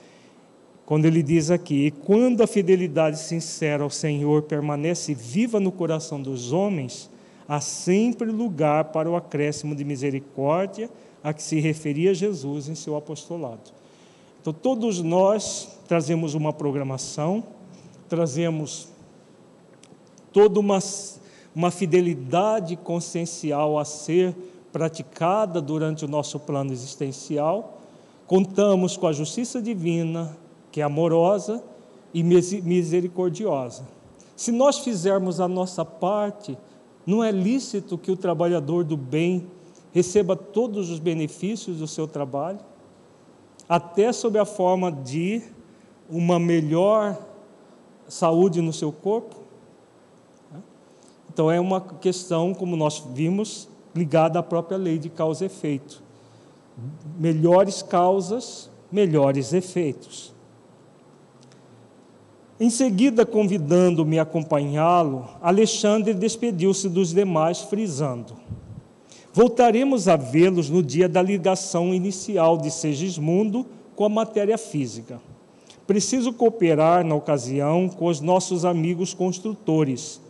Quando 0.90 1.06
ele 1.06 1.22
diz 1.22 1.52
aqui: 1.52 1.92
quando 2.04 2.42
a 2.42 2.48
fidelidade 2.48 3.20
sincera 3.20 3.84
ao 3.84 3.92
Senhor 3.92 4.42
permanece 4.42 5.14
viva 5.14 5.60
no 5.60 5.72
coração 5.72 6.20
dos 6.20 6.52
homens, 6.52 7.12
há 7.48 7.62
sempre 7.62 8.32
lugar 8.32 8.86
para 8.86 9.08
o 9.08 9.16
acréscimo 9.16 9.76
de 9.76 9.86
misericórdia 9.86 10.90
a 11.24 11.32
que 11.32 11.44
se 11.44 11.60
referia 11.60 12.12
Jesus 12.12 12.68
em 12.68 12.74
seu 12.74 12.96
apostolado. 12.96 13.70
Então, 14.42 14.52
todos 14.52 15.00
nós 15.00 15.78
trazemos 15.88 16.34
uma 16.34 16.52
programação, 16.52 17.44
trazemos 18.08 18.88
toda 20.34 20.60
uma, 20.60 20.80
uma 21.54 21.70
fidelidade 21.70 22.76
consciencial 22.76 23.78
a 23.78 23.86
ser 23.86 24.36
praticada 24.72 25.62
durante 25.62 26.04
o 26.04 26.08
nosso 26.08 26.40
plano 26.40 26.74
existencial, 26.74 27.80
contamos 28.26 28.98
com 28.98 29.06
a 29.06 29.14
justiça 29.14 29.62
divina, 29.62 30.36
que 30.72 30.82
é 30.82 30.84
amorosa 30.84 31.64
e 32.14 32.24
misericordiosa. 32.24 33.88
Se 34.36 34.52
nós 34.52 34.80
fizermos 34.80 35.40
a 35.40 35.48
nossa 35.48 35.84
parte, 35.84 36.58
não 37.06 37.24
é 37.24 37.32
lícito 37.32 37.98
que 37.98 38.12
o 38.12 38.18
trabalhador 38.18 38.84
do 38.84 38.96
bem 38.96 39.48
receba 39.92 40.36
todos 40.36 40.90
os 40.90 41.00
benefícios 41.00 41.78
do 41.78 41.88
seu 41.88 42.08
trabalho, 42.08 42.60
até 43.68 44.12
sob 44.14 44.38
a 44.40 44.46
forma 44.46 44.92
de 44.92 45.42
uma 46.10 46.40
melhor 46.40 47.18
saúde 48.08 48.62
no 48.62 48.74
seu 48.74 48.92
corpo. 48.92 49.36
Então, 51.32 51.52
é 51.52 51.60
uma 51.60 51.80
questão, 51.80 52.54
como 52.54 52.76
nós 52.76 53.04
vimos, 53.14 53.68
ligada 53.96 54.40
à 54.40 54.44
própria 54.44 54.78
lei 54.78 54.98
de 54.98 55.10
causa 55.10 55.46
e 55.46 55.48
efeito. 55.48 56.02
Melhores 57.18 57.82
causas, 57.82 58.70
melhores 58.92 59.54
efeitos. 59.54 60.34
Em 62.60 62.70
seguida, 62.70 63.26
convidando-me 63.26 64.20
a 64.20 64.24
acompanhá-lo, 64.24 65.30
Alexandre 65.42 66.14
despediu-se 66.14 66.90
dos 66.90 67.14
demais, 67.14 67.62
frisando: 67.62 68.34
Voltaremos 69.34 70.08
a 70.08 70.18
vê-los 70.18 70.70
no 70.70 70.84
dia 70.84 71.08
da 71.08 71.22
ligação 71.22 71.94
inicial 71.94 72.58
de 72.58 72.70
Segismundo 72.70 73.66
com 73.96 74.04
a 74.04 74.10
matéria 74.10 74.58
física. 74.58 75.22
Preciso 75.88 76.34
cooperar 76.34 77.06
na 77.06 77.16
ocasião 77.16 77.88
com 77.88 78.08
os 78.08 78.20
nossos 78.20 78.66
amigos 78.66 79.14
construtores 79.14 80.22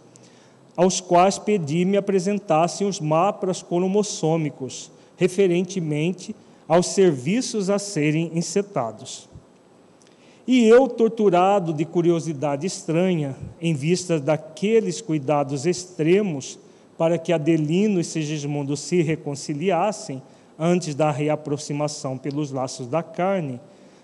aos 0.79 1.01
quais 1.01 1.37
pedi 1.37 1.83
me 1.83 1.97
apresentassem 1.97 2.87
os 2.87 3.01
mapas 3.01 3.61
cromossômicos, 3.61 4.89
referentemente 5.17 6.33
aos 6.65 6.87
serviços 6.87 7.69
a 7.69 7.77
serem 7.77 8.31
encetados. 8.33 9.28
E 10.51 10.67
eu, 10.67 10.87
torturado 10.87 11.71
de 11.71 11.85
curiosidade 11.85 12.65
estranha, 12.65 13.35
em 13.61 13.75
vista 13.75 14.19
daqueles 14.19 14.99
cuidados 14.99 15.67
extremos 15.67 16.57
para 16.97 17.19
que 17.19 17.31
Adelino 17.31 17.99
e 17.99 18.03
Sigismundo 18.03 18.75
se 18.75 19.03
reconciliassem 19.03 20.23
antes 20.57 20.95
da 20.95 21.11
reaproximação 21.11 22.17
pelos 22.17 22.51
laços 22.51 22.87
da 22.87 23.03
carne, 23.03 23.61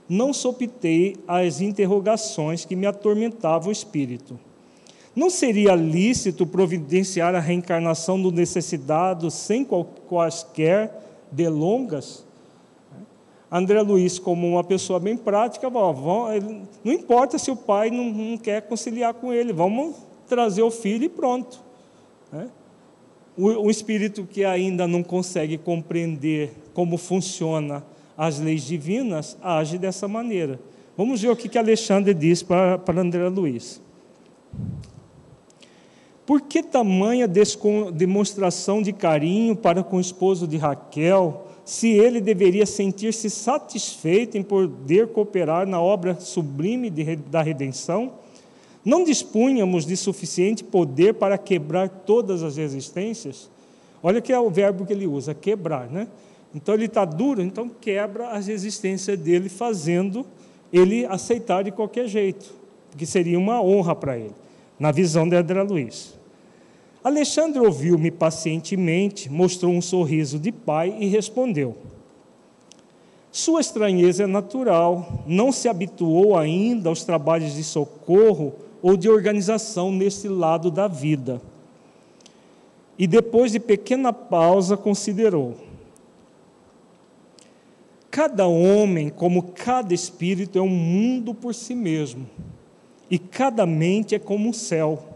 não 0.08 0.32
sopitei 0.32 1.16
as 1.28 1.62
interrogações 1.62 2.64
que 2.64 2.76
me 2.76 2.86
atormentavam 2.86 3.70
o 3.70 3.72
espírito. 3.72 4.40
Não 5.16 5.32
seria 5.32 5.74
lícito 5.74 6.46
providenciar 6.46 7.34
a 7.34 7.40
reencarnação 7.40 8.22
do 8.22 8.32
necessitado 8.32 9.32
sem 9.32 9.66
quaisquer 10.08 10.94
delongas? 11.32 12.25
André 13.58 13.82
Luiz, 13.82 14.20
como 14.20 14.46
uma 14.50 14.66
pessoa 14.66 15.00
bem 15.00 15.16
prática, 15.16 15.70
não 15.70 16.92
importa 16.92 17.40
se 17.40 17.50
o 17.50 17.56
pai 17.56 17.90
não, 17.90 18.38
quer 18.38 18.62
conciliar 18.64 19.14
com 19.14 19.32
ele, 19.32 19.54
vamos 19.54 19.96
trazer 20.28 20.62
o 20.62 20.70
filho 20.70 21.06
e 21.06 21.10
pronto. 21.10 21.62
Né? 22.34 22.50
O, 23.38 23.46
o 23.68 23.72
espírito 23.72 24.26
que 24.26 24.44
ainda 24.44 24.86
não 24.86 25.02
consegue 25.02 25.58
compreender 25.58 26.52
como 26.74 26.98
funciona 26.98 27.82
as 28.18 28.40
leis 28.40 28.64
divinas 28.64 29.38
age 29.42 29.78
dessa 29.78 30.06
maneira. 30.06 30.60
Vamos 30.98 31.22
ver 31.22 31.30
o 31.30 31.36
que, 31.36 31.48
que 31.48 31.58
Alexandre 31.58 32.14
diz 32.14 32.44
para, 32.44 32.78
para 32.78 33.00
André 33.00 33.30
Luiz. 33.30 33.82
Por 36.26 36.42
que 36.42 36.62
tamanha 36.62 37.26
demonstração 37.94 38.82
de 38.82 38.92
carinho 38.92 39.56
para 39.56 39.82
com 39.82 39.96
o 39.96 40.02
esposo 40.02 40.46
de 40.46 40.58
Raquel, 40.58 41.45
se 41.66 41.90
ele 41.90 42.22
deveria 42.22 42.66
sentir-se 42.66 43.28
satisfeito 43.30 44.38
em 44.38 44.44
poder 44.44 45.08
cooperar 45.08 45.66
na 45.68 45.82
obra 45.82 46.16
sublime 46.20 46.92
de, 46.92 47.16
da 47.16 47.42
redenção? 47.42 48.14
Não 48.86 49.04
dispunhamos 49.04 49.84
de 49.84 49.98
suficiente 49.98 50.64
poder 50.64 51.16
para 51.16 51.40
quebrar 51.40 51.90
todas 51.90 52.44
as 52.44 52.56
resistências? 52.56 53.50
Olha 54.04 54.22
que 54.22 54.32
é 54.32 54.40
o 54.40 54.52
verbo 54.52 54.86
que 54.86 54.94
ele 54.94 55.08
usa, 55.08 55.34
quebrar, 55.34 55.90
né? 55.90 56.08
Então 56.54 56.76
ele 56.76 56.86
está 56.86 57.04
duro, 57.04 57.42
então 57.42 57.68
quebra 57.68 58.30
as 58.30 58.46
resistências 58.46 59.18
dele, 59.18 59.50
fazendo 59.50 60.24
ele 60.72 61.06
aceitar 61.06 61.64
de 61.64 61.72
qualquer 61.72 62.08
jeito, 62.08 62.54
porque 62.92 63.06
seria 63.06 63.40
uma 63.40 63.62
honra 63.62 63.96
para 63.96 64.18
ele, 64.18 64.36
na 64.80 64.92
visão 64.92 65.28
de 65.28 65.36
André 65.36 65.64
Luiz. 65.64 66.14
Alexandre 67.06 67.60
ouviu-me 67.60 68.10
pacientemente, 68.10 69.30
mostrou 69.30 69.72
um 69.72 69.80
sorriso 69.80 70.40
de 70.40 70.52
pai 70.52 70.98
e 71.00 71.06
respondeu: 71.06 71.78
Sua 73.32 73.62
estranheza 73.62 74.24
é 74.24 74.26
natural, 74.26 75.22
não 75.28 75.52
se 75.52 75.70
habituou 75.70 76.36
ainda 76.36 76.90
aos 76.90 77.04
trabalhos 77.04 77.54
de 77.54 77.64
socorro 77.64 78.56
ou 78.82 78.98
de 78.98 79.08
organização 79.08 79.92
nesse 79.92 80.28
lado 80.28 80.72
da 80.72 80.88
vida. 80.88 81.40
E 82.98 83.06
depois 83.06 83.52
de 83.52 83.60
pequena 83.60 84.12
pausa, 84.12 84.76
considerou: 84.76 85.58
Cada 88.10 88.48
homem, 88.48 89.10
como 89.10 89.52
cada 89.54 89.94
espírito, 89.94 90.58
é 90.58 90.62
um 90.64 90.68
mundo 90.68 91.36
por 91.36 91.54
si 91.54 91.76
mesmo, 91.76 92.28
e 93.12 93.20
cada 93.20 93.64
mente 93.64 94.16
é 94.16 94.18
como 94.18 94.50
um 94.50 94.54
céu. 94.54 95.15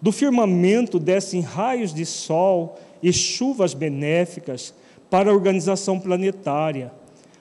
Do 0.00 0.12
firmamento 0.12 0.98
descem 0.98 1.40
raios 1.40 1.92
de 1.92 2.06
sol 2.06 2.78
e 3.02 3.12
chuvas 3.12 3.74
benéficas 3.74 4.72
para 5.10 5.30
a 5.30 5.34
organização 5.34 5.98
planetária, 5.98 6.92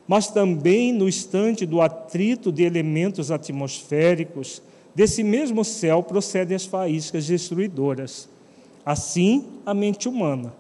mas 0.08 0.30
também 0.30 0.94
no 0.94 1.08
instante 1.08 1.66
do 1.66 1.82
atrito 1.82 2.52
de 2.52 2.64
elementos 2.64 3.30
atmosféricos, 3.30 4.62
desse 4.96 5.24
mesmo 5.24 5.64
céu 5.64 6.02
procedem 6.02 6.56
as 6.56 6.66
faíscas 6.66 7.28
destruidoras. 7.28 8.28
Assim, 8.86 9.46
a 9.66 9.74
mente 9.74 10.08
humana. 10.08 10.54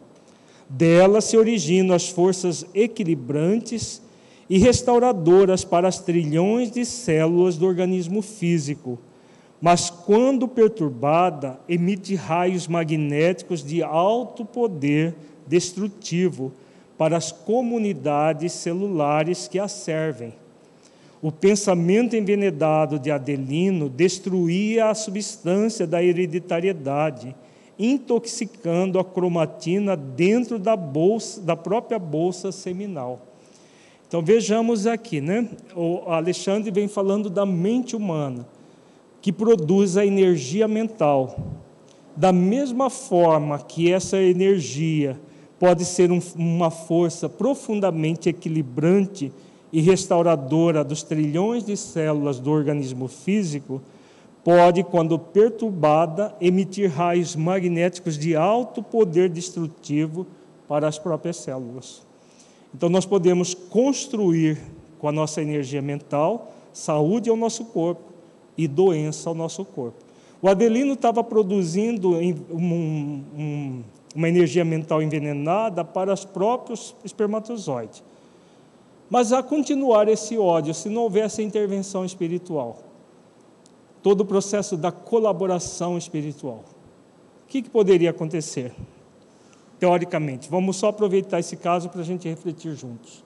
Dela 0.70 1.22
se 1.22 1.38
originam 1.38 1.96
as 1.96 2.10
forças 2.10 2.66
equilibrantes 2.76 4.02
e 4.50 4.58
restauradoras 4.58 5.64
para 5.64 5.88
as 5.88 6.00
trilhões 6.00 6.70
de 6.70 6.86
células 6.86 7.58
do 7.58 7.66
organismo 7.66 8.22
físico, 8.22 9.00
mas 9.62 9.90
quando 9.90 10.48
perturbada, 10.48 11.60
emite 11.68 12.14
raios 12.16 12.68
magnéticos 12.68 13.64
de 13.64 13.82
alto 13.82 14.46
poder 14.46 15.16
destrutivo 15.48 16.52
para 16.98 17.18
as 17.18 17.32
comunidades 17.32 18.52
celulares 18.54 19.48
que 19.48 19.58
a 19.60 19.68
servem. 19.68 20.34
O 21.22 21.32
pensamento 21.32 22.16
envenenado 22.16 23.00
de 23.00 23.10
Adelino 23.10 23.90
destruía 23.90 24.90
a 24.90 24.96
substância 24.96 25.88
da 25.88 26.04
hereditariedade, 26.04 27.36
intoxicando 27.80 29.00
a 29.00 29.06
cromatina 29.06 29.96
dentro 29.96 30.60
da 30.60 30.76
bolsa, 30.76 31.42
da 31.42 31.56
própria 31.56 31.98
bolsa 31.98 32.52
seminal. 32.52 33.22
Então 34.08 34.22
vejamos 34.22 34.88
aqui, 34.88 35.20
né? 35.20 35.50
O 35.76 36.10
Alexandre 36.10 36.72
vem 36.72 36.88
falando 36.88 37.30
da 37.30 37.46
mente 37.46 37.96
humana, 37.96 38.48
que 39.28 39.32
produz 39.34 39.98
a 39.98 40.06
energia 40.06 40.70
mental. 40.70 41.36
Da 42.16 42.32
mesma 42.32 42.90
forma 42.90 43.60
que 43.60 43.92
essa 43.92 44.16
energia 44.16 45.20
pode 45.60 45.84
ser 45.84 46.14
um, 46.14 46.22
uma 46.38 46.72
força 46.72 47.28
profundamente 47.28 48.30
equilibrante 48.30 49.30
e 49.70 49.82
restauradora 49.82 50.82
dos 50.82 51.04
trilhões 51.04 51.66
de 51.66 51.76
células 51.76 52.40
do 52.40 52.50
organismo 52.50 53.10
físico, 53.10 53.82
pode, 54.46 54.82
quando 54.82 55.20
perturbada, 55.20 56.34
emitir 56.40 56.90
raios 56.90 57.36
magnéticos 57.36 58.18
de 58.18 58.34
alto 58.34 58.82
poder 58.82 59.28
destrutivo 59.28 60.26
para 60.70 60.88
as 60.88 60.98
próprias 60.98 61.36
células. 61.36 62.02
Então, 62.74 62.88
nós 62.88 63.06
podemos 63.06 63.54
construir 63.54 64.58
com 64.98 65.10
a 65.10 65.12
nossa 65.12 65.42
energia 65.42 65.82
mental 65.82 66.54
saúde 66.72 67.30
ao 67.30 67.36
nosso 67.36 67.66
corpo 67.66 68.07
e 68.58 68.68
doença 68.68 69.30
ao 69.30 69.36
nosso 69.36 69.64
corpo. 69.64 70.04
O 70.42 70.48
Adelino 70.48 70.94
estava 70.94 71.24
produzindo 71.24 72.12
um, 72.12 73.24
um, 73.38 73.84
uma 74.16 74.30
energia 74.30 74.64
mental 74.64 75.02
envenenada 75.02 75.84
para 75.84 76.14
os 76.14 76.26
próprios 76.26 76.96
espermatozoides. 77.04 78.04
Mas 79.10 79.32
a 79.32 79.42
continuar 79.42 80.08
esse 80.08 80.38
ódio, 80.38 80.74
se 80.74 80.90
não 80.90 81.04
houvesse 81.04 81.42
intervenção 81.42 82.04
espiritual, 82.04 82.80
todo 84.04 84.22
o 84.22 84.26
processo 84.26 84.76
da 84.76 84.92
colaboração 84.92 85.98
espiritual, 85.98 86.64
o 87.46 87.48
que, 87.48 87.62
que 87.62 87.70
poderia 87.70 88.10
acontecer? 88.10 88.74
teoricamente. 89.80 90.50
Vamos 90.50 90.78
só 90.78 90.88
aproveitar 90.88 91.40
esse 91.40 91.56
caso 91.56 91.90
para 91.90 92.02
a 92.02 92.04
gente 92.04 92.28
refletir 92.28 92.76
juntos. 92.76 93.24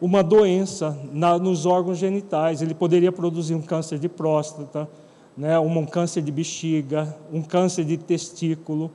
Uma 0.00 0.22
doença 0.22 0.96
na, 1.12 1.38
nos 1.38 1.66
órgãos 1.66 1.98
genitais, 1.98 2.62
ele 2.62 2.74
poderia 2.74 3.10
produzir 3.10 3.54
um 3.54 3.62
câncer 3.62 3.98
de 3.98 4.08
próstata, 4.08 4.88
né, 5.36 5.58
um 5.58 5.84
câncer 5.84 6.22
de 6.22 6.30
bexiga, 6.30 7.16
um 7.32 7.42
câncer 7.42 7.84
de 7.84 7.96
testículo. 7.96 8.90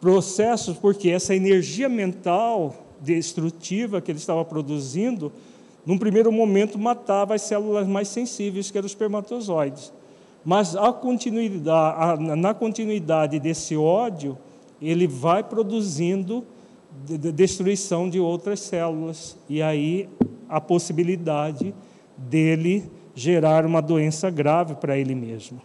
Processos, 0.00 0.76
porque 0.76 1.10
essa 1.10 1.34
energia 1.34 1.88
mental 1.88 2.74
destrutiva 3.00 4.00
que 4.00 4.10
ele 4.10 4.18
estava 4.18 4.44
produzindo, 4.44 5.32
num 5.84 5.98
primeiro 5.98 6.30
momento 6.30 6.78
matava 6.78 7.34
as 7.34 7.42
células 7.42 7.86
mais 7.86 8.08
sensíveis, 8.08 8.70
que 8.70 8.76
eram 8.76 8.86
os 8.86 8.92
espermatozoides. 8.92 9.92
Mas 10.44 10.74
continuidade, 11.00 11.96
a, 11.98 12.36
na 12.36 12.54
continuidade 12.54 13.38
desse 13.38 13.76
ódio, 13.76 14.38
ele 14.80 15.06
vai 15.06 15.42
produzindo 15.42 16.44
destruição 17.32 18.08
de 18.08 18.20
outras 18.20 18.60
células 18.60 19.36
e 19.48 19.62
aí 19.62 20.08
a 20.48 20.60
possibilidade 20.60 21.74
dele 22.16 22.90
gerar 23.14 23.64
uma 23.64 23.80
doença 23.80 24.30
grave 24.30 24.74
para 24.74 24.96
ele 24.96 25.14
mesmo. 25.14 25.60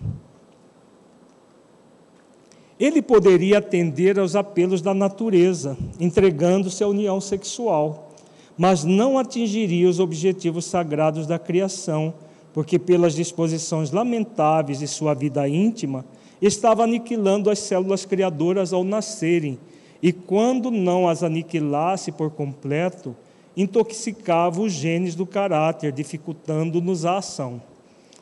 Ele 2.80 3.02
poderia 3.02 3.60
atender 3.60 4.20
aos 4.20 4.36
apelos 4.36 4.82
da 4.82 4.94
natureza, 4.94 5.78
entregando-se 6.00 6.84
à 6.84 6.88
união 6.88 7.22
sexual, 7.22 8.12
mas 8.58 8.84
não 8.84 9.18
atingiria 9.18 9.88
os 9.88 10.00
objetivos 10.00 10.66
sagrados 10.66 11.26
da 11.26 11.40
criação, 11.40 12.14
porque 12.54 12.78
pelas 12.78 13.16
disposições 13.16 13.92
lamentáveis 13.92 14.80
de 14.80 14.88
sua 14.88 15.14
vida 15.14 15.48
íntima, 15.48 16.06
estava 16.42 16.84
aniquilando 16.84 17.50
as 17.50 17.60
células 17.60 18.06
criadoras 18.06 18.74
ao 18.74 18.84
nascerem, 18.84 19.58
e 20.02 20.12
quando 20.12 20.70
não 20.70 21.08
as 21.08 21.24
aniquilasse 21.24 22.12
por 22.12 22.32
completo, 22.32 23.16
intoxicava 23.56 24.62
os 24.62 24.72
genes 24.72 25.16
do 25.16 25.26
caráter, 25.26 25.92
dificultando-nos 25.92 27.06
a 27.06 27.18
ação. 27.18 27.62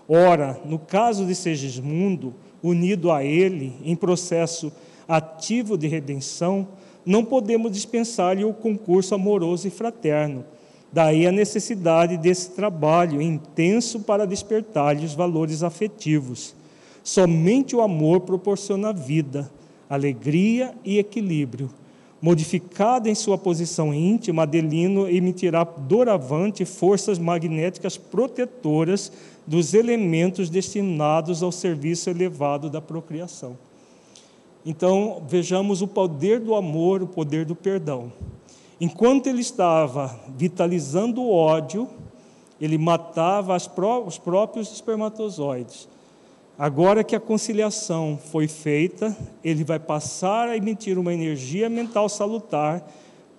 Ora, 0.08 0.60
no 0.66 0.78
caso 0.78 1.26
de 1.26 1.34
Segismundo, 1.34 2.34
unido 2.62 3.12
a 3.12 3.24
ele 3.24 3.74
em 3.84 3.96
processo 3.96 4.72
ativo 5.08 5.78
de 5.78 5.88
redenção, 5.88 6.68
não 7.06 7.26
podemos 7.26 7.72
dispensar-lhe 7.72 8.46
o 8.46 8.54
concurso 8.54 9.16
amoroso 9.16 9.68
e 9.68 9.72
fraterno. 9.72 10.46
Daí 10.92 11.26
a 11.26 11.32
necessidade 11.32 12.18
desse 12.18 12.52
trabalho 12.52 13.22
intenso 13.22 14.02
para 14.02 14.28
despertar-lhe 14.28 15.06
os 15.06 15.14
valores 15.14 15.64
afetivos. 15.64 16.56
Somente 17.04 17.76
o 17.76 17.82
amor 17.82 18.22
proporciona 18.22 18.94
vida, 18.94 19.52
alegria 19.94 20.74
e 20.84 20.98
equilíbrio. 20.98 21.70
Modificada 22.22 23.10
em 23.10 23.16
sua 23.16 23.38
posição 23.38 23.94
íntima, 23.94 24.44
Adelino 24.44 25.10
emitirá 25.10 25.64
doravante 25.64 26.64
forças 26.64 27.20
magnéticas 27.20 27.98
protetoras 27.98 29.12
dos 29.46 29.74
elementos 29.74 30.50
destinados 30.50 31.44
ao 31.44 31.52
serviço 31.52 32.10
elevado 32.10 32.70
da 32.70 32.80
procriação. 32.80 33.58
Então, 34.66 35.22
vejamos 35.28 35.82
o 35.82 35.88
poder 35.88 36.40
do 36.40 36.56
amor, 36.56 37.04
o 37.04 37.08
poder 37.08 37.44
do 37.44 37.56
perdão. 37.56 38.12
Enquanto 38.80 39.28
ele 39.28 39.42
estava 39.42 40.18
vitalizando 40.38 41.22
o 41.22 41.34
ódio, 41.34 41.90
ele 42.60 42.78
matava 42.78 43.58
os 43.58 44.18
próprios 44.18 44.72
espermatozoides. 44.72 45.90
Agora 46.58 47.04
que 47.04 47.16
a 47.16 47.20
conciliação 47.20 48.20
foi 48.32 48.48
feita, 48.48 49.16
ele 49.44 49.64
vai 49.64 49.80
passar 49.80 50.50
a 50.50 50.58
emitir 50.58 51.00
uma 51.00 51.14
energia 51.14 51.70
mental 51.70 52.08
salutar 52.08 52.88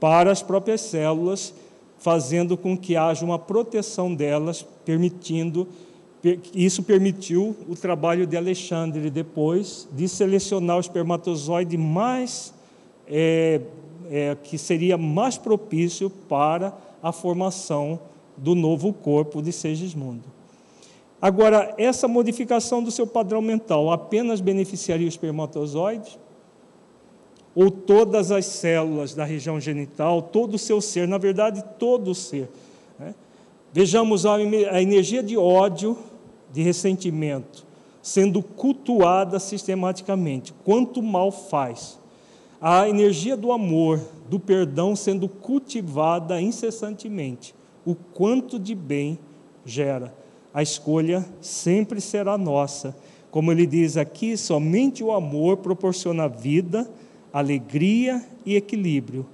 para 0.00 0.32
as 0.32 0.42
próprias 0.42 0.80
células, 0.80 1.54
fazendo 1.98 2.56
com 2.56 2.76
que 2.76 2.96
haja 2.96 3.24
uma 3.24 3.38
proteção 3.38 4.14
delas, 4.14 4.66
permitindo 4.84 5.68
isso 6.54 6.82
permitiu 6.82 7.54
o 7.68 7.76
trabalho 7.76 8.26
de 8.26 8.34
Alexandre 8.34 9.10
depois 9.10 9.86
de 9.92 10.08
selecionar 10.08 10.78
o 10.78 10.80
espermatozoide 10.80 11.76
mais 11.76 12.54
é, 13.06 13.60
é, 14.10 14.34
que 14.42 14.56
seria 14.56 14.96
mais 14.96 15.36
propício 15.36 16.08
para 16.08 16.72
a 17.02 17.12
formação 17.12 18.00
do 18.38 18.54
novo 18.54 18.90
corpo 18.90 19.42
de 19.42 19.52
Segismundo. 19.52 20.24
Agora, 21.24 21.74
essa 21.78 22.06
modificação 22.06 22.82
do 22.82 22.90
seu 22.90 23.06
padrão 23.06 23.40
mental 23.40 23.90
apenas 23.90 24.42
beneficiaria 24.42 25.06
o 25.06 25.08
espermatozoide? 25.08 26.18
Ou 27.54 27.70
todas 27.70 28.30
as 28.30 28.44
células 28.44 29.14
da 29.14 29.24
região 29.24 29.58
genital, 29.58 30.20
todo 30.20 30.56
o 30.56 30.58
seu 30.58 30.82
ser, 30.82 31.08
na 31.08 31.16
verdade, 31.16 31.64
todo 31.78 32.10
o 32.10 32.14
ser? 32.14 32.50
Né? 32.98 33.14
Vejamos 33.72 34.26
a, 34.26 34.34
a 34.34 34.82
energia 34.82 35.22
de 35.22 35.34
ódio, 35.34 35.96
de 36.52 36.60
ressentimento, 36.60 37.64
sendo 38.02 38.42
cultuada 38.42 39.38
sistematicamente. 39.38 40.52
Quanto 40.62 41.02
mal 41.02 41.32
faz. 41.32 41.98
A 42.60 42.86
energia 42.86 43.34
do 43.34 43.50
amor, 43.50 43.98
do 44.28 44.38
perdão 44.38 44.94
sendo 44.94 45.26
cultivada 45.26 46.38
incessantemente. 46.38 47.54
O 47.82 47.94
quanto 47.94 48.58
de 48.58 48.74
bem 48.74 49.18
gera. 49.64 50.22
A 50.54 50.62
escolha 50.62 51.26
sempre 51.40 52.00
será 52.00 52.38
nossa. 52.38 52.96
Como 53.28 53.50
ele 53.50 53.66
diz 53.66 53.96
aqui, 53.96 54.36
somente 54.36 55.02
o 55.02 55.10
amor 55.10 55.56
proporciona 55.56 56.28
vida, 56.28 56.88
alegria 57.32 58.24
e 58.46 58.54
equilíbrio. 58.54 59.26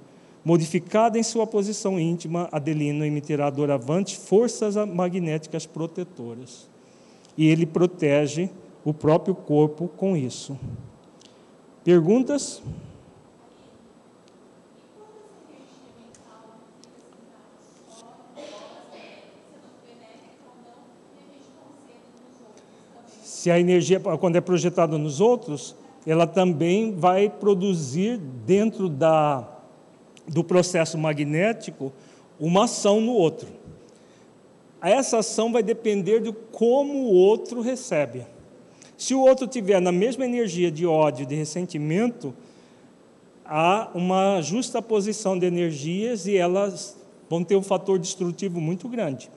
Modificada 0.43 1.19
em 1.19 1.23
sua 1.23 1.45
posição 1.45 1.99
íntima, 1.99 2.49
Adelino 2.51 3.05
emitirá 3.05 3.47
doravante 3.51 4.17
forças 4.17 4.75
magnéticas 4.87 5.67
protetoras. 5.67 6.67
E 7.37 7.47
ele 7.47 7.67
protege 7.67 8.49
o 8.83 8.91
próprio 8.91 9.35
corpo 9.35 9.87
com 9.87 10.17
isso. 10.17 10.57
Perguntas? 11.83 12.63
Se 23.41 23.49
a 23.49 23.59
energia, 23.59 23.99
quando 23.99 24.35
é 24.35 24.39
projetada 24.39 24.99
nos 24.99 25.19
outros, 25.19 25.75
ela 26.05 26.27
também 26.27 26.93
vai 26.93 27.27
produzir 27.27 28.17
dentro 28.17 28.87
da, 28.87 29.49
do 30.27 30.43
processo 30.43 30.95
magnético 30.95 31.91
uma 32.39 32.65
ação 32.65 33.01
no 33.01 33.13
outro. 33.13 33.47
Essa 34.79 35.17
ação 35.17 35.51
vai 35.51 35.63
depender 35.63 36.19
de 36.19 36.31
como 36.51 36.93
o 36.99 37.13
outro 37.13 37.61
recebe. 37.61 38.27
Se 38.95 39.15
o 39.15 39.21
outro 39.21 39.47
tiver 39.47 39.81
na 39.81 39.91
mesma 39.91 40.23
energia 40.23 40.69
de 40.69 40.85
ódio, 40.85 41.25
de 41.25 41.33
ressentimento, 41.33 42.35
há 43.43 43.89
uma 43.95 44.39
justa 44.43 44.83
posição 44.83 45.35
de 45.35 45.47
energias 45.47 46.27
e 46.27 46.37
elas 46.37 46.95
vão 47.27 47.43
ter 47.43 47.55
um 47.55 47.63
fator 47.63 47.97
destrutivo 47.97 48.61
muito 48.61 48.87
grande. 48.87 49.31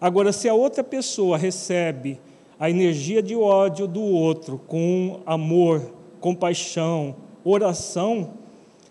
Agora, 0.00 0.32
se 0.32 0.48
a 0.48 0.54
outra 0.54 0.82
pessoa 0.82 1.38
recebe 1.38 2.18
a 2.58 2.70
energia 2.70 3.22
de 3.22 3.34
ódio 3.36 3.86
do 3.86 4.02
outro 4.02 4.60
com 4.66 5.20
amor, 5.26 5.92
compaixão, 6.20 7.16
oração, 7.44 8.34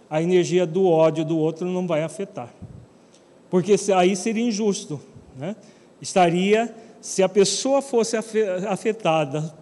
a 0.09 0.21
energia 0.21 0.65
do 0.65 0.85
ódio 0.87 1.25
do 1.25 1.37
outro 1.37 1.67
não 1.67 1.87
vai 1.87 2.03
afetar. 2.03 2.53
Porque 3.49 3.75
aí 3.95 4.15
seria 4.15 4.45
injusto. 4.45 4.99
Né? 5.35 5.55
Estaria, 6.01 6.73
se 7.01 7.23
a 7.23 7.29
pessoa 7.29 7.81
fosse 7.81 8.15
afetada 8.69 9.53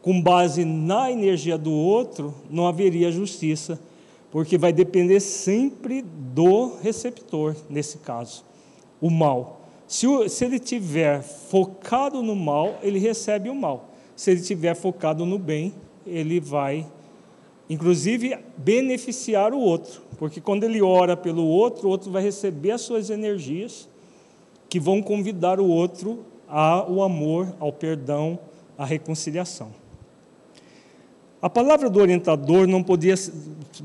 com 0.00 0.20
base 0.20 0.64
na 0.64 1.10
energia 1.10 1.58
do 1.58 1.72
outro, 1.72 2.34
não 2.48 2.66
haveria 2.66 3.12
justiça, 3.12 3.78
porque 4.30 4.56
vai 4.56 4.72
depender 4.72 5.20
sempre 5.20 6.02
do 6.02 6.76
receptor, 6.80 7.54
nesse 7.68 7.98
caso, 7.98 8.44
o 9.00 9.10
mal. 9.10 9.59
Se, 9.90 10.06
o, 10.06 10.28
se 10.28 10.44
ele 10.44 10.60
tiver 10.60 11.20
focado 11.20 12.22
no 12.22 12.36
mal, 12.36 12.78
ele 12.80 13.00
recebe 13.00 13.50
o 13.50 13.54
mal. 13.56 13.90
Se 14.14 14.30
ele 14.30 14.40
tiver 14.40 14.76
focado 14.76 15.26
no 15.26 15.36
bem, 15.36 15.74
ele 16.06 16.38
vai, 16.38 16.86
inclusive, 17.68 18.38
beneficiar 18.56 19.52
o 19.52 19.58
outro, 19.58 20.00
porque 20.16 20.40
quando 20.40 20.62
ele 20.62 20.80
ora 20.80 21.16
pelo 21.16 21.44
outro, 21.44 21.88
o 21.88 21.90
outro 21.90 22.08
vai 22.08 22.22
receber 22.22 22.70
as 22.70 22.82
suas 22.82 23.10
energias 23.10 23.88
que 24.68 24.78
vão 24.78 25.02
convidar 25.02 25.58
o 25.58 25.66
outro 25.66 26.24
ao 26.46 27.02
amor, 27.02 27.52
ao 27.58 27.72
perdão, 27.72 28.38
à 28.78 28.84
reconciliação. 28.84 29.72
A 31.42 31.50
palavra 31.50 31.90
do 31.90 31.98
orientador 31.98 32.68
não 32.68 32.80
podia, 32.80 33.16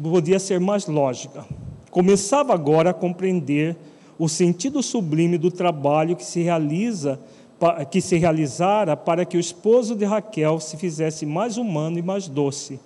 podia 0.04 0.38
ser 0.38 0.60
mais 0.60 0.86
lógica. 0.86 1.44
Começava 1.90 2.54
agora 2.54 2.92
a 2.92 2.94
compreender 2.94 3.76
o 4.18 4.30
sentido 4.30 4.82
sublime 4.82 5.38
do 5.38 5.52
trabalho 5.52 6.16
que 6.16 6.26
se 6.26 6.42
realiza 6.42 7.20
que 7.90 8.02
se 8.02 8.18
realizara 8.18 8.98
para 8.98 9.26
que 9.26 9.38
o 9.38 9.40
esposo 9.40 9.96
de 9.96 10.04
Raquel 10.04 10.60
se 10.60 10.76
fizesse 10.76 11.26
mais 11.26 11.58
humano 11.58 11.98
e 11.98 12.02
mais 12.02 12.28
doce. 12.28 12.80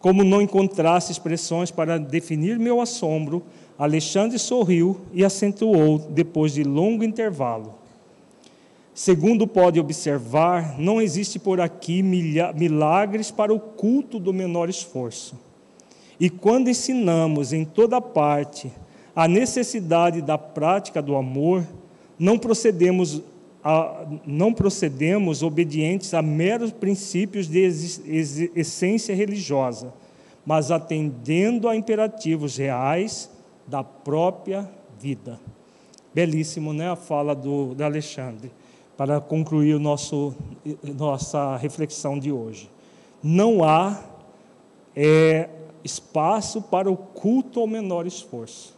Como 0.00 0.22
não 0.22 0.40
encontrasse 0.40 1.10
expressões 1.10 1.70
para 1.70 1.98
definir 1.98 2.58
meu 2.58 2.80
assombro, 2.80 3.42
Alexandre 3.76 4.38
sorriu 4.38 5.00
e 5.12 5.24
acentuou 5.24 5.98
depois 5.98 6.54
de 6.54 6.62
longo 6.62 7.02
intervalo. 7.02 7.74
Segundo 8.94 9.46
pode 9.46 9.78
observar, 9.78 10.78
não 10.78 11.02
existe 11.02 11.38
por 11.38 11.60
aqui 11.60 12.02
milagres 12.02 13.30
para 13.30 13.52
o 13.52 13.60
culto 13.60 14.18
do 14.18 14.32
menor 14.32 14.70
esforço. 14.70 15.36
E 16.18 16.30
quando 16.30 16.70
ensinamos 16.70 17.52
em 17.52 17.64
toda 17.64 18.00
parte 18.00 18.72
a 19.16 19.26
necessidade 19.26 20.20
da 20.20 20.36
prática 20.36 21.00
do 21.00 21.16
amor, 21.16 21.66
não 22.18 22.38
procedemos, 22.38 23.22
a, 23.64 24.06
não 24.26 24.52
procedemos 24.52 25.42
obedientes 25.42 26.12
a 26.12 26.20
meros 26.20 26.70
princípios 26.70 27.48
de 27.48 27.60
essência 28.54 29.14
religiosa, 29.14 29.94
mas 30.44 30.70
atendendo 30.70 31.66
a 31.66 31.74
imperativos 31.74 32.58
reais 32.58 33.30
da 33.66 33.82
própria 33.82 34.70
vida. 35.00 35.40
Belíssimo, 36.14 36.74
né, 36.74 36.90
a 36.90 36.96
fala 36.96 37.34
do, 37.34 37.74
do 37.74 37.82
Alexandre 37.82 38.50
para 38.98 39.18
concluir 39.18 39.74
o 39.74 39.80
nosso, 39.80 40.34
nossa 40.82 41.56
reflexão 41.56 42.18
de 42.18 42.30
hoje. 42.30 42.70
Não 43.22 43.64
há 43.64 43.98
é, 44.94 45.48
espaço 45.82 46.60
para 46.60 46.90
o 46.90 46.96
culto 46.96 47.60
ao 47.60 47.66
menor 47.66 48.06
esforço. 48.06 48.75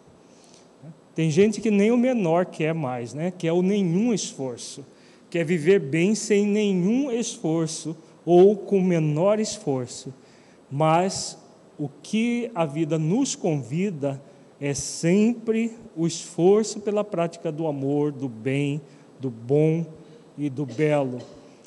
Tem 1.18 1.32
gente 1.32 1.60
que 1.60 1.68
nem 1.68 1.90
o 1.90 1.96
menor 1.96 2.46
quer 2.46 2.72
mais, 2.72 3.12
né? 3.12 3.32
quer 3.36 3.50
o 3.50 3.60
nenhum 3.60 4.14
esforço, 4.14 4.86
quer 5.28 5.44
viver 5.44 5.80
bem 5.80 6.14
sem 6.14 6.46
nenhum 6.46 7.10
esforço 7.10 7.96
ou 8.24 8.54
com 8.54 8.80
menor 8.80 9.40
esforço. 9.40 10.14
Mas 10.70 11.36
o 11.76 11.88
que 11.88 12.52
a 12.54 12.64
vida 12.64 13.00
nos 13.00 13.34
convida 13.34 14.22
é 14.60 14.72
sempre 14.74 15.72
o 15.96 16.06
esforço 16.06 16.78
pela 16.78 17.02
prática 17.02 17.50
do 17.50 17.66
amor, 17.66 18.12
do 18.12 18.28
bem, 18.28 18.80
do 19.18 19.28
bom, 19.28 19.84
e 20.38 20.48
do 20.48 20.64
belo. 20.64 21.18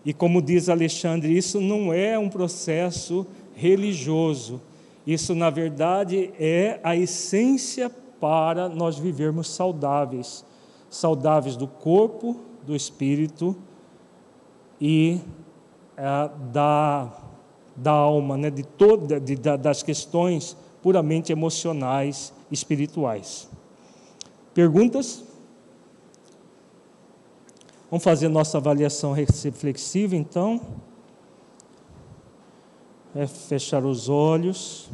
E 0.05 0.13
como 0.13 0.41
diz 0.41 0.69
Alexandre, 0.69 1.37
isso 1.37 1.59
não 1.59 1.91
é 1.91 2.17
um 2.17 2.29
processo 2.29 3.27
religioso, 3.53 4.61
isso 5.05 5.35
na 5.35 5.49
verdade 5.49 6.31
é 6.39 6.79
a 6.81 6.95
essência 6.95 7.91
para 8.21 8.69
nós 8.69 8.97
vivermos 8.97 9.49
saudáveis 9.49 10.45
saudáveis 10.91 11.55
do 11.55 11.67
corpo, 11.67 12.35
do 12.67 12.75
espírito 12.75 13.55
e 14.79 15.21
é, 15.95 16.29
da, 16.51 17.09
da 17.75 17.91
alma, 17.91 18.37
né, 18.37 18.49
de 18.49 18.63
toda, 18.63 19.19
de, 19.19 19.35
das 19.35 19.81
questões 19.81 20.57
puramente 20.81 21.31
emocionais, 21.31 22.33
espirituais. 22.51 23.49
Perguntas? 24.53 25.23
Vamos 27.89 28.03
fazer 28.03 28.27
nossa 28.27 28.57
avaliação 28.57 29.13
reflexiva, 29.13 30.15
então. 30.15 30.59
É 33.15 33.27
fechar 33.27 33.85
os 33.85 34.09
olhos. 34.09 34.89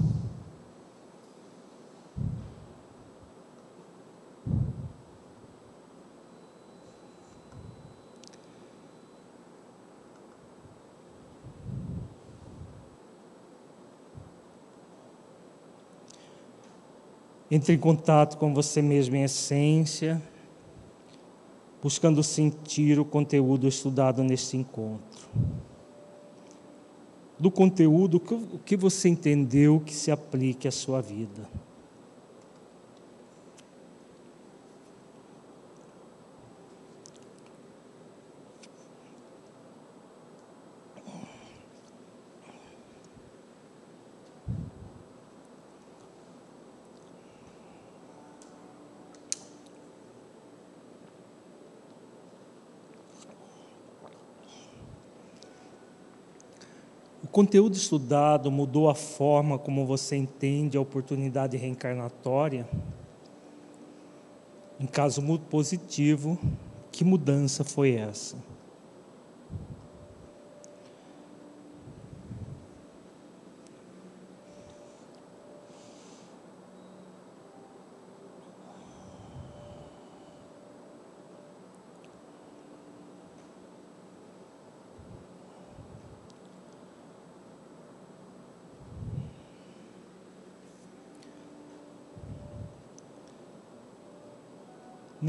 Entre 17.49 17.73
em 17.73 17.77
contato 17.77 18.37
com 18.37 18.53
você 18.53 18.81
mesmo 18.81 19.15
em 19.15 19.23
essência 19.23 20.21
buscando 21.81 22.23
sentir 22.23 22.99
o 22.99 23.05
conteúdo 23.05 23.67
estudado 23.67 24.23
neste 24.23 24.57
encontro. 24.57 25.27
Do 27.39 27.51
conteúdo, 27.51 28.21
o 28.51 28.59
que 28.59 28.75
você 28.75 29.09
entendeu 29.09 29.79
que 29.79 29.93
se 29.93 30.09
aplique 30.09 30.67
à 30.67 30.71
sua 30.71 31.01
vida. 31.01 31.47
Conteúdo 57.37 57.75
estudado 57.75 58.49
mudou 58.49 58.89
a 58.89 58.95
forma 58.95 59.59
como 59.59 59.85
você 59.85 60.15
entende 60.15 60.75
a 60.75 60.81
oportunidade 60.81 61.55
reencarnatória? 61.55 62.67
Em 64.79 64.87
caso 64.87 65.21
muito 65.21 65.45
positivo, 65.45 66.39
que 66.91 67.03
mudança 67.03 67.63
foi 67.63 67.91
essa? 67.91 68.35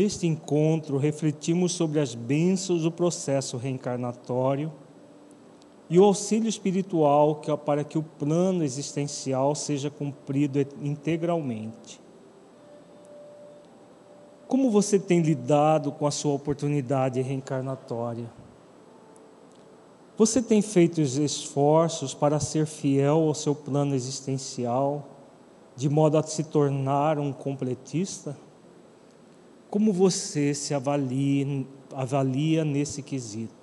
Neste 0.08 0.26
encontro, 0.26 0.96
refletimos 0.96 1.72
sobre 1.72 2.00
as 2.00 2.14
bênçãos 2.14 2.80
do 2.80 2.90
processo 2.90 3.58
reencarnatório 3.58 4.72
e 5.90 6.00
o 6.00 6.04
auxílio 6.04 6.48
espiritual 6.48 7.34
que, 7.34 7.54
para 7.58 7.84
que 7.84 7.98
o 7.98 8.02
plano 8.02 8.64
existencial 8.64 9.54
seja 9.54 9.90
cumprido 9.90 10.60
integralmente. 10.80 12.00
Como 14.46 14.70
você 14.70 14.98
tem 14.98 15.20
lidado 15.20 15.92
com 15.92 16.06
a 16.06 16.10
sua 16.10 16.32
oportunidade 16.32 17.20
reencarnatória? 17.20 18.30
Você 20.16 20.40
tem 20.40 20.62
feito 20.62 21.02
os 21.02 21.18
esforços 21.18 22.14
para 22.14 22.40
ser 22.40 22.64
fiel 22.64 23.28
ao 23.28 23.34
seu 23.34 23.54
plano 23.54 23.94
existencial, 23.94 25.06
de 25.76 25.86
modo 25.86 26.16
a 26.16 26.22
se 26.22 26.44
tornar 26.44 27.18
um 27.18 27.30
completista? 27.30 28.34
Como 29.70 29.92
você 29.92 30.54
se 30.54 30.72
avalia, 30.72 31.66
avalia 31.92 32.64
nesse 32.64 33.02
quesito? 33.02 33.57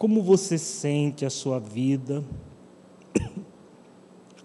Como 0.00 0.22
você 0.22 0.56
sente 0.56 1.26
a 1.26 1.30
sua 1.30 1.58
vida 1.60 2.24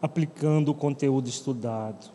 aplicando 0.01 0.67
o 0.67 0.73
conteúdo 0.73 1.29
estudado? 1.29 2.11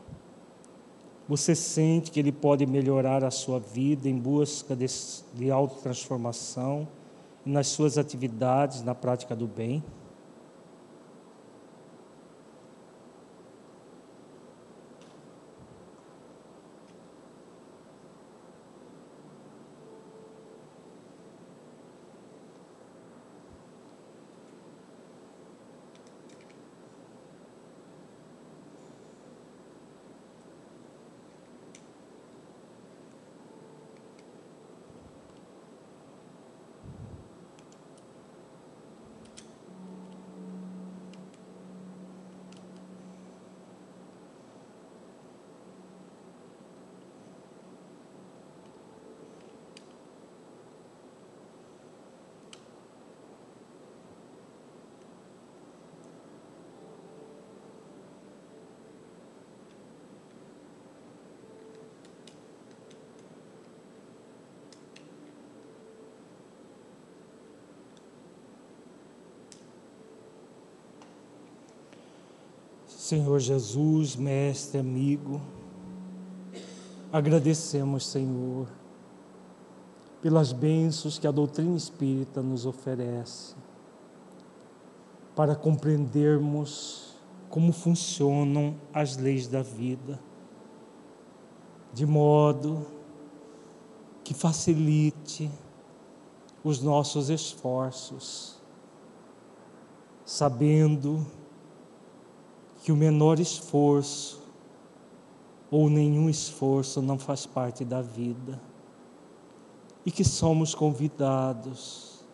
Você 1.27 1.55
sente 1.55 2.11
que 2.11 2.21
ele 2.21 2.33
pode 2.33 2.67
melhorar 2.67 3.25
a 3.25 3.31
sua 3.31 3.59
vida 3.59 4.11
em 4.11 4.19
busca 4.19 4.77
de, 4.77 4.85
de 5.33 5.51
autotransformação 5.51 6.87
nas 7.43 7.69
suas 7.69 7.97
atividades 7.97 8.83
na 8.83 8.95
prática 8.95 9.35
do 9.35 9.47
bem? 9.47 9.83
Senhor 73.11 73.41
Jesus, 73.41 74.15
mestre, 74.15 74.79
amigo, 74.79 75.41
agradecemos, 77.13 78.07
Senhor, 78.07 78.69
pelas 80.23 80.53
bênçãos 80.53 81.19
que 81.19 81.27
a 81.27 81.33
doutrina 81.33 81.77
espírita 81.77 82.41
nos 82.41 82.67
oferece, 82.67 83.57
para 85.35 85.57
compreendermos 85.57 87.17
como 87.49 87.73
funcionam 87.73 88.77
as 88.95 89.17
leis 89.17 89.49
da 89.49 89.61
vida, 89.61 90.21
de 91.93 92.07
modo 92.07 92.87
que 94.23 94.33
facilite 94.33 95.51
os 96.63 96.81
nossos 96.81 97.29
esforços, 97.29 98.63
sabendo 100.25 101.27
que 101.27 101.40
o 102.89 102.97
menor 102.97 103.39
esforço 103.39 104.41
ou 105.71 105.89
nenhum 105.89 106.29
esforço 106.29 107.01
não 107.01 107.19
faz 107.19 107.47
parte 107.47 107.85
da 107.85 108.01
vida 108.01 108.61
e 110.05 110.11
que 110.11 110.25
somos 110.25 110.75
convidados 110.75 112.25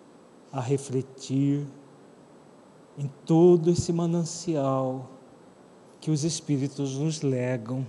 a 0.52 0.60
refletir 0.60 1.66
em 2.96 3.10
todo 3.26 3.70
esse 3.70 3.92
manancial 3.92 5.10
que 6.00 6.10
os 6.10 6.24
Espíritos 6.24 6.96
nos 6.96 7.20
legam, 7.20 7.86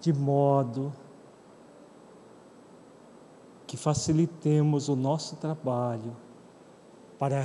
de 0.00 0.12
modo 0.12 0.92
que 3.66 3.76
facilitemos 3.76 4.88
o 4.88 4.96
nosso 4.96 5.36
trabalho 5.36 6.16
para 7.18 7.44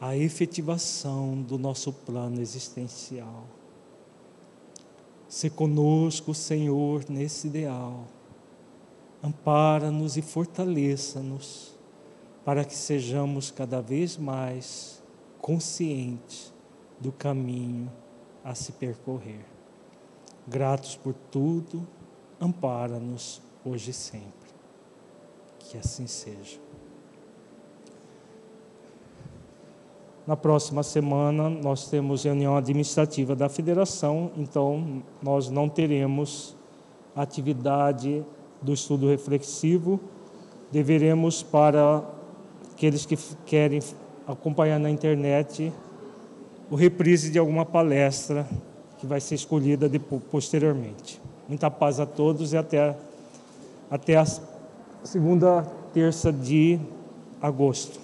a 0.00 0.16
efetivação 0.16 1.40
do 1.42 1.58
nosso 1.58 1.92
plano 1.92 2.40
existencial. 2.40 3.44
Se 5.28 5.50
conosco, 5.50 6.34
Senhor, 6.34 7.04
nesse 7.08 7.46
ideal. 7.48 8.04
Ampara-nos 9.22 10.16
e 10.16 10.22
fortaleça-nos 10.22 11.74
para 12.44 12.64
que 12.64 12.76
sejamos 12.76 13.50
cada 13.50 13.80
vez 13.80 14.16
mais 14.16 15.02
conscientes 15.40 16.52
do 17.00 17.10
caminho 17.10 17.90
a 18.44 18.54
se 18.54 18.72
percorrer. 18.72 19.44
Gratos 20.46 20.94
por 20.96 21.14
tudo, 21.14 21.86
ampara-nos 22.40 23.40
hoje 23.64 23.90
e 23.90 23.94
sempre. 23.94 24.50
Que 25.58 25.78
assim 25.78 26.06
seja. 26.06 26.63
Na 30.26 30.36
próxima 30.36 30.82
semana 30.82 31.50
nós 31.50 31.88
temos 31.88 32.24
reunião 32.24 32.56
administrativa 32.56 33.36
da 33.36 33.46
federação, 33.48 34.30
então 34.38 35.02
nós 35.22 35.50
não 35.50 35.68
teremos 35.68 36.56
atividade 37.14 38.24
do 38.62 38.72
estudo 38.72 39.08
reflexivo. 39.08 40.00
Deveremos 40.72 41.42
para 41.42 42.02
aqueles 42.72 43.04
que 43.04 43.18
querem 43.44 43.80
acompanhar 44.26 44.80
na 44.80 44.88
internet 44.88 45.70
o 46.70 46.74
reprise 46.74 47.30
de 47.30 47.38
alguma 47.38 47.66
palestra 47.66 48.46
que 48.96 49.06
vai 49.06 49.20
ser 49.20 49.34
escolhida 49.34 49.90
posteriormente. 50.30 51.20
Muita 51.46 51.70
paz 51.70 52.00
a 52.00 52.06
todos 52.06 52.54
e 52.54 52.56
até, 52.56 52.96
até 53.90 54.16
a 54.16 54.24
segunda 55.04 55.62
terça 55.92 56.32
de 56.32 56.80
agosto. 57.42 58.03